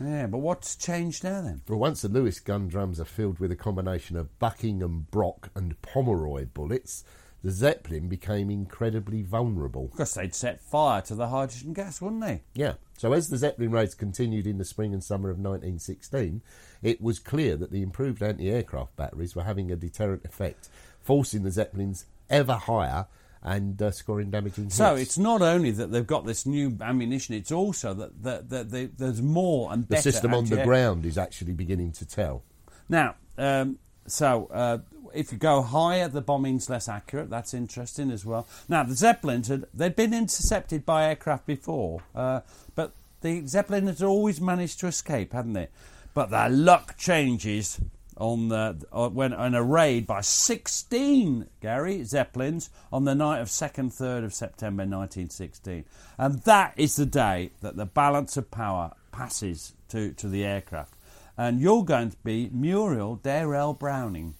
Yeah, 0.00 0.28
but 0.28 0.38
what's 0.38 0.76
changed 0.76 1.24
now 1.24 1.42
then? 1.42 1.62
Well, 1.68 1.80
once 1.80 2.02
the 2.02 2.08
Lewis 2.08 2.38
gun 2.38 2.68
drums 2.68 3.00
are 3.00 3.04
filled 3.04 3.40
with 3.40 3.50
a 3.50 3.56
combination 3.56 4.16
of 4.16 4.38
Buckingham, 4.38 5.08
Brock, 5.10 5.50
and 5.56 5.80
Pomeroy 5.82 6.46
bullets, 6.46 7.02
the 7.42 7.50
Zeppelin 7.50 8.08
became 8.08 8.50
incredibly 8.50 9.22
vulnerable. 9.22 9.88
Because 9.88 10.14
they'd 10.14 10.34
set 10.34 10.60
fire 10.60 11.00
to 11.02 11.14
the 11.14 11.28
hydrogen 11.28 11.72
gas, 11.72 12.00
wouldn't 12.00 12.22
they? 12.22 12.42
Yeah. 12.54 12.74
So 12.96 13.12
as 13.12 13.28
the 13.28 13.38
Zeppelin 13.38 13.70
raids 13.70 13.94
continued 13.94 14.46
in 14.46 14.58
the 14.58 14.64
spring 14.64 14.92
and 14.92 15.02
summer 15.02 15.30
of 15.30 15.36
1916, 15.36 16.42
it 16.82 17.00
was 17.00 17.18
clear 17.18 17.56
that 17.56 17.70
the 17.70 17.82
improved 17.82 18.22
anti-aircraft 18.22 18.96
batteries 18.96 19.36
were 19.36 19.44
having 19.44 19.70
a 19.70 19.76
deterrent 19.76 20.24
effect, 20.24 20.68
forcing 21.00 21.44
the 21.44 21.50
Zeppelins 21.50 22.06
ever 22.28 22.54
higher 22.54 23.06
and 23.42 23.80
uh, 23.80 23.90
scoring 23.90 24.30
damaging 24.30 24.64
hits. 24.64 24.76
So 24.76 24.96
it's 24.96 25.16
not 25.16 25.42
only 25.42 25.70
that 25.70 25.92
they've 25.92 26.06
got 26.06 26.26
this 26.26 26.44
new 26.44 26.76
ammunition; 26.80 27.36
it's 27.36 27.52
also 27.52 27.94
that 27.94 28.22
that, 28.24 28.50
that 28.50 28.70
they, 28.70 28.86
there's 28.86 29.22
more 29.22 29.72
and 29.72 29.84
the 29.84 29.88
better. 29.88 30.02
The 30.02 30.12
system 30.12 30.34
on 30.34 30.46
the 30.46 30.64
ground 30.64 31.06
is 31.06 31.16
actually 31.16 31.52
beginning 31.52 31.92
to 31.92 32.04
tell. 32.06 32.42
Now, 32.88 33.14
um, 33.36 33.78
so 34.06 34.48
uh, 34.52 34.78
if 35.14 35.32
you 35.32 35.38
go 35.38 35.62
higher, 35.62 36.08
the 36.08 36.20
bombing's 36.20 36.68
less 36.68 36.88
accurate. 36.88 37.30
That's 37.30 37.54
interesting 37.54 38.10
as 38.10 38.24
well. 38.24 38.46
Now, 38.68 38.82
the 38.82 38.94
Zeppelins 38.94 39.48
had 39.48 39.66
they'd 39.74 39.96
been 39.96 40.14
intercepted 40.14 40.84
by 40.84 41.08
aircraft 41.08 41.46
before, 41.46 42.02
uh, 42.14 42.40
but 42.74 42.92
the 43.20 43.46
Zeppelin 43.46 43.86
had 43.86 44.02
always 44.02 44.40
managed 44.40 44.80
to 44.80 44.86
escape, 44.86 45.32
hadn't 45.32 45.54
they? 45.54 45.68
But 46.14 46.30
their 46.30 46.48
luck 46.48 46.96
changes 46.96 47.80
on 48.18 48.48
the 48.48 48.76
uh, 48.92 49.08
when 49.08 49.32
on 49.32 49.54
a 49.54 49.62
raid 49.62 50.06
by 50.06 50.20
16 50.20 51.46
Gary 51.60 52.02
Zeppelins 52.04 52.68
on 52.92 53.04
the 53.04 53.14
night 53.14 53.38
of 53.38 53.46
2nd 53.46 53.96
3rd 53.96 54.24
of 54.24 54.34
September 54.34 54.82
1916 54.82 55.84
and 56.18 56.42
that 56.42 56.74
is 56.76 56.96
the 56.96 57.06
day 57.06 57.50
that 57.60 57.76
the 57.76 57.86
balance 57.86 58.36
of 58.36 58.50
power 58.50 58.92
passes 59.12 59.74
to, 59.88 60.12
to 60.14 60.28
the 60.28 60.44
aircraft 60.44 60.94
and 61.36 61.60
you're 61.60 61.84
going 61.84 62.10
to 62.10 62.16
be 62.24 62.50
Muriel 62.52 63.20
Dayrell 63.22 63.78
Browning 63.78 64.34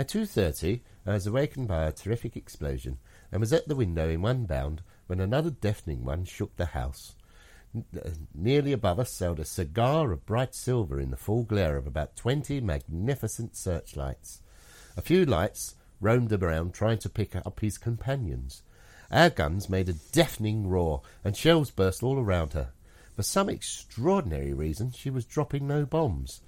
At 0.00 0.08
2.30, 0.08 0.80
I 1.04 1.12
was 1.12 1.26
awakened 1.26 1.68
by 1.68 1.84
a 1.84 1.92
terrific 1.92 2.34
explosion 2.34 2.96
and 3.30 3.38
was 3.38 3.52
at 3.52 3.68
the 3.68 3.76
window 3.76 4.08
in 4.08 4.22
one 4.22 4.46
bound 4.46 4.80
when 5.08 5.20
another 5.20 5.50
deafening 5.50 6.06
one 6.06 6.24
shook 6.24 6.56
the 6.56 6.64
house. 6.64 7.16
N- 7.74 7.84
uh, 7.94 8.08
nearly 8.34 8.72
above 8.72 8.98
us 8.98 9.12
sailed 9.12 9.40
a 9.40 9.44
cigar 9.44 10.10
of 10.10 10.24
bright 10.24 10.54
silver 10.54 10.98
in 10.98 11.10
the 11.10 11.18
full 11.18 11.42
glare 11.42 11.76
of 11.76 11.86
about 11.86 12.16
twenty 12.16 12.62
magnificent 12.62 13.54
searchlights. 13.54 14.40
A 14.96 15.02
few 15.02 15.26
lights 15.26 15.74
roamed 16.00 16.32
around 16.32 16.72
trying 16.72 16.96
to 17.00 17.10
pick 17.10 17.36
up 17.36 17.60
his 17.60 17.76
companions. 17.76 18.62
Our 19.10 19.28
guns 19.28 19.68
made 19.68 19.90
a 19.90 20.00
deafening 20.12 20.66
roar, 20.66 21.02
and 21.22 21.36
shells 21.36 21.70
burst 21.70 22.02
all 22.02 22.18
around 22.18 22.54
her. 22.54 22.70
For 23.16 23.22
some 23.22 23.50
extraordinary 23.50 24.54
reason, 24.54 24.92
she 24.92 25.10
was 25.10 25.26
dropping 25.26 25.68
no 25.68 25.84
bombs. 25.84 26.40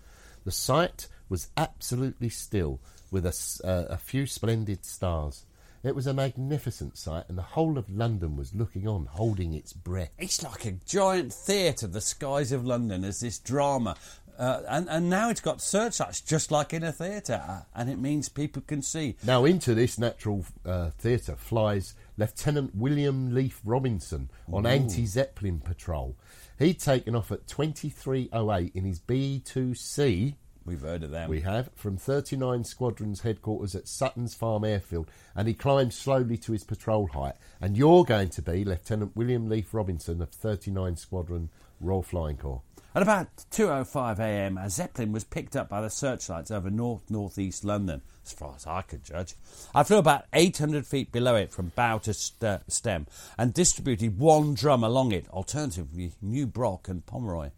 The 0.46 0.52
sight 0.52 1.06
was 1.28 1.48
absolutely 1.54 2.30
still, 2.30 2.80
with 3.12 3.24
a, 3.26 3.60
uh, 3.64 3.94
a 3.94 3.96
few 3.96 4.26
splendid 4.26 4.84
stars. 4.84 5.46
It 5.84 5.94
was 5.96 6.06
a 6.06 6.14
magnificent 6.14 6.96
sight, 6.96 7.24
and 7.28 7.36
the 7.36 7.42
whole 7.42 7.76
of 7.76 7.90
London 7.90 8.36
was 8.36 8.54
looking 8.54 8.86
on, 8.86 9.06
holding 9.06 9.52
its 9.52 9.72
breath. 9.72 10.10
it's 10.18 10.42
like 10.42 10.64
a 10.64 10.72
giant 10.72 11.32
theatre 11.32 11.88
the 11.88 12.00
skies 12.00 12.52
of 12.52 12.64
London 12.64 13.04
as 13.04 13.20
this 13.20 13.38
drama 13.38 13.96
uh, 14.38 14.62
and, 14.68 14.88
and 14.88 15.10
now 15.10 15.28
it's 15.28 15.40
got 15.40 15.60
searchlights 15.60 16.20
just 16.20 16.50
like 16.50 16.72
in 16.72 16.82
a 16.82 16.92
theatre 16.92 17.42
uh, 17.46 17.60
and 17.74 17.90
it 17.90 17.98
means 17.98 18.28
people 18.28 18.62
can 18.66 18.82
see 18.82 19.16
Now, 19.24 19.44
into 19.44 19.74
this 19.74 19.98
natural 19.98 20.44
uh, 20.64 20.90
theatre 20.90 21.36
flies 21.36 21.94
Lieutenant 22.16 22.74
William 22.74 23.30
Leefe 23.30 23.60
Robinson 23.64 24.30
on 24.52 24.66
anti 24.66 25.06
Zeppelin 25.06 25.60
patrol. 25.60 26.16
He'd 26.58 26.78
taken 26.78 27.14
off 27.14 27.32
at 27.32 27.46
2308 27.46 28.72
in 28.74 28.84
his 28.84 28.98
BE 28.98 29.42
2C. 29.44 30.34
We've 30.64 30.80
heard 30.80 31.02
of 31.02 31.10
them 31.10 31.28
We 31.28 31.40
have 31.40 31.70
from 31.74 31.96
39 31.96 32.64
Squadron's 32.64 33.22
headquarters 33.22 33.74
at 33.74 33.88
Sutton's 33.88 34.34
Farm 34.34 34.64
Airfield, 34.64 35.10
and 35.34 35.48
he 35.48 35.54
climbed 35.54 35.92
slowly 35.92 36.36
to 36.38 36.52
his 36.52 36.64
patrol 36.64 37.08
height. 37.08 37.34
And 37.60 37.76
you're 37.76 38.04
going 38.04 38.28
to 38.30 38.42
be 38.42 38.64
Lieutenant 38.64 39.16
William 39.16 39.48
Leefe 39.48 39.72
Robinson 39.72 40.22
of 40.22 40.30
39 40.30 40.96
Squadron 40.96 41.50
Royal 41.80 42.02
Flying 42.02 42.36
Corps. 42.36 42.62
At 42.94 43.00
about 43.02 43.28
2.05 43.50 44.18
a.m., 44.18 44.58
a 44.58 44.68
Zeppelin 44.68 45.12
was 45.12 45.24
picked 45.24 45.56
up 45.56 45.70
by 45.70 45.80
the 45.80 45.88
searchlights 45.88 46.50
over 46.50 46.68
north 46.68 47.10
northeast 47.10 47.64
London, 47.64 48.02
as 48.22 48.32
far 48.32 48.54
as 48.54 48.66
I 48.66 48.82
could 48.82 49.02
judge. 49.02 49.34
I 49.74 49.82
flew 49.82 49.96
about 49.96 50.26
800 50.34 50.86
feet 50.86 51.10
below 51.10 51.34
it 51.34 51.54
from 51.54 51.72
bow 51.74 51.98
to 51.98 52.12
st- 52.12 52.70
stem 52.70 53.06
and 53.38 53.54
distributed 53.54 54.18
one 54.18 54.52
drum 54.52 54.84
along 54.84 55.12
it, 55.12 55.26
alternatively, 55.30 56.12
New 56.20 56.46
Brock 56.46 56.86
and 56.86 57.06
Pomeroy. 57.06 57.50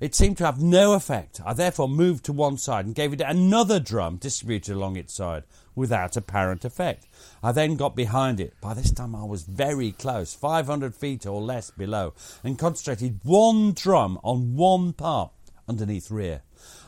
It 0.00 0.14
seemed 0.14 0.38
to 0.38 0.46
have 0.46 0.62
no 0.62 0.94
effect. 0.94 1.42
I 1.44 1.52
therefore 1.52 1.86
moved 1.86 2.24
to 2.24 2.32
one 2.32 2.56
side 2.56 2.86
and 2.86 2.94
gave 2.94 3.12
it 3.12 3.20
another 3.20 3.78
drum 3.78 4.16
distributed 4.16 4.74
along 4.74 4.96
its 4.96 5.12
side 5.12 5.44
without 5.74 6.16
apparent 6.16 6.64
effect. 6.64 7.06
I 7.42 7.52
then 7.52 7.76
got 7.76 7.94
behind 7.94 8.40
it. 8.40 8.54
By 8.62 8.72
this 8.72 8.90
time 8.90 9.14
I 9.14 9.24
was 9.24 9.42
very 9.42 9.92
close, 9.92 10.32
500 10.32 10.94
feet 10.94 11.26
or 11.26 11.42
less 11.42 11.70
below, 11.70 12.14
and 12.42 12.58
concentrated 12.58 13.20
one 13.24 13.74
drum 13.74 14.18
on 14.24 14.56
one 14.56 14.94
part 14.94 15.32
underneath 15.68 16.10
rear. 16.10 16.42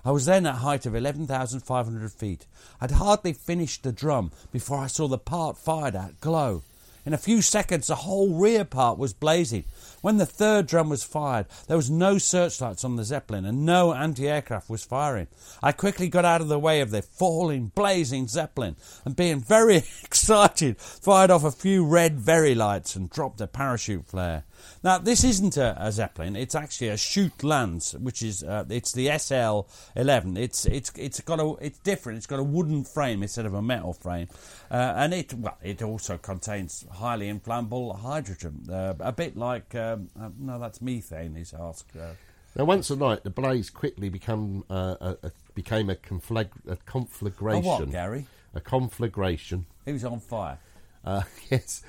I 0.06 0.10
was 0.10 0.24
then 0.24 0.46
at 0.46 0.54
a 0.54 0.58
height 0.58 0.86
of 0.86 0.94
11,500 0.94 2.12
feet. 2.12 2.46
I'd 2.80 2.92
hardly 2.92 3.34
finished 3.34 3.82
the 3.82 3.92
drum 3.92 4.32
before 4.50 4.78
I 4.78 4.86
saw 4.86 5.06
the 5.06 5.18
part 5.18 5.58
fired 5.58 5.94
at 5.94 6.20
glow. 6.20 6.62
In 7.04 7.12
a 7.12 7.18
few 7.18 7.42
seconds, 7.42 7.88
the 7.88 7.96
whole 7.96 8.34
rear 8.34 8.64
part 8.64 8.96
was 8.96 9.12
blazing. 9.12 9.64
When 10.02 10.18
the 10.18 10.26
third 10.26 10.68
drum 10.68 10.88
was 10.88 11.02
fired, 11.02 11.46
there 11.66 11.76
was 11.76 11.90
no 11.90 12.16
searchlights 12.16 12.84
on 12.84 12.94
the 12.94 13.04
Zeppelin 13.04 13.44
and 13.44 13.66
no 13.66 13.92
anti 13.92 14.28
aircraft 14.28 14.70
was 14.70 14.84
firing. 14.84 15.26
I 15.62 15.72
quickly 15.72 16.08
got 16.08 16.24
out 16.24 16.40
of 16.40 16.48
the 16.48 16.60
way 16.60 16.80
of 16.80 16.90
the 16.90 17.02
falling, 17.02 17.72
blazing 17.74 18.28
Zeppelin 18.28 18.76
and, 19.04 19.16
being 19.16 19.40
very 19.40 19.76
excited, 20.04 20.78
fired 20.78 21.30
off 21.30 21.42
a 21.42 21.50
few 21.50 21.84
red 21.84 22.20
very 22.20 22.54
lights 22.54 22.94
and 22.94 23.10
dropped 23.10 23.40
a 23.40 23.48
parachute 23.48 24.06
flare. 24.06 24.44
Now, 24.82 24.98
this 24.98 25.24
isn't 25.24 25.56
a, 25.56 25.76
a 25.78 25.92
Zeppelin; 25.92 26.36
it's 26.36 26.54
actually 26.54 26.88
a 26.88 26.94
Schütte-Lanz, 26.94 27.94
which 27.98 28.22
is 28.22 28.42
uh, 28.42 28.64
it's 28.68 28.92
the 28.92 29.16
SL 29.18 29.60
eleven. 29.98 30.36
It's 30.36 30.66
it's 30.66 30.92
it's 30.96 31.20
got 31.20 31.40
a 31.40 31.54
it's 31.60 31.78
different. 31.78 32.18
It's 32.18 32.26
got 32.26 32.38
a 32.38 32.44
wooden 32.44 32.84
frame 32.84 33.22
instead 33.22 33.46
of 33.46 33.54
a 33.54 33.62
metal 33.62 33.92
frame, 33.92 34.28
uh, 34.70 34.94
and 34.96 35.14
it 35.14 35.32
well 35.34 35.58
it 35.62 35.82
also 35.82 36.18
contains 36.18 36.84
highly 36.92 37.28
inflammable 37.28 37.94
hydrogen, 37.94 38.66
uh, 38.70 38.94
a 39.00 39.12
bit 39.12 39.36
like 39.36 39.74
um, 39.74 40.08
uh, 40.20 40.30
no, 40.38 40.58
that's 40.58 40.80
methane. 40.80 41.34
He's 41.34 41.54
asked. 41.54 41.96
Uh, 41.96 42.14
Now, 42.54 42.64
once 42.66 42.90
a 42.90 42.96
night, 42.96 43.24
the 43.24 43.30
blaze 43.30 43.70
quickly 43.70 44.10
become 44.10 44.64
uh, 44.68 44.96
a, 45.00 45.16
a, 45.28 45.32
became 45.54 45.88
a, 45.88 45.94
conflag- 45.94 46.50
a 46.68 46.72
a 46.72 46.76
conflagration. 46.76 47.64
what, 47.64 47.90
Gary? 47.90 48.26
A 48.54 48.60
conflagration. 48.60 49.64
He 49.86 49.92
was 49.92 50.04
on 50.04 50.20
fire. 50.20 50.58
Uh, 51.04 51.22
yes, 51.50 51.82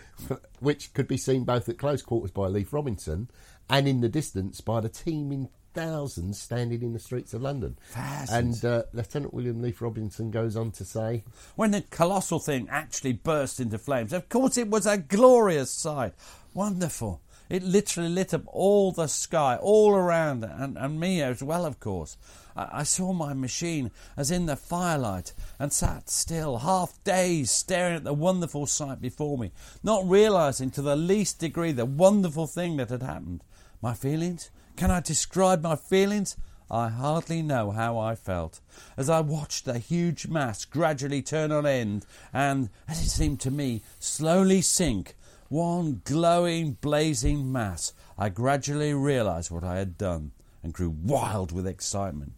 which 0.59 0.93
could 0.93 1.07
be 1.07 1.17
seen 1.17 1.43
both 1.43 1.69
at 1.69 1.77
close 1.77 2.01
quarters 2.01 2.31
by 2.31 2.47
Leefe 2.47 2.73
Robinson 2.73 3.29
and 3.69 3.87
in 3.87 4.01
the 4.01 4.09
distance 4.09 4.61
by 4.61 4.81
the 4.81 4.89
team 4.89 5.31
in 5.31 5.49
thousands 5.73 6.39
standing 6.39 6.81
in 6.81 6.93
the 6.93 6.99
streets 6.99 7.33
of 7.33 7.41
London. 7.41 7.77
Thousands. 7.89 8.63
And 8.63 8.71
uh, 8.71 8.83
Lieutenant 8.93 9.33
William 9.33 9.61
Leefe 9.61 9.81
Robinson 9.81 10.31
goes 10.31 10.55
on 10.55 10.71
to 10.71 10.85
say, 10.85 11.23
When 11.55 11.71
the 11.71 11.81
colossal 11.81 12.39
thing 12.39 12.67
actually 12.69 13.13
burst 13.13 13.59
into 13.59 13.77
flames, 13.77 14.13
of 14.13 14.29
course 14.29 14.57
it 14.57 14.69
was 14.69 14.85
a 14.85 14.97
glorious 14.97 15.71
sight. 15.71 16.13
Wonderful. 16.53 17.21
It 17.49 17.63
literally 17.63 18.09
lit 18.09 18.33
up 18.33 18.43
all 18.47 18.91
the 18.91 19.07
sky, 19.07 19.57
all 19.61 19.91
around, 19.91 20.43
and, 20.43 20.77
and 20.77 20.99
me 20.99 21.21
as 21.21 21.43
well, 21.43 21.65
of 21.65 21.79
course. 21.79 22.17
I, 22.55 22.69
I 22.79 22.83
saw 22.83 23.13
my 23.13 23.33
machine 23.33 23.91
as 24.17 24.31
in 24.31 24.45
the 24.45 24.55
firelight 24.55 25.33
and 25.59 25.71
sat 25.71 26.09
still, 26.09 26.59
half 26.59 27.03
dazed, 27.03 27.51
staring 27.51 27.97
at 27.97 28.03
the 28.03 28.13
wonderful 28.13 28.65
sight 28.65 29.01
before 29.01 29.37
me, 29.37 29.51
not 29.83 30.07
realizing 30.07 30.71
to 30.71 30.81
the 30.81 30.95
least 30.95 31.39
degree 31.39 31.71
the 31.71 31.85
wonderful 31.85 32.47
thing 32.47 32.77
that 32.77 32.89
had 32.89 33.03
happened. 33.03 33.43
My 33.81 33.93
feelings? 33.93 34.49
Can 34.75 34.89
I 34.89 35.01
describe 35.01 35.61
my 35.61 35.75
feelings? 35.75 36.37
I 36.71 36.89
hardly 36.89 37.43
know 37.43 37.69
how 37.69 37.99
I 37.99 38.15
felt 38.15 38.59
as 38.97 39.07
I 39.07 39.19
watched 39.19 39.65
the 39.65 39.77
huge 39.77 40.27
mass 40.27 40.65
gradually 40.65 41.21
turn 41.21 41.51
on 41.51 41.67
end 41.67 42.05
and, 42.33 42.69
as 42.87 42.99
it 42.99 43.09
seemed 43.09 43.41
to 43.41 43.51
me, 43.51 43.83
slowly 43.99 44.61
sink. 44.61 45.15
One 45.49 46.01
glowing, 46.03 46.77
blazing 46.81 47.51
mass. 47.51 47.93
I 48.17 48.29
gradually 48.29 48.93
realised 48.93 49.51
what 49.51 49.63
I 49.63 49.77
had 49.77 49.97
done 49.97 50.31
and 50.63 50.73
grew 50.73 50.89
wild 50.89 51.51
with 51.51 51.67
excitement. 51.67 52.33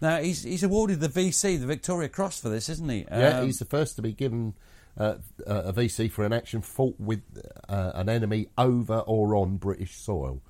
Now, 0.00 0.18
he's, 0.18 0.42
he's 0.42 0.62
awarded 0.62 1.00
the 1.00 1.08
VC, 1.08 1.58
the 1.58 1.66
Victoria 1.66 2.08
Cross, 2.08 2.40
for 2.40 2.48
this, 2.48 2.68
isn't 2.68 2.88
he? 2.88 3.06
Yeah, 3.10 3.38
Um, 3.40 3.46
he's 3.46 3.58
the 3.58 3.64
first 3.64 3.96
to 3.96 4.02
be 4.02 4.12
given 4.12 4.54
uh, 4.98 5.16
uh, 5.46 5.62
a 5.64 5.72
VC 5.72 6.10
for 6.10 6.24
an 6.24 6.32
action 6.32 6.60
fought 6.60 6.96
with 6.98 7.22
uh, 7.68 7.92
an 7.94 8.08
enemy 8.08 8.48
over 8.58 8.98
or 9.00 9.34
on 9.36 9.56
British 9.56 9.94
soil. 9.94 10.42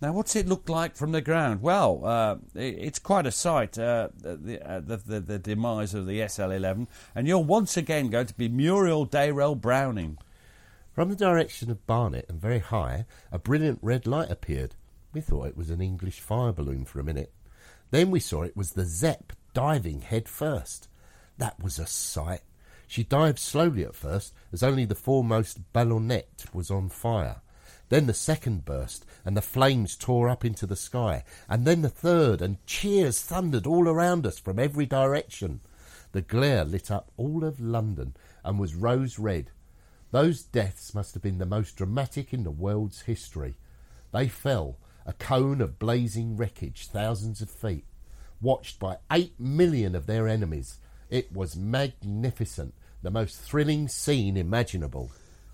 Now, 0.00 0.12
what's 0.12 0.34
it 0.34 0.48
look 0.48 0.68
like 0.68 0.96
from 0.96 1.12
the 1.12 1.20
ground? 1.20 1.62
Well, 1.62 2.04
uh, 2.04 2.36
it, 2.56 2.76
it's 2.78 2.98
quite 2.98 3.24
a 3.26 3.30
sight, 3.30 3.78
uh, 3.78 4.08
the, 4.20 4.60
uh, 4.68 4.80
the, 4.80 4.96
the, 4.96 5.20
the 5.20 5.38
demise 5.38 5.94
of 5.94 6.06
the 6.06 6.18
SL11, 6.20 6.88
and 7.14 7.28
you're 7.28 7.38
once 7.38 7.76
again 7.76 8.08
going 8.10 8.26
to 8.26 8.34
be 8.34 8.48
Muriel 8.48 9.06
Dayrell 9.06 9.60
Browning. 9.60 10.18
From 10.92 11.08
the 11.08 11.16
direction 11.16 11.70
of 11.70 11.86
Barnet 11.86 12.26
and 12.28 12.38
very 12.38 12.58
high, 12.58 13.06
a 13.30 13.38
brilliant 13.38 13.78
red 13.80 14.06
light 14.06 14.30
appeared. 14.30 14.74
We 15.14 15.22
thought 15.22 15.46
it 15.46 15.56
was 15.56 15.70
an 15.70 15.80
English 15.80 16.20
fire 16.20 16.52
balloon 16.52 16.84
for 16.84 17.00
a 17.00 17.04
minute. 17.04 17.32
Then 17.90 18.10
we 18.10 18.20
saw 18.20 18.42
it 18.42 18.56
was 18.56 18.72
the 18.72 18.84
Zepp 18.84 19.32
diving 19.54 20.02
head 20.02 20.28
first. 20.28 20.88
That 21.38 21.62
was 21.62 21.78
a 21.78 21.86
sight. 21.86 22.42
She 22.86 23.04
dived 23.04 23.38
slowly 23.38 23.84
at 23.84 23.94
first, 23.94 24.34
as 24.52 24.62
only 24.62 24.84
the 24.84 24.94
foremost 24.94 25.72
ballonette 25.72 26.44
was 26.52 26.70
on 26.70 26.90
fire. 26.90 27.40
Then 27.88 28.06
the 28.06 28.12
second 28.12 28.66
burst, 28.66 29.06
and 29.24 29.34
the 29.34 29.40
flames 29.40 29.96
tore 29.96 30.28
up 30.28 30.44
into 30.44 30.66
the 30.66 30.76
sky. 30.76 31.24
And 31.48 31.66
then 31.66 31.80
the 31.80 31.88
third, 31.88 32.42
and 32.42 32.64
cheers 32.66 33.22
thundered 33.22 33.66
all 33.66 33.88
around 33.88 34.26
us 34.26 34.38
from 34.38 34.58
every 34.58 34.84
direction. 34.84 35.60
The 36.12 36.20
glare 36.20 36.66
lit 36.66 36.90
up 36.90 37.10
all 37.16 37.44
of 37.44 37.60
London 37.60 38.14
and 38.44 38.58
was 38.58 38.74
rose 38.74 39.18
red. 39.18 39.50
Those 40.12 40.42
deaths 40.42 40.94
must 40.94 41.14
have 41.14 41.22
been 41.22 41.38
the 41.38 41.46
most 41.46 41.74
dramatic 41.74 42.34
in 42.34 42.44
the 42.44 42.50
world's 42.50 43.02
history. 43.02 43.56
They 44.12 44.28
fell, 44.28 44.76
a 45.06 45.14
cone 45.14 45.62
of 45.62 45.78
blazing 45.78 46.36
wreckage, 46.36 46.86
thousands 46.86 47.40
of 47.40 47.48
feet, 47.48 47.86
watched 48.40 48.78
by 48.78 48.98
eight 49.10 49.40
million 49.40 49.94
of 49.94 50.06
their 50.06 50.28
enemies. 50.28 50.78
It 51.08 51.32
was 51.32 51.56
magnificent, 51.56 52.74
the 53.02 53.10
most 53.10 53.40
thrilling 53.40 53.88
scene 53.88 54.36
imaginable. 54.36 55.10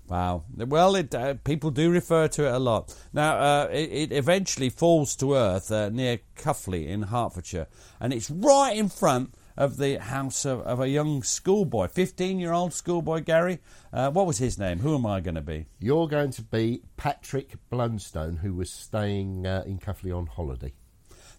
Wow. 0.09 0.43
Well, 0.57 0.95
it, 0.95 1.15
uh, 1.15 1.35
people 1.35 1.71
do 1.71 1.89
refer 1.89 2.27
to 2.27 2.45
it 2.45 2.51
a 2.51 2.59
lot. 2.59 2.93
Now, 3.13 3.37
uh, 3.37 3.67
it, 3.71 3.91
it 3.91 4.11
eventually 4.11 4.69
falls 4.69 5.15
to 5.17 5.35
earth 5.35 5.71
uh, 5.71 5.87
near 5.89 6.19
Cuffley 6.35 6.87
in 6.87 7.03
Hertfordshire, 7.03 7.67
and 8.01 8.11
it's 8.11 8.29
right 8.29 8.75
in 8.75 8.89
front 8.89 9.33
of 9.59 9.75
the 9.75 9.97
house 9.99 10.45
of, 10.45 10.61
of 10.61 10.79
a 10.79 10.87
young 10.87 11.21
schoolboy, 11.21 11.89
15 11.89 12.39
year 12.39 12.53
old 12.53 12.73
schoolboy, 12.73 13.19
Gary. 13.19 13.59
Uh, 13.91 14.09
what 14.09 14.25
was 14.25 14.37
his 14.37 14.57
name? 14.57 14.79
Who 14.79 14.95
am 14.95 15.05
I 15.05 15.19
going 15.19 15.35
to 15.35 15.41
be? 15.41 15.65
You're 15.79 16.07
going 16.07 16.31
to 16.31 16.41
be 16.41 16.81
Patrick 16.95 17.55
Blunstone, 17.69 18.37
who 18.37 18.53
was 18.53 18.71
staying 18.71 19.45
uh, 19.45 19.63
in 19.67 19.77
Cuffley 19.77 20.17
on 20.17 20.27
holiday. 20.27 20.71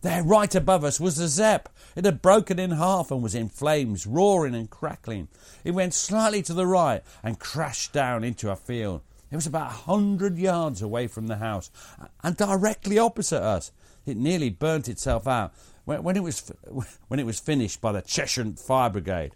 There, 0.03 0.23
right 0.23 0.55
above 0.55 0.85
us, 0.85 1.01
was 1.01 1.17
the 1.17 1.29
Zepp. 1.29 1.71
It 1.97 2.05
had 2.05 2.21
broken 2.21 2.59
in 2.59 2.73
half 2.73 3.11
and 3.11 3.23
was 3.23 3.35
in 3.35 3.49
flames, 3.49 4.07
roaring 4.07 4.55
and 4.55 4.69
crackling. 4.69 5.29
It 5.65 5.73
went 5.73 5.95
slightly 5.95 6.43
to 6.43 6.55
the 6.55 6.67
right 6.67 7.03
and 7.23 7.39
crashed 7.39 7.95
down 7.95 8.23
into 8.23 8.51
a 8.51 8.57
field. 8.57 9.01
It 9.31 9.37
was 9.37 9.47
about 9.47 9.71
a 9.71 9.75
hundred 9.75 10.37
yards 10.37 10.83
away 10.83 11.07
from 11.07 11.27
the 11.27 11.37
house 11.37 11.71
and 12.23 12.37
directly 12.37 12.99
opposite 12.99 13.43
us. 13.43 13.73
It 14.05 14.17
nearly 14.17 14.51
burnt 14.51 14.89
itself 14.89 15.27
out 15.27 15.55
when, 15.91 16.05
when 16.05 16.17
it 16.17 16.23
was 16.23 16.53
when 17.09 17.21
it 17.21 17.27
was 17.27 17.41
finished 17.41 17.81
by 17.81 17.93
the 17.93 18.01
Cheshire 18.01 18.53
Fire 18.57 18.91
Brigade. 18.91 19.33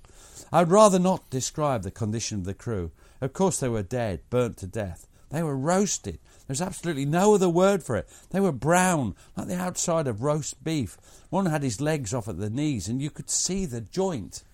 I'd 0.52 0.70
rather 0.70 1.00
not 1.00 1.28
describe 1.28 1.82
the 1.82 1.90
condition 1.90 2.38
of 2.38 2.44
the 2.44 2.54
crew. 2.54 2.92
Of 3.20 3.32
course, 3.32 3.58
they 3.58 3.68
were 3.68 3.82
dead, 3.82 4.20
burnt 4.30 4.58
to 4.58 4.66
death. 4.66 5.08
They 5.30 5.42
were 5.42 5.56
roasted. 5.56 6.20
There's 6.46 6.62
absolutely 6.62 7.06
no 7.06 7.34
other 7.34 7.48
word 7.48 7.82
for 7.82 7.96
it. 7.96 8.08
They 8.30 8.38
were 8.38 8.52
brown, 8.52 9.16
like 9.36 9.48
the 9.48 9.56
outside 9.56 10.06
of 10.06 10.22
roast 10.22 10.62
beef. 10.62 10.96
One 11.30 11.46
had 11.46 11.64
his 11.64 11.80
legs 11.80 12.14
off 12.14 12.28
at 12.28 12.38
the 12.38 12.50
knees, 12.50 12.86
and 12.86 13.02
you 13.02 13.10
could 13.10 13.30
see 13.30 13.66
the 13.66 13.80
joint. 13.80 14.44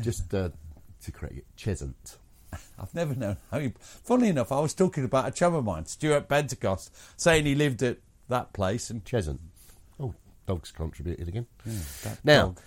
Just 0.00 0.32
uh, 0.32 0.50
to 1.02 1.12
correct 1.12 1.38
it, 1.38 1.46
Cheshunt. 1.56 2.16
I've 2.78 2.94
never 2.94 3.14
known 3.14 3.38
how 3.50 3.58
you. 3.58 3.72
Funnily 3.80 4.28
enough, 4.28 4.52
I 4.52 4.60
was 4.60 4.74
talking 4.74 5.04
about 5.04 5.26
a 5.26 5.32
chum 5.32 5.54
of 5.54 5.64
mine, 5.64 5.86
Stuart 5.86 6.28
Pentecost, 6.28 6.94
saying 7.16 7.46
he 7.46 7.56
lived 7.56 7.82
at 7.82 7.98
that 8.28 8.52
place, 8.52 8.90
and 8.90 9.04
Cheshunt. 9.04 9.38
Dogs 10.48 10.72
contributed 10.72 11.28
again. 11.28 11.46
that 12.02 12.18
Now, 12.24 12.46
dog. 12.46 12.60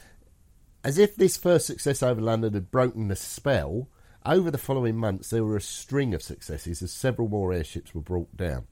as 0.84 0.98
if 1.00 1.16
this 1.16 1.36
first 1.36 1.66
success 1.66 2.04
over 2.04 2.22
London 2.22 2.54
had 2.54 2.70
broken 2.70 3.08
the 3.08 3.16
spell, 3.16 3.90
over 4.24 4.52
the 4.52 4.60
following 4.60 4.96
months 4.96 5.32
there 5.32 5.44
were 5.44 5.58
a 5.58 5.62
string 5.62 6.14
of 6.14 6.22
successes 6.22 6.84
as 6.84 6.92
several 6.92 7.28
more 7.28 7.52
airships 7.52 7.96
were 7.96 8.02
brought 8.02 8.38
down. 8.38 8.68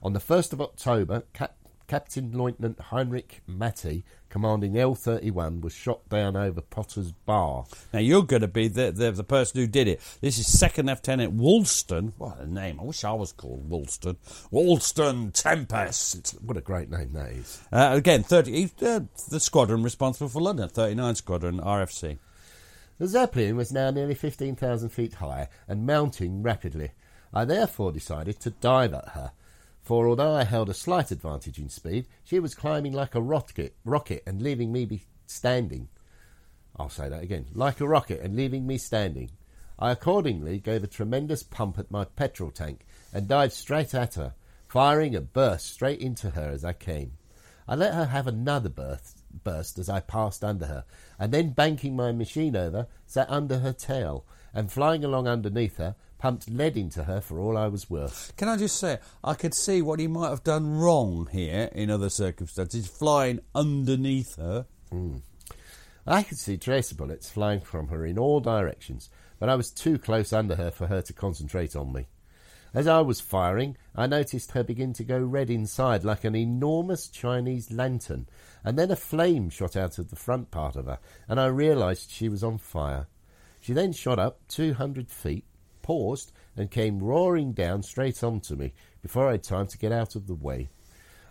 On 0.00 0.12
the 0.12 0.20
1st 0.20 0.52
of 0.52 0.60
October, 0.60 1.24
Cap- 1.32 1.56
Captain 1.86 2.32
Lieutenant 2.32 2.78
Heinrich 2.80 3.42
Mathy, 3.48 4.02
commanding 4.28 4.76
L 4.78 4.94
31, 4.94 5.60
was 5.60 5.74
shot 5.74 6.08
down 6.08 6.36
over 6.36 6.60
Potter's 6.60 7.12
Bar. 7.12 7.66
Now 7.92 8.00
you're 8.00 8.22
going 8.22 8.42
to 8.42 8.48
be 8.48 8.68
the, 8.68 8.92
the 8.92 9.12
the 9.12 9.24
person 9.24 9.60
who 9.60 9.66
did 9.66 9.88
it. 9.88 10.00
This 10.20 10.38
is 10.38 10.46
Second 10.46 10.86
Lieutenant 10.86 11.36
Wulstan. 11.36 12.12
What 12.18 12.40
a 12.40 12.46
name! 12.46 12.80
I 12.80 12.84
wish 12.84 13.04
I 13.04 13.12
was 13.12 13.32
called 13.32 13.68
Wulstan. 13.68 14.16
Wulstan 14.52 15.32
Tempest. 15.32 16.32
What 16.42 16.56
a 16.56 16.60
great 16.60 16.90
name 16.90 17.12
that 17.12 17.30
is. 17.30 17.60
Uh, 17.72 17.90
again, 17.92 18.22
thirty. 18.22 18.70
Uh, 18.80 19.00
the 19.28 19.40
squadron 19.40 19.82
responsible 19.82 20.28
for 20.28 20.40
London, 20.40 20.68
thirty 20.68 20.94
nine 20.94 21.14
squadron, 21.14 21.60
RFC. 21.60 22.18
The 22.98 23.08
Zeppelin 23.08 23.56
was 23.56 23.72
now 23.72 23.90
nearly 23.90 24.14
15,000 24.14 24.90
feet 24.90 25.14
high 25.14 25.48
and 25.66 25.84
mounting 25.84 26.40
rapidly. 26.40 26.92
I 27.34 27.44
therefore 27.44 27.90
decided 27.90 28.38
to 28.40 28.50
dive 28.50 28.94
at 28.94 29.08
her, 29.08 29.32
for 29.82 30.06
although 30.08 30.34
I 30.34 30.44
held 30.44 30.68
a 30.70 30.74
slight 30.74 31.10
advantage 31.10 31.58
in 31.58 31.68
speed, 31.68 32.06
she 32.22 32.38
was 32.38 32.54
climbing 32.54 32.92
like 32.92 33.14
a 33.14 33.20
rocket, 33.20 33.74
rocket 33.84 34.22
and 34.26 34.40
leaving 34.40 34.72
me 34.72 34.84
be 34.84 35.02
standing. 35.26 35.88
I'll 36.76 36.88
say 36.88 37.08
that 37.08 37.22
again, 37.22 37.46
like 37.52 37.80
a 37.80 37.88
rocket 37.88 38.20
and 38.20 38.36
leaving 38.36 38.66
me 38.66 38.78
standing. 38.78 39.32
I 39.78 39.90
accordingly 39.90 40.60
gave 40.60 40.84
a 40.84 40.88
tremendous 40.88 41.42
pump 41.42 41.78
at 41.78 41.90
my 41.90 42.04
petrol 42.04 42.52
tank 42.52 42.86
and 43.12 43.26
dived 43.26 43.52
straight 43.52 43.94
at 43.94 44.14
her, 44.14 44.34
firing 44.68 45.16
a 45.16 45.20
burst 45.20 45.72
straight 45.72 46.00
into 46.00 46.30
her 46.30 46.48
as 46.50 46.64
I 46.64 46.72
came. 46.72 47.12
I 47.66 47.74
let 47.74 47.94
her 47.94 48.06
have 48.06 48.26
another 48.26 48.68
burst, 48.68 49.22
burst 49.44 49.78
as 49.78 49.88
I 49.88 50.00
passed 50.00 50.44
under 50.44 50.66
her, 50.66 50.84
and 51.18 51.32
then 51.32 51.50
banking 51.50 51.96
my 51.96 52.12
machine 52.12 52.54
over, 52.54 52.86
sat 53.06 53.28
under 53.28 53.58
her 53.58 53.72
tail, 53.72 54.24
and 54.54 54.70
flying 54.70 55.04
along 55.04 55.26
underneath 55.26 55.78
her, 55.78 55.96
pumped 56.22 56.48
lead 56.48 56.76
into 56.76 57.02
her 57.02 57.20
for 57.20 57.40
all 57.40 57.58
I 57.58 57.66
was 57.66 57.90
worth. 57.90 58.32
Can 58.36 58.48
I 58.48 58.56
just 58.56 58.76
say, 58.76 59.00
I 59.24 59.34
could 59.34 59.54
see 59.54 59.82
what 59.82 59.98
he 59.98 60.06
might 60.06 60.28
have 60.28 60.44
done 60.44 60.78
wrong 60.78 61.28
here 61.32 61.68
in 61.72 61.90
other 61.90 62.10
circumstances, 62.10 62.86
flying 62.86 63.40
underneath 63.56 64.36
her. 64.36 64.66
Hmm. 64.88 65.16
I 66.06 66.22
could 66.22 66.38
see 66.38 66.58
tracer 66.58 66.94
bullets 66.94 67.28
flying 67.28 67.58
from 67.58 67.88
her 67.88 68.06
in 68.06 68.20
all 68.20 68.38
directions, 68.38 69.10
but 69.40 69.48
I 69.48 69.56
was 69.56 69.72
too 69.72 69.98
close 69.98 70.32
under 70.32 70.54
her 70.54 70.70
for 70.70 70.86
her 70.86 71.02
to 71.02 71.12
concentrate 71.12 71.74
on 71.74 71.92
me. 71.92 72.06
As 72.72 72.86
I 72.86 73.00
was 73.00 73.20
firing, 73.20 73.76
I 73.92 74.06
noticed 74.06 74.52
her 74.52 74.62
begin 74.62 74.92
to 74.92 75.04
go 75.04 75.18
red 75.18 75.50
inside 75.50 76.04
like 76.04 76.22
an 76.22 76.36
enormous 76.36 77.08
Chinese 77.08 77.72
lantern, 77.72 78.28
and 78.62 78.78
then 78.78 78.92
a 78.92 78.96
flame 78.96 79.50
shot 79.50 79.74
out 79.74 79.98
of 79.98 80.10
the 80.10 80.16
front 80.16 80.52
part 80.52 80.76
of 80.76 80.86
her, 80.86 81.00
and 81.28 81.40
I 81.40 81.46
realized 81.46 82.12
she 82.12 82.28
was 82.28 82.44
on 82.44 82.58
fire. 82.58 83.08
She 83.60 83.72
then 83.72 83.92
shot 83.92 84.20
up 84.20 84.38
two 84.46 84.74
hundred 84.74 85.10
feet, 85.10 85.46
paused, 85.82 86.32
and 86.56 86.70
came 86.70 87.02
roaring 87.02 87.52
down 87.52 87.82
straight 87.82 88.22
onto 88.22 88.54
me 88.54 88.72
before 89.02 89.28
I 89.28 89.32
had 89.32 89.42
time 89.42 89.66
to 89.66 89.78
get 89.78 89.92
out 89.92 90.14
of 90.14 90.26
the 90.26 90.34
way. 90.34 90.68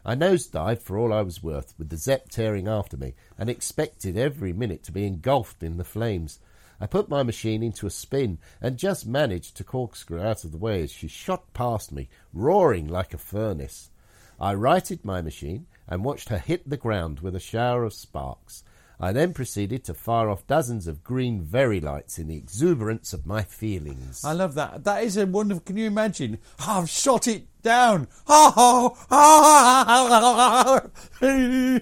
I 0.03 0.15
nosedived 0.15 0.81
for 0.81 0.97
all 0.97 1.13
I 1.13 1.21
was 1.21 1.43
worth, 1.43 1.73
with 1.77 1.89
the 1.89 1.97
Zepp 1.97 2.29
tearing 2.29 2.67
after 2.67 2.97
me, 2.97 3.13
and 3.37 3.49
expected 3.49 4.17
every 4.17 4.51
minute 4.51 4.83
to 4.83 4.91
be 4.91 5.05
engulfed 5.05 5.61
in 5.61 5.77
the 5.77 5.83
flames. 5.83 6.39
I 6.79 6.87
put 6.87 7.09
my 7.09 7.21
machine 7.21 7.61
into 7.61 7.85
a 7.85 7.91
spin 7.91 8.39
and 8.59 8.77
just 8.77 9.05
managed 9.05 9.55
to 9.57 9.63
corkscrew 9.63 10.19
out 10.19 10.43
of 10.43 10.51
the 10.51 10.57
way 10.57 10.81
as 10.81 10.91
she 10.91 11.07
shot 11.07 11.53
past 11.53 11.91
me, 11.91 12.09
roaring 12.33 12.87
like 12.87 13.13
a 13.13 13.19
furnace. 13.19 13.91
I 14.39 14.55
righted 14.55 15.05
my 15.05 15.21
machine 15.21 15.67
and 15.87 16.03
watched 16.03 16.29
her 16.29 16.39
hit 16.39 16.67
the 16.67 16.77
ground 16.77 17.19
with 17.19 17.35
a 17.35 17.39
shower 17.39 17.83
of 17.83 17.93
sparks. 17.93 18.63
I 19.01 19.11
then 19.11 19.33
proceeded 19.33 19.83
to 19.85 19.95
fire 19.95 20.29
off 20.29 20.45
dozens 20.45 20.85
of 20.85 21.03
green 21.03 21.41
very 21.41 21.81
lights 21.81 22.19
in 22.19 22.27
the 22.27 22.37
exuberance 22.37 23.13
of 23.13 23.25
my 23.25 23.41
feelings. 23.41 24.23
I 24.23 24.33
love 24.33 24.53
that. 24.53 24.83
That 24.83 25.03
is 25.03 25.17
a 25.17 25.25
wonderful. 25.25 25.63
Can 25.63 25.77
you 25.77 25.87
imagine? 25.87 26.37
Oh, 26.59 26.81
I've 26.81 26.89
shot 26.89 27.27
it 27.27 27.47
down. 27.63 28.07
Oh, 28.27 28.95
oh, 29.09 30.91
oh, 31.21 31.81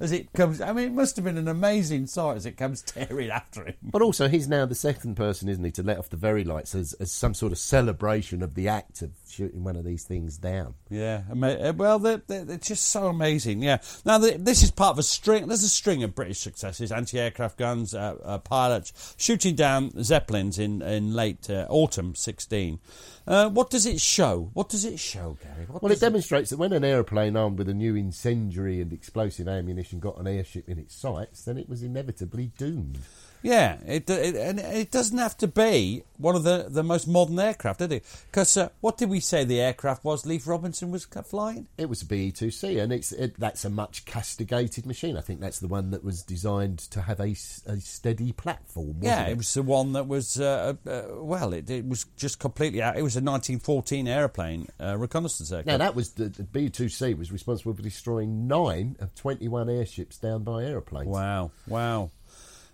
as 0.00 0.12
it 0.12 0.32
comes. 0.32 0.60
I 0.60 0.72
mean, 0.72 0.86
it 0.86 0.92
must 0.92 1.16
have 1.16 1.24
been 1.24 1.36
an 1.38 1.48
amazing 1.48 2.06
sight 2.06 2.36
as 2.36 2.46
it 2.46 2.56
comes 2.56 2.82
tearing 2.82 3.30
after 3.30 3.64
him. 3.64 3.74
But 3.82 4.02
also, 4.02 4.28
he's 4.28 4.48
now 4.48 4.66
the 4.66 4.74
second 4.74 5.16
person, 5.16 5.48
isn't 5.48 5.64
he, 5.64 5.70
to 5.72 5.82
let 5.82 5.98
off 5.98 6.10
the 6.10 6.16
very 6.16 6.44
lights 6.44 6.74
as, 6.74 6.94
as 6.94 7.12
some 7.12 7.34
sort 7.34 7.52
of 7.52 7.58
celebration 7.58 8.42
of 8.42 8.54
the 8.54 8.68
act 8.68 9.02
of 9.02 9.10
shooting 9.34 9.64
one 9.64 9.76
of 9.76 9.84
these 9.84 10.04
things 10.04 10.38
down. 10.38 10.74
Yeah, 10.88 11.22
uh, 11.30 11.72
well, 11.76 11.98
they're, 11.98 12.22
they're, 12.26 12.56
just 12.56 12.90
so 12.90 13.08
amazing. 13.08 13.62
Yeah. 13.62 13.78
Now, 14.04 14.18
this 14.18 14.62
is 14.62 14.70
part 14.70 14.92
of 14.92 14.98
a 14.98 15.02
string. 15.02 15.48
There's 15.48 15.62
a 15.62 15.68
string 15.68 16.02
of 16.02 16.14
British 16.14 16.38
successes: 16.38 16.92
anti-aircraft 16.92 17.58
guns, 17.58 17.94
uh, 17.94 18.16
uh, 18.22 18.38
pilots 18.38 19.14
shooting 19.18 19.54
down 19.54 20.02
zeppelins 20.02 20.58
in 20.58 20.82
in 20.82 21.14
late 21.14 21.50
uh, 21.50 21.66
autumn 21.68 22.14
'16. 22.14 22.78
Uh, 23.26 23.48
what 23.48 23.70
does 23.70 23.86
it 23.86 24.00
show? 24.00 24.50
What 24.52 24.68
does 24.68 24.84
it 24.84 24.98
show, 24.98 25.38
Gary? 25.42 25.64
What 25.66 25.82
Well, 25.82 25.92
it 25.92 26.00
demonstrates 26.00 26.50
that 26.50 26.58
when 26.58 26.74
an 26.74 26.84
aeroplane 26.84 27.36
armed 27.36 27.58
with 27.58 27.70
a 27.70 27.74
new 27.74 27.96
incendiary 27.96 28.80
and 28.80 28.92
explosive 28.92 29.48
ammunition 29.48 29.98
got 29.98 30.18
an 30.18 30.26
airship 30.26 30.68
in 30.68 30.78
its 30.78 30.94
sights, 30.94 31.42
then 31.44 31.56
it 31.56 31.68
was 31.68 31.82
inevitably 31.82 32.52
doomed. 32.58 32.98
Yeah, 33.44 33.76
it, 33.86 34.08
it 34.08 34.34
and 34.36 34.58
it 34.58 34.90
doesn't 34.90 35.18
have 35.18 35.36
to 35.38 35.46
be 35.46 36.02
one 36.16 36.34
of 36.34 36.44
the, 36.44 36.66
the 36.70 36.82
most 36.82 37.06
modern 37.06 37.38
aircraft, 37.38 37.80
did 37.80 37.92
it? 37.92 38.04
Because 38.30 38.56
uh, 38.56 38.70
what 38.80 38.96
did 38.96 39.10
we 39.10 39.20
say 39.20 39.44
the 39.44 39.60
aircraft 39.60 40.02
was? 40.02 40.24
Leefe 40.24 40.46
Robinson 40.46 40.90
was 40.90 41.04
flying. 41.04 41.66
It 41.76 41.90
was 41.90 42.00
a 42.00 42.06
BE-2C, 42.06 42.82
and 42.82 42.90
it's 42.90 43.12
it, 43.12 43.38
that's 43.38 43.64
a 43.66 43.70
much 43.70 44.06
castigated 44.06 44.86
machine. 44.86 45.18
I 45.18 45.20
think 45.20 45.40
that's 45.40 45.58
the 45.60 45.68
one 45.68 45.90
that 45.90 46.02
was 46.02 46.22
designed 46.22 46.78
to 46.90 47.02
have 47.02 47.20
a, 47.20 47.32
a 47.66 47.76
steady 47.80 48.32
platform. 48.32 49.00
Wasn't 49.00 49.04
Yeah, 49.04 49.26
it? 49.26 49.36
was 49.36 49.52
the 49.52 49.62
one 49.62 49.92
that 49.92 50.08
was 50.08 50.40
uh, 50.40 50.72
uh, 50.86 51.02
well, 51.16 51.52
it, 51.52 51.68
it 51.68 51.86
was 51.86 52.06
just 52.16 52.38
completely 52.38 52.80
out. 52.80 52.96
It 52.96 53.02
was 53.02 53.14
a 53.16 53.20
1914 53.20 54.08
airplane, 54.08 54.68
uh, 54.80 54.96
reconnaissance 54.96 55.50
Now 55.50 55.58
aircraft. 55.58 55.78
that 55.80 55.94
was 55.94 56.12
the, 56.12 56.30
the 56.30 56.44
BE-2C 56.44 57.18
was 57.18 57.30
responsible 57.30 57.74
for 57.74 57.82
destroying 57.82 58.46
nine 58.48 58.96
of 59.00 59.14
21 59.14 59.68
airships 59.68 60.16
down 60.16 60.44
by 60.44 60.64
aeroplanes. 60.64 61.08
Wow, 61.08 61.50
wow. 61.66 62.10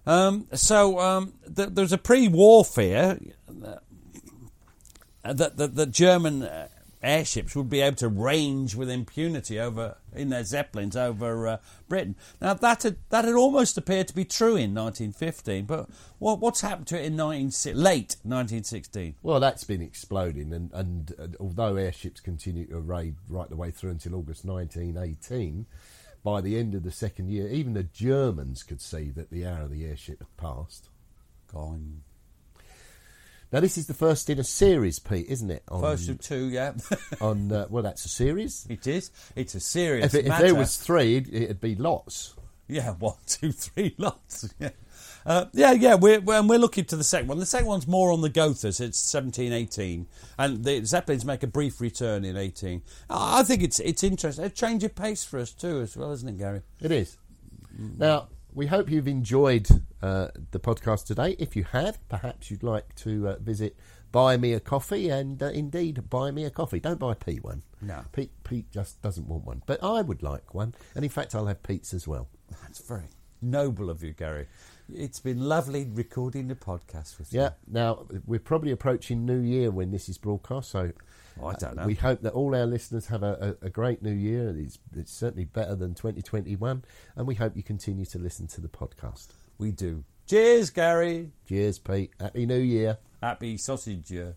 Um, 0.07 0.46
so 0.53 0.98
um, 0.98 1.34
th- 1.55 1.70
there's 1.72 1.92
a 1.92 1.98
pre-war 1.98 2.64
fear 2.64 3.18
that 5.22 5.57
the 5.57 5.86
German 5.86 6.42
uh, 6.42 6.68
airships 7.03 7.57
would 7.57 7.70
be 7.70 7.80
able 7.80 7.96
to 7.96 8.09
range 8.09 8.74
with 8.74 8.90
impunity 8.90 9.59
over 9.59 9.96
in 10.14 10.28
their 10.28 10.44
zeppelins 10.44 10.96
over 10.96 11.46
uh, 11.46 11.57
Britain. 11.88 12.14
Now 12.40 12.55
that 12.55 12.82
had, 12.82 12.96
that 13.11 13.24
had 13.24 13.34
almost 13.34 13.78
appeared 13.78 14.09
to 14.09 14.14
be 14.14 14.24
true 14.24 14.57
in 14.57 14.74
1915, 14.74 15.64
but 15.64 15.88
what, 16.18 16.40
what's 16.40 16.61
happened 16.61 16.88
to 16.88 17.01
it 17.01 17.07
in 17.07 17.16
19, 17.16 17.74
late 17.76 18.16
1916? 18.22 19.14
Well, 19.22 19.40
that's 19.40 19.64
been 19.64 19.82
exploding, 19.82 20.53
and, 20.53 20.70
and 20.72 21.14
uh, 21.18 21.28
although 21.38 21.76
airships 21.76 22.20
continue 22.20 22.66
to 22.66 22.80
raid 22.80 23.16
right 23.28 23.48
the 23.48 23.57
way 23.57 23.70
through 23.70 23.90
until 23.90 24.16
August 24.16 24.44
1918, 24.44 25.66
by 26.23 26.41
the 26.41 26.59
end 26.59 26.75
of 26.75 26.83
the 26.83 26.91
second 26.91 27.31
year, 27.31 27.49
even 27.49 27.75
the 27.75 27.83
Germans 27.83 28.62
could 28.62 28.81
see 28.81 29.11
that 29.11 29.31
the 29.31 29.47
hour 29.47 29.62
of 29.62 29.71
the 29.71 29.85
airship 29.87 30.18
had 30.18 30.37
passed. 30.37 30.89
Gone. 31.53 32.03
Now, 33.53 33.59
this 33.61 33.77
is 33.77 33.89
the 33.89 33.95
first 33.95 34.31
in 34.31 34.39
a 34.39 34.45
series, 34.45 35.01
Pete, 35.01 35.27
isn't 35.29 35.51
it? 35.51 35.64
On, 35.68 35.81
First 35.81 36.09
of 36.09 36.21
two, 36.21 36.51
yeah. 36.51 36.73
on 37.21 37.51
uh, 37.51 37.66
well, 37.68 37.83
that's 37.83 38.05
a 38.05 38.09
series. 38.09 38.64
it 38.71 38.87
is. 38.87 39.11
It's 39.35 39.57
a 39.57 39.61
serious 39.61 40.14
If, 40.14 40.25
it, 40.25 40.29
if 40.29 40.39
there 40.39 40.55
was 40.55 40.77
three, 40.77 41.16
it, 41.16 41.29
it'd 41.33 41.61
be 41.61 41.75
lots. 41.75 42.35
Yeah, 42.68 42.91
one, 42.99 43.16
two, 43.27 43.53
three 43.53 43.95
lots. 43.99 44.49
Yeah, 44.61 44.71
uh, 45.27 45.47
yeah, 45.53 45.73
yeah. 45.73 45.95
We're, 45.95 46.21
we're 46.21 46.39
and 46.39 46.49
we're 46.49 46.59
looking 46.59 46.85
to 46.87 46.97
the 46.97 47.05
second 47.05 47.29
one. 47.29 47.39
The 47.39 47.47
second 47.47 47.68
one's 47.68 47.87
more 47.87 48.12
on 48.12 48.21
the 48.21 48.31
Gothas. 48.31 48.81
It's 48.81 48.99
seventeen, 48.99 49.53
eighteen, 49.53 50.07
and 50.39 50.64
the 50.64 50.85
Zeppelins 50.85 51.25
make 51.25 51.43
a 51.43 51.47
brief 51.47 51.81
return 51.81 52.25
in 52.25 52.37
eighteen. 52.37 52.83
I 53.09 53.41
I 53.41 53.43
think 53.43 53.62
it's 53.62 53.81
it's 53.81 54.03
interesting. 54.03 54.45
A 54.45 54.51
change 54.51 54.85
of 54.85 54.95
pace 54.95 55.25
for 55.25 55.39
us 55.39 55.53
too, 55.53 55.81
as 55.81 55.97
well, 55.97 56.12
isn't 56.12 56.29
it, 56.29 56.39
Gary? 56.39 56.62
It 56.81 56.93
is. 56.93 57.16
Now, 57.79 58.29
we 58.53 58.66
hope 58.66 58.91
you've 58.91 59.09
enjoyed 59.09 59.68
uh, 60.03 60.29
the 60.51 60.59
podcast 60.59 61.07
today. 61.07 61.37
If 61.39 61.57
you 61.57 61.64
have, 61.64 61.99
perhaps 62.09 62.51
you'd 62.51 62.62
like 62.62 62.95
to 62.97 63.29
uh, 63.29 63.37
visit 63.39 63.77
Buy 64.12 64.37
Me 64.37 64.53
a 64.53 64.61
Coffee 64.61 65.09
and 65.09 65.43
uh, 65.43 65.47
indeed 65.47 66.11
buy 66.11 66.31
me 66.31 66.45
a 66.45 66.51
coffee. 66.51 66.81
Don't 66.81 66.99
buy 66.99 67.14
Pete 67.14 67.45
one. 67.45 67.62
No. 67.81 68.05
Pete, 68.12 68.33
Pete 68.43 68.71
just 68.71 69.01
doesn't 69.03 69.29
want 69.29 69.45
one. 69.45 69.62
But 69.66 69.83
I 69.83 70.03
would 70.03 70.23
like 70.23 70.53
one. 70.53 70.75
And 70.95 71.05
in 71.05 71.11
fact, 71.11 71.35
I'll 71.35 71.47
have 71.47 71.62
Pete's 71.62 71.95
as 71.95 72.09
well. 72.09 72.29
That's 72.62 72.81
very 72.81 73.09
noble 73.41 73.89
of 73.89 74.03
you, 74.03 74.12
Gary. 74.12 74.49
It's 74.95 75.20
been 75.20 75.41
lovely 75.41 75.88
recording 75.93 76.49
the 76.49 76.55
podcast 76.55 77.18
with 77.18 77.32
you. 77.32 77.41
Yeah. 77.41 77.51
Now, 77.66 78.07
we're 78.26 78.41
probably 78.41 78.72
approaching 78.72 79.24
New 79.24 79.41
Year 79.41 79.70
when 79.70 79.91
this 79.91 80.09
is 80.09 80.18
broadcast. 80.18 80.70
So 80.70 80.93
Oh, 81.41 81.47
I 81.47 81.55
don't 81.55 81.78
uh, 81.78 81.82
know. 81.82 81.86
we 81.86 81.95
hope 81.95 82.22
that 82.22 82.32
all 82.32 82.55
our 82.55 82.66
listeners 82.66 83.07
have 83.07 83.22
a, 83.22 83.57
a, 83.62 83.66
a 83.66 83.70
great 83.70 84.03
New 84.03 84.12
Year. 84.12 84.55
It's, 84.59 84.78
it's 84.95 85.12
certainly 85.12 85.45
better 85.45 85.74
than 85.74 85.95
2021. 85.95 86.84
And 87.16 87.26
we 87.26 87.34
hope 87.34 87.57
you 87.57 87.62
continue 87.62 88.05
to 88.07 88.18
listen 88.18 88.47
to 88.49 88.61
the 88.61 88.68
podcast. 88.68 89.28
we 89.59 89.70
do. 89.72 90.05
Cheers, 90.26 90.70
Gary. 90.70 91.30
Cheers, 91.49 91.78
Pete. 91.78 92.12
Happy 92.20 92.47
New 92.47 92.59
Year. 92.61 92.99
Happy 93.22 93.57
sausage 93.57 94.11
year. 94.11 94.36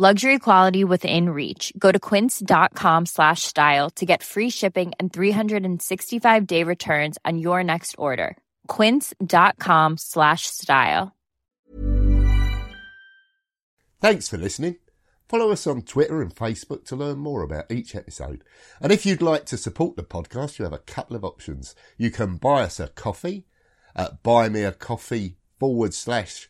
Luxury 0.00 0.38
quality 0.38 0.82
within 0.82 1.28
reach. 1.28 1.74
Go 1.78 1.92
to 1.92 1.98
quince.com 1.98 3.04
slash 3.04 3.42
style 3.42 3.90
to 3.96 4.06
get 4.06 4.22
free 4.22 4.48
shipping 4.48 4.92
and 4.98 5.12
365 5.12 6.46
day 6.46 6.64
returns 6.64 7.18
on 7.26 7.36
your 7.36 7.62
next 7.62 7.96
order. 7.98 8.38
Quince.com 8.66 9.98
slash 9.98 10.46
style. 10.46 11.14
Thanks 14.00 14.26
for 14.26 14.38
listening. 14.38 14.76
Follow 15.28 15.50
us 15.50 15.66
on 15.66 15.82
Twitter 15.82 16.22
and 16.22 16.34
Facebook 16.34 16.86
to 16.86 16.96
learn 16.96 17.18
more 17.18 17.42
about 17.42 17.70
each 17.70 17.94
episode. 17.94 18.42
And 18.80 18.92
if 18.92 19.04
you'd 19.04 19.20
like 19.20 19.44
to 19.44 19.58
support 19.58 19.96
the 19.96 20.02
podcast, 20.02 20.58
you 20.58 20.64
have 20.64 20.72
a 20.72 20.78
couple 20.78 21.14
of 21.14 21.26
options. 21.26 21.74
You 21.98 22.10
can 22.10 22.38
buy 22.38 22.62
us 22.62 22.80
a 22.80 22.88
coffee 22.88 23.44
at 23.94 24.22
buymeacoffee 24.22 25.34
forward 25.58 25.92
slash 25.92 26.49